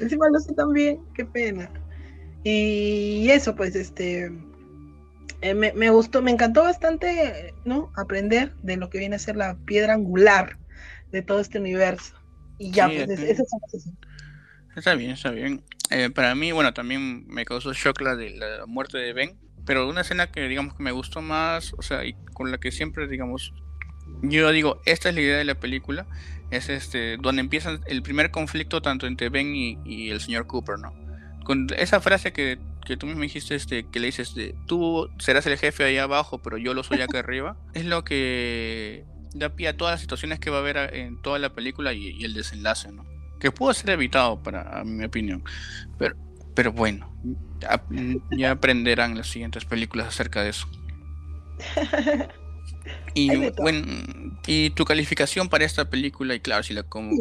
Encima 0.01 0.29
lo 0.29 0.39
sé 0.39 0.55
también, 0.55 1.01
qué 1.15 1.25
pena. 1.25 1.69
Y 2.45 3.29
eso, 3.31 3.57
pues, 3.57 3.75
este, 3.75 4.31
eh, 5.41 5.55
me, 5.55 5.91
gustó, 5.91 6.23
me 6.23 6.31
encantó 6.31 6.63
bastante, 6.63 7.53
¿no? 7.65 7.91
Aprender 7.97 8.55
de 8.63 8.77
lo 8.77 8.91
que 8.91 8.99
viene 8.99 9.17
a 9.17 9.19
ser 9.19 9.35
la 9.35 9.57
piedra 9.65 9.95
angular 9.95 10.57
de 11.11 11.23
todo 11.23 11.41
este 11.41 11.59
universo. 11.59 12.15
Y 12.59 12.71
ya, 12.71 12.87
pues, 12.87 13.11
eso 13.11 13.43
es 13.73 13.89
Está 14.81 14.95
bien, 14.95 15.13
está 15.13 15.31
bien. 15.31 15.63
Eh, 15.91 16.11
para 16.11 16.35
mí, 16.35 16.53
bueno, 16.53 16.73
también 16.75 17.27
me 17.29 17.45
causó 17.45 17.73
shock 17.73 18.01
la 18.01 18.17
de 18.17 18.31
la 18.31 18.67
muerte 18.67 18.99
de 18.99 19.13
Ben, 19.13 19.39
pero 19.67 19.89
una 19.89 20.01
escena 20.01 20.31
que, 20.31 20.49
digamos, 20.49 20.75
que 20.75 20.83
me 20.83 20.93
gustó 20.93 21.23
más, 21.23 21.75
o 21.77 21.83
sea, 21.83 22.05
y 22.05 22.15
con 22.33 22.51
la 22.51 22.59
que 22.59 22.73
siempre, 22.73 23.07
digamos, 23.07 23.53
yo 24.23 24.51
digo, 24.53 24.81
esta 24.87 25.09
es 25.09 25.15
la 25.15 25.21
idea 25.21 25.39
de 25.39 25.45
la 25.45 25.55
película, 25.55 26.07
es 26.51 26.69
este, 26.69 27.17
donde 27.19 27.41
empieza 27.41 27.79
el 27.87 28.03
primer 28.03 28.31
conflicto 28.31 28.83
tanto 28.83 29.07
entre 29.07 29.29
Ben 29.29 29.55
y 29.55 30.11
el 30.11 30.21
señor 30.21 30.47
Cooper, 30.47 30.79
¿no? 30.79 30.93
con 31.45 31.67
esa 31.77 32.01
frase 32.01 32.33
que, 32.33 32.59
que 32.87 32.97
tú 32.97 33.07
me 33.07 33.23
dijiste, 33.23 33.57
este, 33.57 33.85
que 33.85 33.99
le 33.99 34.07
dices, 34.07 34.37
de, 34.37 34.55
tú 34.67 35.11
serás 35.19 35.47
el 35.47 35.59
jefe 35.59 35.83
ahí 35.83 35.99
abajo, 35.99 36.39
pero 36.39 36.59
yo 36.59 36.75
lo 36.75 36.85
soy 36.85 37.01
acá 37.01 37.19
arriba, 37.21 37.57
es 37.75 37.85
lo 37.85 38.05
que 38.05 39.05
da 39.35 39.49
pie 39.51 39.67
a 39.67 39.77
todas 39.77 39.95
las 39.95 40.01
situaciones 40.01 40.39
que 40.39 40.51
va 40.51 40.59
a 40.59 40.61
haber 40.61 40.95
en 40.95 41.21
toda 41.21 41.41
la 41.41 41.53
película 41.53 41.93
y, 41.93 42.23
el 42.23 42.35
desenlace, 42.35 42.93
¿no? 42.93 43.05
Que 43.41 43.51
pudo 43.51 43.75
ser 43.75 43.91
evitado, 43.91 44.41
para 44.43 44.85
mi 44.85 45.05
opinión. 45.05 45.43
Pero, 45.99 46.15
pero 46.55 46.73
bueno, 46.73 47.11
ya, 48.31 48.51
aprenderán 48.51 49.17
las 49.17 49.29
siguientes 49.29 49.65
películas 49.65 50.09
acerca 50.09 50.43
de 50.43 50.51
eso. 50.51 50.69
Y 53.13 53.51
bueno, 53.51 53.87
y 54.47 54.71
tu 54.71 54.85
calificación 54.85 55.49
para 55.49 55.65
esta 55.65 55.91
película, 55.91 56.35
y 56.35 56.41
claro, 56.41 56.63
si 56.63 56.75
la 56.75 56.85
como 56.85 57.13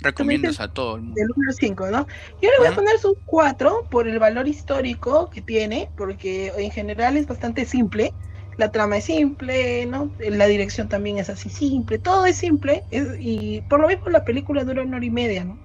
recomiendas 0.00 0.60
a 0.60 0.72
todo 0.72 0.96
el 0.96 1.02
mundo. 1.02 1.20
1 1.36 1.52
5, 1.52 1.86
¿no? 1.90 2.06
Yo 2.42 2.50
le 2.50 2.58
voy 2.58 2.66
a 2.66 2.74
poner 2.74 2.98
su 2.98 3.16
4 3.24 3.86
por 3.90 4.08
el 4.08 4.18
valor 4.18 4.48
histórico 4.48 5.30
que 5.30 5.40
tiene, 5.40 5.90
porque 5.96 6.52
en 6.56 6.70
general 6.70 7.16
es 7.16 7.26
bastante 7.26 7.64
simple. 7.64 8.12
La 8.58 8.70
trama 8.72 8.98
es 8.98 9.04
simple, 9.04 9.86
¿no? 9.86 10.10
La 10.18 10.46
dirección 10.46 10.88
también 10.88 11.18
es 11.18 11.30
así 11.30 11.48
simple, 11.48 11.98
todo 11.98 12.26
es 12.26 12.36
simple, 12.36 12.82
y 12.90 13.62
por 13.62 13.80
lo 13.80 13.88
mismo 13.88 14.08
la 14.10 14.24
película 14.24 14.64
dura 14.64 14.82
una 14.82 14.96
hora 14.96 15.06
y 15.06 15.10
media, 15.10 15.44
¿no? 15.44 15.58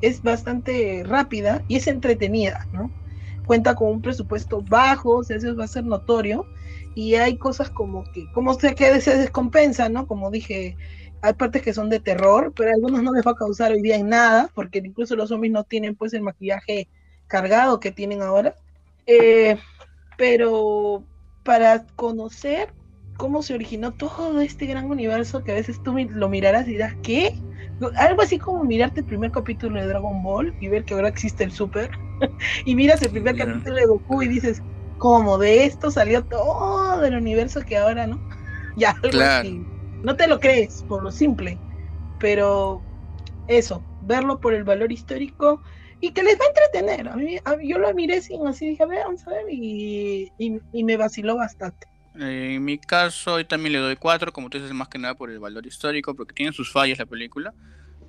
Es 0.00 0.22
bastante 0.22 1.02
rápida 1.04 1.62
y 1.68 1.76
es 1.76 1.88
entretenida, 1.88 2.66
¿no? 2.72 2.90
Cuenta 3.46 3.74
con 3.74 3.88
un 3.88 4.00
presupuesto 4.00 4.62
bajo, 4.62 5.16
o 5.16 5.24
sea, 5.24 5.36
eso 5.36 5.54
va 5.56 5.64
a 5.64 5.68
ser 5.68 5.84
notorio, 5.84 6.46
y 6.94 7.16
hay 7.16 7.36
cosas 7.36 7.68
como 7.68 8.04
que, 8.12 8.30
como 8.32 8.54
se, 8.54 8.74
que 8.74 9.00
se 9.00 9.18
descompensa, 9.18 9.88
¿no? 9.88 10.06
Como 10.06 10.30
dije, 10.30 10.76
hay 11.22 11.34
partes 11.34 11.62
que 11.62 11.74
son 11.74 11.90
de 11.90 12.00
terror, 12.00 12.52
pero 12.54 12.70
algunos 12.70 13.02
no 13.02 13.12
les 13.12 13.26
va 13.26 13.32
a 13.32 13.36
causar 13.36 13.72
hoy 13.72 13.82
día 13.82 13.96
en 13.96 14.08
nada, 14.08 14.50
porque 14.54 14.78
incluso 14.78 15.16
los 15.16 15.30
zombies 15.30 15.52
no 15.52 15.64
tienen 15.64 15.96
pues 15.96 16.14
el 16.14 16.22
maquillaje 16.22 16.88
cargado 17.26 17.80
que 17.80 17.90
tienen 17.90 18.22
ahora. 18.22 18.54
Eh, 19.06 19.56
pero 20.16 21.02
para 21.46 21.86
conocer 21.94 22.74
cómo 23.16 23.40
se 23.40 23.54
originó 23.54 23.92
todo 23.94 24.40
este 24.40 24.66
gran 24.66 24.90
universo 24.90 25.44
que 25.44 25.52
a 25.52 25.54
veces 25.54 25.80
tú 25.82 25.96
lo 25.96 26.28
mirarás 26.28 26.66
y 26.66 26.72
dirás, 26.72 26.94
¿qué? 27.02 27.34
Algo 27.96 28.20
así 28.20 28.38
como 28.38 28.64
mirarte 28.64 29.00
el 29.00 29.06
primer 29.06 29.30
capítulo 29.30 29.80
de 29.80 29.86
Dragon 29.86 30.22
Ball 30.22 30.54
y 30.60 30.68
ver 30.68 30.84
que 30.84 30.94
ahora 30.94 31.08
existe 31.08 31.44
el 31.44 31.52
Super, 31.52 31.90
y 32.64 32.74
miras 32.74 33.00
el 33.02 33.12
primer 33.12 33.36
capítulo 33.36 33.76
de 33.76 33.86
Goku 33.86 34.22
y 34.22 34.28
dices, 34.28 34.60
como 34.98 35.38
de 35.38 35.64
esto 35.64 35.90
salió 35.90 36.24
todo 36.24 37.04
el 37.04 37.14
universo 37.14 37.62
que 37.62 37.78
ahora, 37.78 38.06
¿no? 38.06 38.20
Ya, 38.76 38.94
algo 39.02 39.22
así. 39.22 39.64
No 40.02 40.16
te 40.16 40.26
lo 40.26 40.38
crees 40.38 40.84
por 40.86 41.02
lo 41.02 41.10
simple, 41.10 41.58
pero 42.18 42.82
eso, 43.48 43.82
verlo 44.02 44.38
por 44.38 44.52
el 44.52 44.64
valor 44.64 44.92
histórico 44.92 45.62
y 46.00 46.12
que 46.12 46.22
les 46.22 46.38
va 46.38 46.44
a 46.44 46.48
entretener. 46.48 47.08
A 47.08 47.16
mí, 47.16 47.38
yo 47.68 47.78
lo 47.78 47.92
miré 47.94 48.20
sin 48.20 48.46
así, 48.46 48.68
dije, 48.70 48.82
a 48.82 48.86
ver, 48.86 49.04
vamos 49.04 49.26
a 49.26 49.30
ver, 49.30 49.46
y, 49.50 50.30
y, 50.38 50.84
me 50.84 50.96
vaciló 50.96 51.36
bastante. 51.36 51.86
En 52.14 52.64
mi 52.64 52.78
caso, 52.78 53.34
hoy 53.34 53.44
también 53.44 53.74
le 53.74 53.78
doy 53.78 53.96
cuatro, 53.96 54.32
como 54.32 54.48
tú 54.48 54.58
dices, 54.58 54.72
más 54.72 54.88
que 54.88 54.98
nada 54.98 55.14
por 55.14 55.30
el 55.30 55.38
valor 55.38 55.66
histórico, 55.66 56.14
porque 56.14 56.34
tiene 56.34 56.52
sus 56.52 56.72
fallas 56.72 56.98
la 56.98 57.06
película, 57.06 57.52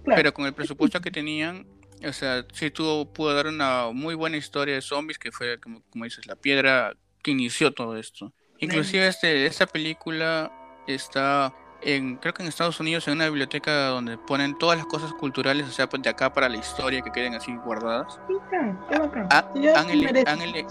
pero 0.05 0.33
con 0.33 0.45
el 0.45 0.53
presupuesto 0.53 1.01
que 1.01 1.11
tenían, 1.11 1.65
o 2.05 2.13
sea, 2.13 2.45
sí 2.53 2.71
tuvo, 2.71 3.11
pudo 3.11 3.33
dar 3.33 3.47
una 3.47 3.89
muy 3.91 4.15
buena 4.15 4.37
historia 4.37 4.75
de 4.75 4.81
zombies, 4.81 5.17
que 5.17 5.31
fue, 5.31 5.59
como, 5.59 5.81
como 5.89 6.05
dices, 6.05 6.25
la 6.25 6.35
piedra 6.35 6.95
que 7.21 7.31
inició 7.31 7.73
todo 7.73 7.97
esto. 7.97 8.33
Inclusive 8.59 9.07
este, 9.07 9.45
esta 9.45 9.67
película 9.67 10.51
está 10.87 11.53
en, 11.81 12.17
creo 12.17 12.33
que 12.33 12.43
en 12.43 12.49
Estados 12.49 12.79
Unidos, 12.79 13.07
en 13.07 13.15
una 13.15 13.25
biblioteca 13.25 13.87
donde 13.87 14.17
ponen 14.17 14.57
todas 14.57 14.77
las 14.77 14.87
cosas 14.87 15.13
culturales, 15.13 15.67
o 15.67 15.71
sea, 15.71 15.87
pues 15.87 16.01
de 16.01 16.09
acá 16.09 16.33
para 16.33 16.49
la 16.49 16.57
historia 16.57 17.01
que 17.01 17.11
queden 17.11 17.35
así 17.35 17.55
guardadas. 17.55 18.19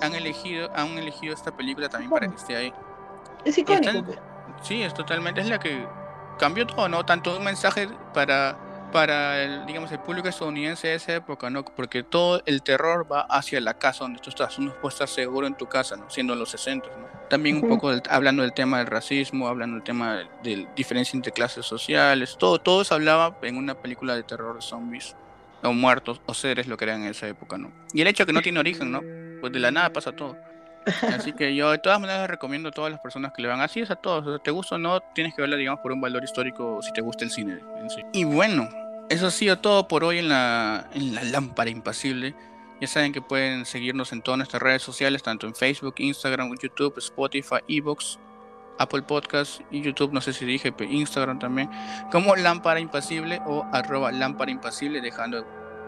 han, 0.00 0.14
elegido, 0.14 0.70
han 0.74 0.98
elegido 0.98 1.34
esta 1.34 1.56
película 1.56 1.88
también 1.88 2.10
para 2.10 2.28
que 2.28 2.36
esté 2.36 2.56
ahí. 2.56 2.72
Es 3.44 3.58
icónico. 3.58 4.04
Pues. 4.04 4.18
sí, 4.62 4.82
es 4.82 4.94
totalmente, 4.94 5.40
es 5.40 5.48
la 5.48 5.58
que 5.58 5.86
cambió 6.38 6.66
todo, 6.66 6.88
¿no? 6.88 7.04
Tanto 7.04 7.36
un 7.36 7.44
mensaje 7.44 7.88
para 8.12 8.58
para 8.92 9.42
el, 9.42 9.66
digamos, 9.66 9.90
el 9.92 9.98
público 9.98 10.28
estadounidense 10.28 10.88
de 10.88 10.94
esa 10.94 11.14
época, 11.14 11.50
¿no? 11.50 11.64
Porque 11.64 12.02
todo 12.02 12.42
el 12.46 12.62
terror 12.62 13.06
va 13.10 13.22
hacia 13.22 13.60
la 13.60 13.74
casa 13.74 14.04
donde 14.04 14.20
tú 14.20 14.30
estás. 14.30 14.58
Uno 14.58 14.72
puede 14.80 14.94
estar 14.94 15.08
seguro 15.08 15.46
en 15.46 15.54
tu 15.54 15.66
casa, 15.66 15.96
¿no? 15.96 16.08
Siendo 16.08 16.32
en 16.32 16.38
los 16.38 16.50
60, 16.50 16.88
¿no? 16.88 17.15
También 17.28 17.56
un 17.56 17.68
poco 17.68 17.90
hablando 18.08 18.42
del 18.42 18.52
tema 18.52 18.78
del 18.78 18.86
racismo, 18.86 19.48
hablando 19.48 19.76
del 19.76 19.84
tema 19.84 20.22
de, 20.42 20.66
diferencia 20.76 21.16
entre 21.16 21.32
clases 21.32 21.66
sociales, 21.66 22.36
todo, 22.38 22.58
todo 22.58 22.84
se 22.84 22.94
hablaba 22.94 23.36
en 23.42 23.56
una 23.56 23.74
película 23.74 24.14
de 24.14 24.22
terror 24.22 24.56
de 24.56 24.62
zombies, 24.62 25.16
o 25.62 25.72
muertos, 25.72 26.20
o 26.26 26.34
seres, 26.34 26.66
lo 26.66 26.76
que 26.76 26.84
eran 26.84 27.02
en 27.02 27.10
esa 27.10 27.26
época, 27.26 27.58
¿no? 27.58 27.72
Y 27.92 28.00
el 28.00 28.06
hecho 28.06 28.26
que 28.26 28.32
no 28.32 28.42
tiene 28.42 28.60
origen, 28.60 28.92
¿no? 28.92 29.02
Pues 29.40 29.52
de 29.52 29.58
la 29.58 29.70
nada 29.70 29.92
pasa 29.92 30.12
todo. 30.12 30.36
Así 31.14 31.32
que 31.32 31.54
yo 31.54 31.70
de 31.72 31.78
todas 31.78 32.00
maneras 32.00 32.30
recomiendo 32.30 32.68
a 32.68 32.72
todas 32.72 32.92
las 32.92 33.00
personas 33.00 33.32
que 33.32 33.42
le 33.42 33.48
van 33.48 33.60
así 33.60 33.80
es 33.80 33.90
a 33.90 33.96
todos. 33.96 34.42
te 34.42 34.50
gusta 34.50 34.76
o 34.76 34.78
no, 34.78 35.00
tienes 35.14 35.34
que 35.34 35.42
verla, 35.42 35.56
digamos, 35.56 35.80
por 35.80 35.92
un 35.92 36.00
valor 36.00 36.22
histórico 36.22 36.80
si 36.82 36.92
te 36.92 37.00
gusta 37.00 37.24
el 37.24 37.30
cine 37.30 37.58
en 37.80 37.90
sí. 37.90 38.02
Y 38.12 38.24
bueno, 38.24 38.68
eso 39.08 39.26
ha 39.26 39.30
sido 39.30 39.58
todo 39.58 39.88
por 39.88 40.04
hoy 40.04 40.18
en 40.18 40.28
la, 40.28 40.88
en 40.94 41.14
la 41.14 41.24
lámpara 41.24 41.70
impasible. 41.70 42.34
Ya 42.80 42.86
saben 42.86 43.12
que 43.12 43.22
pueden 43.22 43.64
seguirnos 43.64 44.12
en 44.12 44.22
todas 44.22 44.38
nuestras 44.38 44.62
redes 44.62 44.82
sociales, 44.82 45.22
tanto 45.22 45.46
en 45.46 45.54
Facebook, 45.54 45.94
Instagram, 45.98 46.54
YouTube, 46.60 46.98
Spotify, 46.98 47.56
Evox, 47.68 48.18
Apple 48.78 49.02
Podcast 49.02 49.60
y 49.70 49.80
YouTube, 49.80 50.12
no 50.12 50.20
sé 50.20 50.32
si 50.32 50.44
dije, 50.44 50.72
pero 50.72 50.90
Instagram 50.90 51.38
también, 51.38 51.70
como 52.12 52.36
Lámpara 52.36 52.80
Impasible 52.80 53.40
o 53.46 53.64
arroba 53.72 54.12
Lámpara 54.12 54.50
Impasible, 54.50 55.00
dejando 55.00 55.46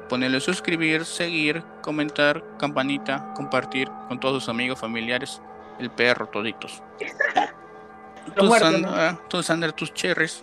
ponerle 0.08 0.40
suscribir, 0.40 1.04
seguir, 1.04 1.62
comentar, 1.82 2.42
campanita, 2.58 3.32
compartir 3.34 3.90
con 4.08 4.18
todos 4.18 4.42
sus 4.42 4.48
amigos, 4.48 4.80
familiares, 4.80 5.42
el 5.78 5.90
perro, 5.90 6.28
toditos. 6.28 6.82
tú, 9.28 9.42
Sandra, 9.42 9.72
tus 9.72 9.92
cherries. 9.92 10.42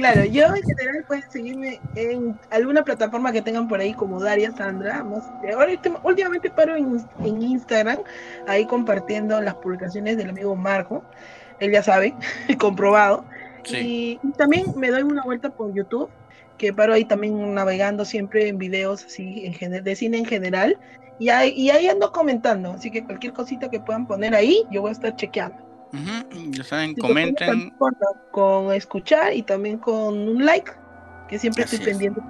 Claro, 0.00 0.24
yo 0.24 0.46
en 0.46 0.62
general 0.62 1.04
pueden 1.06 1.30
seguirme 1.30 1.78
en 1.94 2.38
alguna 2.48 2.82
plataforma 2.82 3.32
que 3.32 3.42
tengan 3.42 3.68
por 3.68 3.80
ahí 3.80 3.92
como 3.92 4.18
Daria 4.18 4.50
Sandra. 4.50 5.04
últimamente 6.02 6.48
paro 6.48 6.74
en, 6.74 7.42
Instagram, 7.42 7.98
ahí 8.46 8.64
compartiendo 8.64 9.38
las 9.42 9.56
publicaciones 9.56 10.16
del 10.16 10.30
amigo 10.30 10.56
Marco. 10.56 11.04
Él 11.58 11.70
ya 11.70 11.82
sabe, 11.82 12.14
comprobado. 12.58 13.26
Y, 13.68 14.18
también 14.38 14.72
me 14.74 14.88
doy 14.88 15.02
una 15.02 15.22
vuelta 15.22 15.50
por 15.50 15.74
YouTube, 15.74 16.08
que 16.56 16.72
paro 16.72 16.94
ahí 16.94 17.04
también 17.04 17.52
navegando 17.52 18.06
siempre 18.06 18.48
en 18.48 18.56
videos 18.56 19.04
así 19.04 19.44
en 19.44 19.84
de 19.84 19.96
cine 19.96 20.16
en 20.16 20.24
general. 20.24 20.78
Y 21.18 21.28
ahí, 21.28 21.52
y 21.54 21.68
ahí 21.68 21.88
ando 21.88 22.10
comentando, 22.10 22.72
así 22.72 22.90
que 22.90 23.04
cualquier 23.04 23.34
cosita 23.34 23.68
que 23.68 23.80
puedan 23.80 24.06
poner 24.06 24.34
ahí, 24.34 24.64
yo 24.70 24.80
voy 24.80 24.88
a 24.88 24.92
estar 24.92 25.14
chequeando. 25.14 25.69
Ya 26.50 26.64
saben, 26.64 26.94
comenten. 26.94 27.74
Con 28.30 28.72
escuchar 28.72 29.32
y 29.32 29.42
también 29.42 29.78
con 29.78 30.16
un 30.16 30.44
like, 30.44 30.72
que 31.28 31.38
siempre 31.38 31.64
estoy 31.64 31.80
pendiente. 31.80 32.20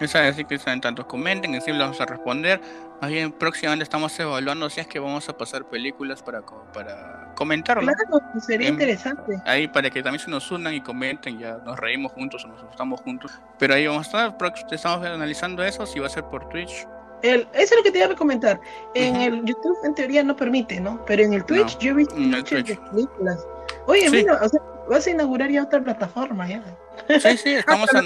Es 0.00 0.14
así 0.14 0.44
que 0.44 0.58
saben, 0.58 0.80
tanto 0.80 1.06
comenten, 1.06 1.52
que 1.52 1.60
siempre 1.60 1.82
vamos 1.84 2.00
a 2.00 2.06
responder. 2.06 2.60
Más 3.00 3.10
bien, 3.10 3.32
próximamente 3.32 3.84
estamos 3.84 4.18
evaluando 4.18 4.68
si 4.68 4.80
es 4.80 4.86
que 4.86 4.98
vamos 4.98 5.28
a 5.28 5.36
pasar 5.36 5.68
películas 5.68 6.22
para, 6.22 6.42
para 6.72 7.32
comentarlo. 7.34 7.82
Claro, 7.82 8.40
sería 8.40 8.68
em, 8.68 8.74
interesante. 8.74 9.40
Ahí 9.44 9.68
para 9.68 9.90
que 9.90 10.02
también 10.02 10.20
se 10.20 10.30
nos 10.30 10.50
unan 10.50 10.74
y 10.74 10.80
comenten, 10.80 11.38
ya 11.38 11.58
nos 11.64 11.78
reímos 11.78 12.12
juntos 12.12 12.44
o 12.44 12.48
nos 12.48 12.62
gustamos 12.64 13.00
juntos. 13.02 13.40
Pero 13.58 13.74
ahí 13.74 13.86
vamos 13.86 14.12
a 14.14 14.26
estar, 14.28 14.54
estamos 14.70 15.06
analizando 15.06 15.62
eso, 15.62 15.86
si 15.86 16.00
va 16.00 16.06
a 16.06 16.10
ser 16.10 16.24
por 16.24 16.48
Twitch 16.48 16.86
eso 17.24 17.46
es 17.52 17.76
lo 17.76 17.82
que 17.82 17.90
te 17.90 17.98
iba 17.98 18.06
a 18.06 18.16
comentar. 18.16 18.60
En 18.94 19.16
el 19.16 19.44
YouTube, 19.44 19.76
en 19.84 19.94
teoría, 19.94 20.22
no 20.22 20.36
permite, 20.36 20.80
¿no? 20.80 21.02
Pero 21.06 21.22
en 21.22 21.32
el 21.32 21.44
Twitch, 21.44 21.78
yo 21.78 21.92
he 21.92 21.94
visto 21.94 22.14
películas. 22.14 23.46
Oye, 23.86 24.10
mira, 24.10 24.38
o 24.42 24.48
sea, 24.48 24.60
vas 24.88 25.06
a 25.06 25.10
inaugurar 25.10 25.50
ya 25.50 25.62
otra 25.62 25.82
plataforma, 25.82 26.48
ya. 26.48 26.62
Sí, 27.20 27.36
sí, 27.36 27.54
estamos 27.54 27.88
ah, 27.94 28.02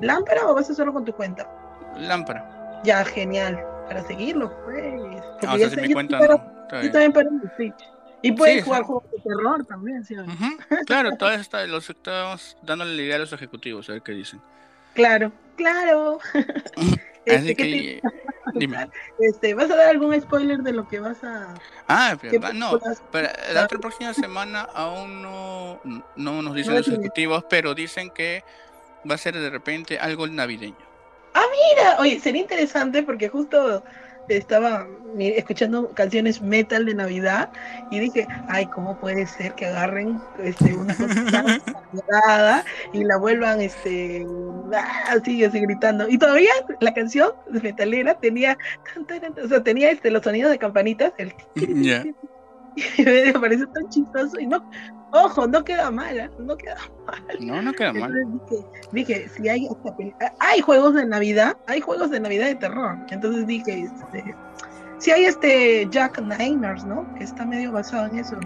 ¿Lámpara 0.00 0.46
o 0.46 0.54
vas 0.54 0.68
a 0.68 0.72
hacerlo 0.72 0.92
con 0.92 1.04
tu 1.04 1.12
cuenta? 1.12 1.48
Lámpara. 1.96 2.80
Ya, 2.84 3.04
genial. 3.04 3.62
Para 3.86 4.02
seguirlo, 4.06 4.52
pues. 4.64 5.00
Vamos 5.42 5.62
a 5.62 5.66
hacer 5.66 5.80
mi 5.80 5.92
cuenta, 5.92 6.18
no. 6.18 6.82
Yo 6.82 6.90
también 6.90 7.12
para 7.12 7.28
el 7.28 7.50
Twitch. 7.56 7.90
Y 8.22 8.32
puedes 8.32 8.64
jugar 8.64 8.82
juegos 8.82 9.10
de 9.10 9.18
terror 9.18 9.64
también, 9.64 10.04
¿sí? 10.04 10.14
Claro, 10.86 11.16
todo 11.16 11.30
está, 11.30 11.66
los 11.66 11.88
estamos 11.88 12.56
dándole 12.62 12.94
la 12.94 13.02
idea 13.02 13.16
a 13.16 13.20
los 13.20 13.32
ejecutivos, 13.32 13.88
a 13.88 13.94
ver 13.94 14.02
qué 14.02 14.12
dicen. 14.12 14.42
Claro, 14.94 15.32
claro. 15.56 16.18
Así 17.26 17.50
este, 17.50 17.56
que, 17.56 18.02
dime. 18.54 18.88
Este, 19.18 19.54
¿Vas 19.54 19.70
a 19.70 19.76
dar 19.76 19.88
algún 19.88 20.18
spoiler 20.20 20.58
de 20.58 20.72
lo 20.72 20.88
que 20.88 21.00
vas 21.00 21.22
a... 21.22 21.54
Ah, 21.88 22.16
no, 22.54 22.78
pero 23.12 23.28
la 23.52 23.64
otra 23.64 23.78
próxima 23.78 24.14
semana 24.14 24.62
aún 24.62 25.22
no, 25.22 25.80
no 26.16 26.42
nos 26.42 26.54
dicen 26.54 26.74
los 26.74 26.88
ejecutivos, 26.88 27.44
pero 27.50 27.74
dicen 27.74 28.10
que 28.10 28.42
va 29.08 29.14
a 29.16 29.18
ser 29.18 29.38
de 29.38 29.50
repente 29.50 29.98
algo 29.98 30.26
navideño. 30.26 30.90
Ah, 31.34 31.44
mira, 31.74 31.96
oye, 31.98 32.18
sería 32.20 32.42
interesante 32.42 33.02
porque 33.02 33.28
justo 33.28 33.84
estaba 34.36 34.86
escuchando 35.18 35.88
canciones 35.90 36.40
metal 36.40 36.86
de 36.86 36.94
Navidad 36.94 37.50
y 37.90 37.98
dije, 37.98 38.26
ay, 38.48 38.66
¿cómo 38.66 38.98
puede 38.98 39.26
ser 39.26 39.54
que 39.54 39.66
agarren 39.66 40.20
este, 40.42 40.74
una 40.74 40.94
cosa 40.96 42.64
y 42.92 43.04
la 43.04 43.16
vuelvan 43.16 43.60
este, 43.60 44.26
así, 45.08 45.44
así 45.44 45.60
gritando? 45.60 46.08
Y 46.08 46.18
todavía 46.18 46.52
la 46.80 46.94
canción 46.94 47.32
metalera 47.62 48.14
tenía, 48.14 48.56
o 49.42 49.48
sea, 49.48 49.62
tenía 49.62 49.90
este, 49.90 50.10
los 50.10 50.22
sonidos 50.22 50.50
de 50.50 50.58
campanitas, 50.58 51.12
el... 51.18 51.34
Y 52.76 53.02
me 53.04 53.32
parece 53.32 53.66
tan 53.66 53.88
chistoso 53.88 54.38
y 54.38 54.46
no, 54.46 54.64
Ojo, 55.12 55.46
no 55.46 55.64
queda 55.64 55.90
mala, 55.90 56.24
¿eh? 56.24 56.30
no 56.38 56.56
queda 56.56 56.76
mal. 57.04 57.24
No, 57.40 57.62
no 57.62 57.72
queda 57.72 57.92
mal. 57.92 58.12
Dije, 58.12 58.64
dije, 58.92 59.28
si 59.28 59.48
hay 59.48 59.68
hay 60.38 60.60
juegos 60.60 60.94
de 60.94 61.04
Navidad, 61.06 61.56
hay 61.66 61.80
juegos 61.80 62.10
de 62.10 62.20
Navidad 62.20 62.46
de 62.46 62.54
terror. 62.54 62.96
Entonces 63.10 63.46
dije, 63.46 63.82
este, 63.82 64.34
si 64.98 65.10
hay 65.10 65.24
este 65.24 65.88
Jack 65.90 66.20
Nightmares, 66.20 66.84
¿no? 66.84 67.12
Que 67.14 67.24
está 67.24 67.44
medio 67.44 67.72
basado 67.72 68.06
en 68.06 68.18
eso. 68.18 68.38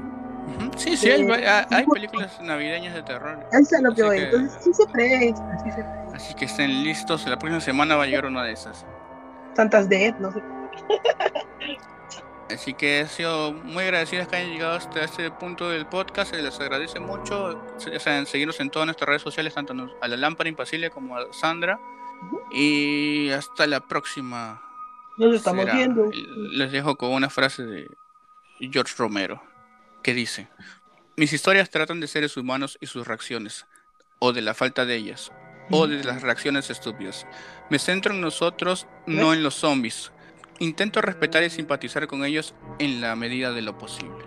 Sí, 0.77 0.97
sí, 0.97 1.11
hay, 1.11 1.27
hay, 1.70 1.87
películas 1.87 2.41
navideñas 2.43 2.95
de 2.95 3.03
terror. 3.03 3.47
Eso 3.53 3.77
es 3.77 3.83
lo 3.83 3.95
que 3.95 4.03
voy. 4.03 4.18
Entonces 4.18 4.59
sí 4.62 4.72
se 4.72 4.87
presta, 4.87 5.59
sí 5.64 5.70
se 5.70 5.83
presta. 5.83 6.16
Así 6.16 6.35
que 6.35 6.45
estén 6.47 6.83
listos, 6.83 7.27
la 7.27 7.39
próxima 7.39 7.61
semana 7.61 7.97
va 7.97 8.05
a 8.05 8.07
llegar 8.07 8.27
una 8.27 8.43
de 8.43 8.53
esas. 8.53 8.87
Santas 9.55 9.89
Dead, 9.89 10.14
no 10.18 10.33
sé. 10.33 10.43
Así 12.51 12.75
que 12.75 13.01
he 13.01 13.09
sido 13.09 13.53
muy 13.53 13.85
agradecidos 13.85 14.29
que 14.29 14.37
hayan 14.37 14.51
llegado 14.51 14.77
hasta 14.77 15.03
este 15.03 15.31
punto 15.31 15.71
del 15.71 15.87
podcast. 15.87 16.35
Se 16.35 16.43
les 16.43 16.59
agradece 16.61 17.01
mucho. 17.01 17.61
Ya 17.79 17.99
saben, 17.99 18.27
seguirnos 18.27 18.61
en 18.61 18.71
todas 18.71 18.87
nuestras 18.87 19.09
redes 19.09 19.23
sociales, 19.23 19.55
tanto 19.55 19.75
a 20.01 20.09
la 20.09 20.17
Lámpara 20.17 20.49
Impasible 20.49 20.91
como 20.91 21.17
a 21.17 21.33
Sandra. 21.33 21.81
Y 22.53 23.31
hasta 23.31 23.67
la 23.67 23.81
próxima. 23.81 24.63
Nos 25.17 25.35
estamos 25.35 25.65
viendo. 25.73 26.11
Les 26.53 26.71
dejo 26.71 26.97
con 26.97 27.13
una 27.13 27.31
frase 27.31 27.65
de 27.65 27.89
George 28.61 28.95
Romero 28.99 29.43
que 30.03 30.13
dice: 30.13 30.49
Mis 31.17 31.33
historias 31.33 31.71
tratan 31.71 32.01
de 32.01 32.09
seres 32.09 32.37
humanos 32.37 32.77
y 32.81 32.87
sus 32.87 33.07
reacciones, 33.07 33.67
o 34.19 34.33
de 34.33 34.43
la 34.43 34.53
falta 34.53 34.85
de 34.85 34.97
ellas, 34.97 35.33
o 35.71 35.87
de 35.87 36.05
las 36.05 36.21
reacciones 36.21 36.69
estúpidas. 36.69 37.27
Me 37.71 37.79
centro 37.79 38.13
en 38.13 38.21
nosotros, 38.21 38.87
no 39.07 39.33
en 39.33 39.43
los 39.43 39.55
zombies 39.55 40.13
Intento 40.61 41.01
respetar 41.01 41.43
y 41.43 41.51
simpatizar 41.51 42.07
con 42.07 42.25
ellos 42.25 42.55
en 42.79 43.01
la 43.01 43.17
medida 43.17 43.53
de 43.53 43.63
lo 43.63 43.77
posible. 43.77 44.25